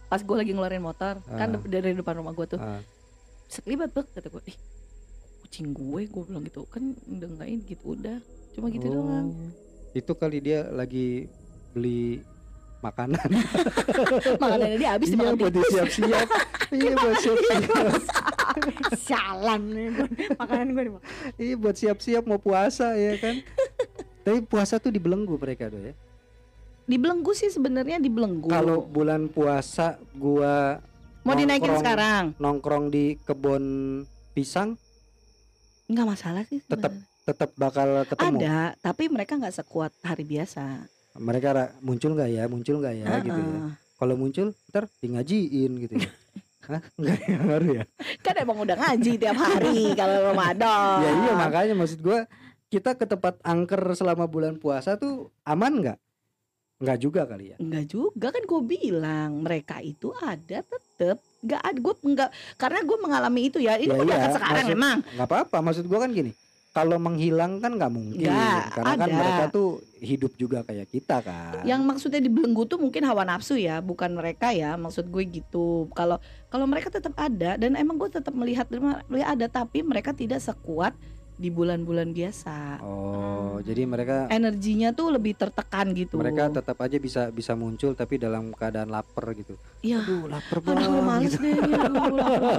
Pas 0.06 0.20
gue 0.20 0.36
lagi 0.38 0.52
ngeluarin 0.52 0.80
motor, 0.80 1.18
kan 1.26 1.48
Ah. 1.48 1.58
de- 1.58 1.82
dari 1.82 1.98
depan 1.98 2.14
rumah 2.14 2.30
gue 2.30 2.46
tuh. 2.46 2.60
Ah. 2.60 2.78
Sekelibat 3.48 3.90
bek 3.90 4.06
kata 4.12 4.30
gue, 4.30 4.42
ih 4.46 4.56
kucing 5.42 5.74
gue, 5.74 6.00
gue 6.04 6.22
bilang 6.22 6.40
gitu 6.42 6.62
kan 6.64 6.80
udah 7.02 7.28
nggak 7.28 7.48
ini 7.48 7.62
gitu 7.66 7.84
udah, 7.90 8.22
cuma 8.52 8.70
gitu 8.70 8.86
Oh. 8.86 8.94
doang. 8.94 9.28
Itu 9.92 10.16
kali 10.16 10.40
dia 10.40 10.68
lagi 10.72 11.28
beli 11.72 12.24
makanan. 12.82 13.28
Makanannya 14.42 14.76
dia 14.76 14.90
habis 14.98 15.14
iya 15.14 15.32
buat 15.32 15.52
tikus. 15.54 15.70
siap-siap. 15.70 16.28
iya 16.74 16.92
buat 16.98 17.16
siap-siap. 17.22 17.62
Sialan 18.98 19.62
nih 19.70 19.88
makanan 20.36 20.66
gue 20.74 20.82
dimakan. 20.90 21.08
iya 21.38 21.54
buat 21.56 21.76
siap-siap 21.78 22.22
mau 22.26 22.42
puasa 22.42 22.98
ya 22.98 23.14
kan. 23.22 23.40
Tapi 24.22 24.38
puasa 24.46 24.82
tuh 24.82 24.90
dibelenggu 24.90 25.38
mereka 25.38 25.70
tuh 25.70 25.80
ya. 25.80 25.94
Dibelenggu 26.82 27.30
sih 27.32 27.48
sebenarnya 27.48 28.02
dibelenggu. 28.02 28.50
Kalau 28.50 28.82
bulan 28.82 29.30
puasa 29.30 30.02
gua 30.18 30.82
mau 31.22 31.38
dinaikin 31.38 31.78
sekarang, 31.78 32.34
nongkrong 32.42 32.90
di 32.90 33.14
kebun 33.22 33.62
pisang 34.34 34.74
nggak 35.86 36.06
masalah 36.06 36.42
sih. 36.50 36.58
Sebenarnya. 36.66 37.11
Tetap 37.32 37.50
bakal 37.56 38.04
ketemu. 38.04 38.38
Ada, 38.38 38.58
tapi 38.78 39.08
mereka 39.08 39.40
nggak 39.40 39.56
sekuat 39.56 39.92
hari 40.04 40.28
biasa. 40.28 40.84
Mereka 41.16 41.80
muncul 41.80 42.12
nggak 42.12 42.30
ya, 42.30 42.44
muncul 42.48 42.76
nggak 42.78 42.94
ya 43.00 43.06
gitu 43.24 43.40
ya. 43.40 43.60
Kalau 43.96 44.14
muncul 44.16 44.46
ntar 44.68 44.84
di 45.00 45.06
ngajiin 45.10 45.72
gitu 45.80 45.94
ya. 45.96 46.10
Hah? 46.70 46.78
Enggak 46.94 47.18
ya 47.26 47.82
ya? 47.82 47.84
Kan 48.22 48.34
emang 48.38 48.58
udah 48.62 48.76
ngaji 48.78 49.18
tiap 49.18 49.34
hari 49.34 49.90
kalau 50.00 50.30
Ramadan. 50.30 51.02
Ya 51.02 51.10
iya 51.10 51.32
makanya 51.34 51.74
maksud 51.74 51.98
gua 51.98 52.28
kita 52.70 52.94
ke 52.94 53.04
tempat 53.04 53.34
angker 53.42 53.82
selama 53.98 54.30
bulan 54.30 54.54
puasa 54.56 54.94
tuh 54.94 55.34
aman 55.42 55.82
nggak? 55.82 55.98
Nggak 56.78 56.98
juga 57.02 57.26
kali 57.26 57.52
ya. 57.52 57.56
Enggak 57.58 57.84
juga 57.90 58.30
kan 58.30 58.42
gue 58.46 58.60
bilang 58.62 59.42
mereka 59.42 59.82
itu 59.82 60.14
ada 60.18 60.62
tetap 60.62 60.82
tetep 61.02 61.18
nggak 61.42 61.62
ada 61.66 61.78
gue 61.82 61.94
nggak 62.14 62.30
karena 62.54 62.80
gue 62.86 62.98
mengalami 63.02 63.40
itu 63.50 63.58
ya 63.58 63.74
ini 63.74 63.90
Ya 63.90 63.98
udah 63.98 64.14
iya, 64.14 64.22
kan 64.22 64.30
sekarang 64.38 64.54
maksud- 64.62 64.78
emang 64.78 64.98
nggak 65.02 65.26
apa-apa 65.28 65.56
maksud 65.58 65.84
gua 65.90 65.98
kan 66.06 66.10
gini 66.14 66.30
kalau 66.72 66.96
menghilang 66.96 67.60
kan 67.60 67.76
nggak 67.76 67.92
mungkin 67.92 68.26
Nggak, 68.26 68.64
karena 68.72 68.92
kan 68.96 69.04
ada. 69.04 69.14
mereka 69.14 69.42
tuh 69.48 69.68
hidup 70.00 70.32
juga 70.34 70.58
kayak 70.64 70.88
kita 70.88 71.20
kan 71.20 71.60
yang 71.62 71.84
maksudnya 71.84 72.18
dibelenggu 72.18 72.64
tuh 72.64 72.76
mungkin 72.76 73.04
hawa 73.04 73.22
nafsu 73.22 73.54
ya 73.54 73.78
bukan 73.78 74.10
mereka 74.10 74.50
ya 74.50 74.74
maksud 74.74 75.06
gue 75.06 75.22
gitu 75.30 75.86
kalau 75.92 76.16
kalau 76.48 76.64
mereka 76.64 76.88
tetap 76.88 77.12
ada 77.14 77.54
dan 77.54 77.76
emang 77.76 77.94
gue 77.94 78.08
tetap 78.08 78.32
melihat 78.32 78.66
melihat 79.06 79.28
ada 79.30 79.46
tapi 79.46 79.80
mereka 79.80 80.10
tidak 80.10 80.40
sekuat 80.40 80.90
di 81.32 81.48
bulan-bulan 81.48 82.10
biasa 82.10 82.80
oh 82.80 83.60
jadi 83.60 83.84
mereka 83.84 84.26
energinya 84.28 84.90
tuh 84.90 85.12
lebih 85.12 85.34
tertekan 85.34 85.92
gitu 85.92 86.16
mereka 86.16 86.48
tetap 86.48 86.76
aja 86.78 86.96
bisa 86.96 87.28
bisa 87.28 87.52
muncul 87.52 87.92
tapi 87.92 88.16
dalam 88.16 88.50
keadaan 88.50 88.88
lapar 88.88 89.30
gitu 89.34 89.54
Iya. 89.82 90.00
aduh 90.00 90.24
lapar 90.24 90.56
banget 90.58 90.82
Aduh 90.82 91.02
males 91.02 91.30
gitu. 91.30 91.42
deh 91.42 91.52
aduh 91.52 92.14
lapar. 92.16 92.50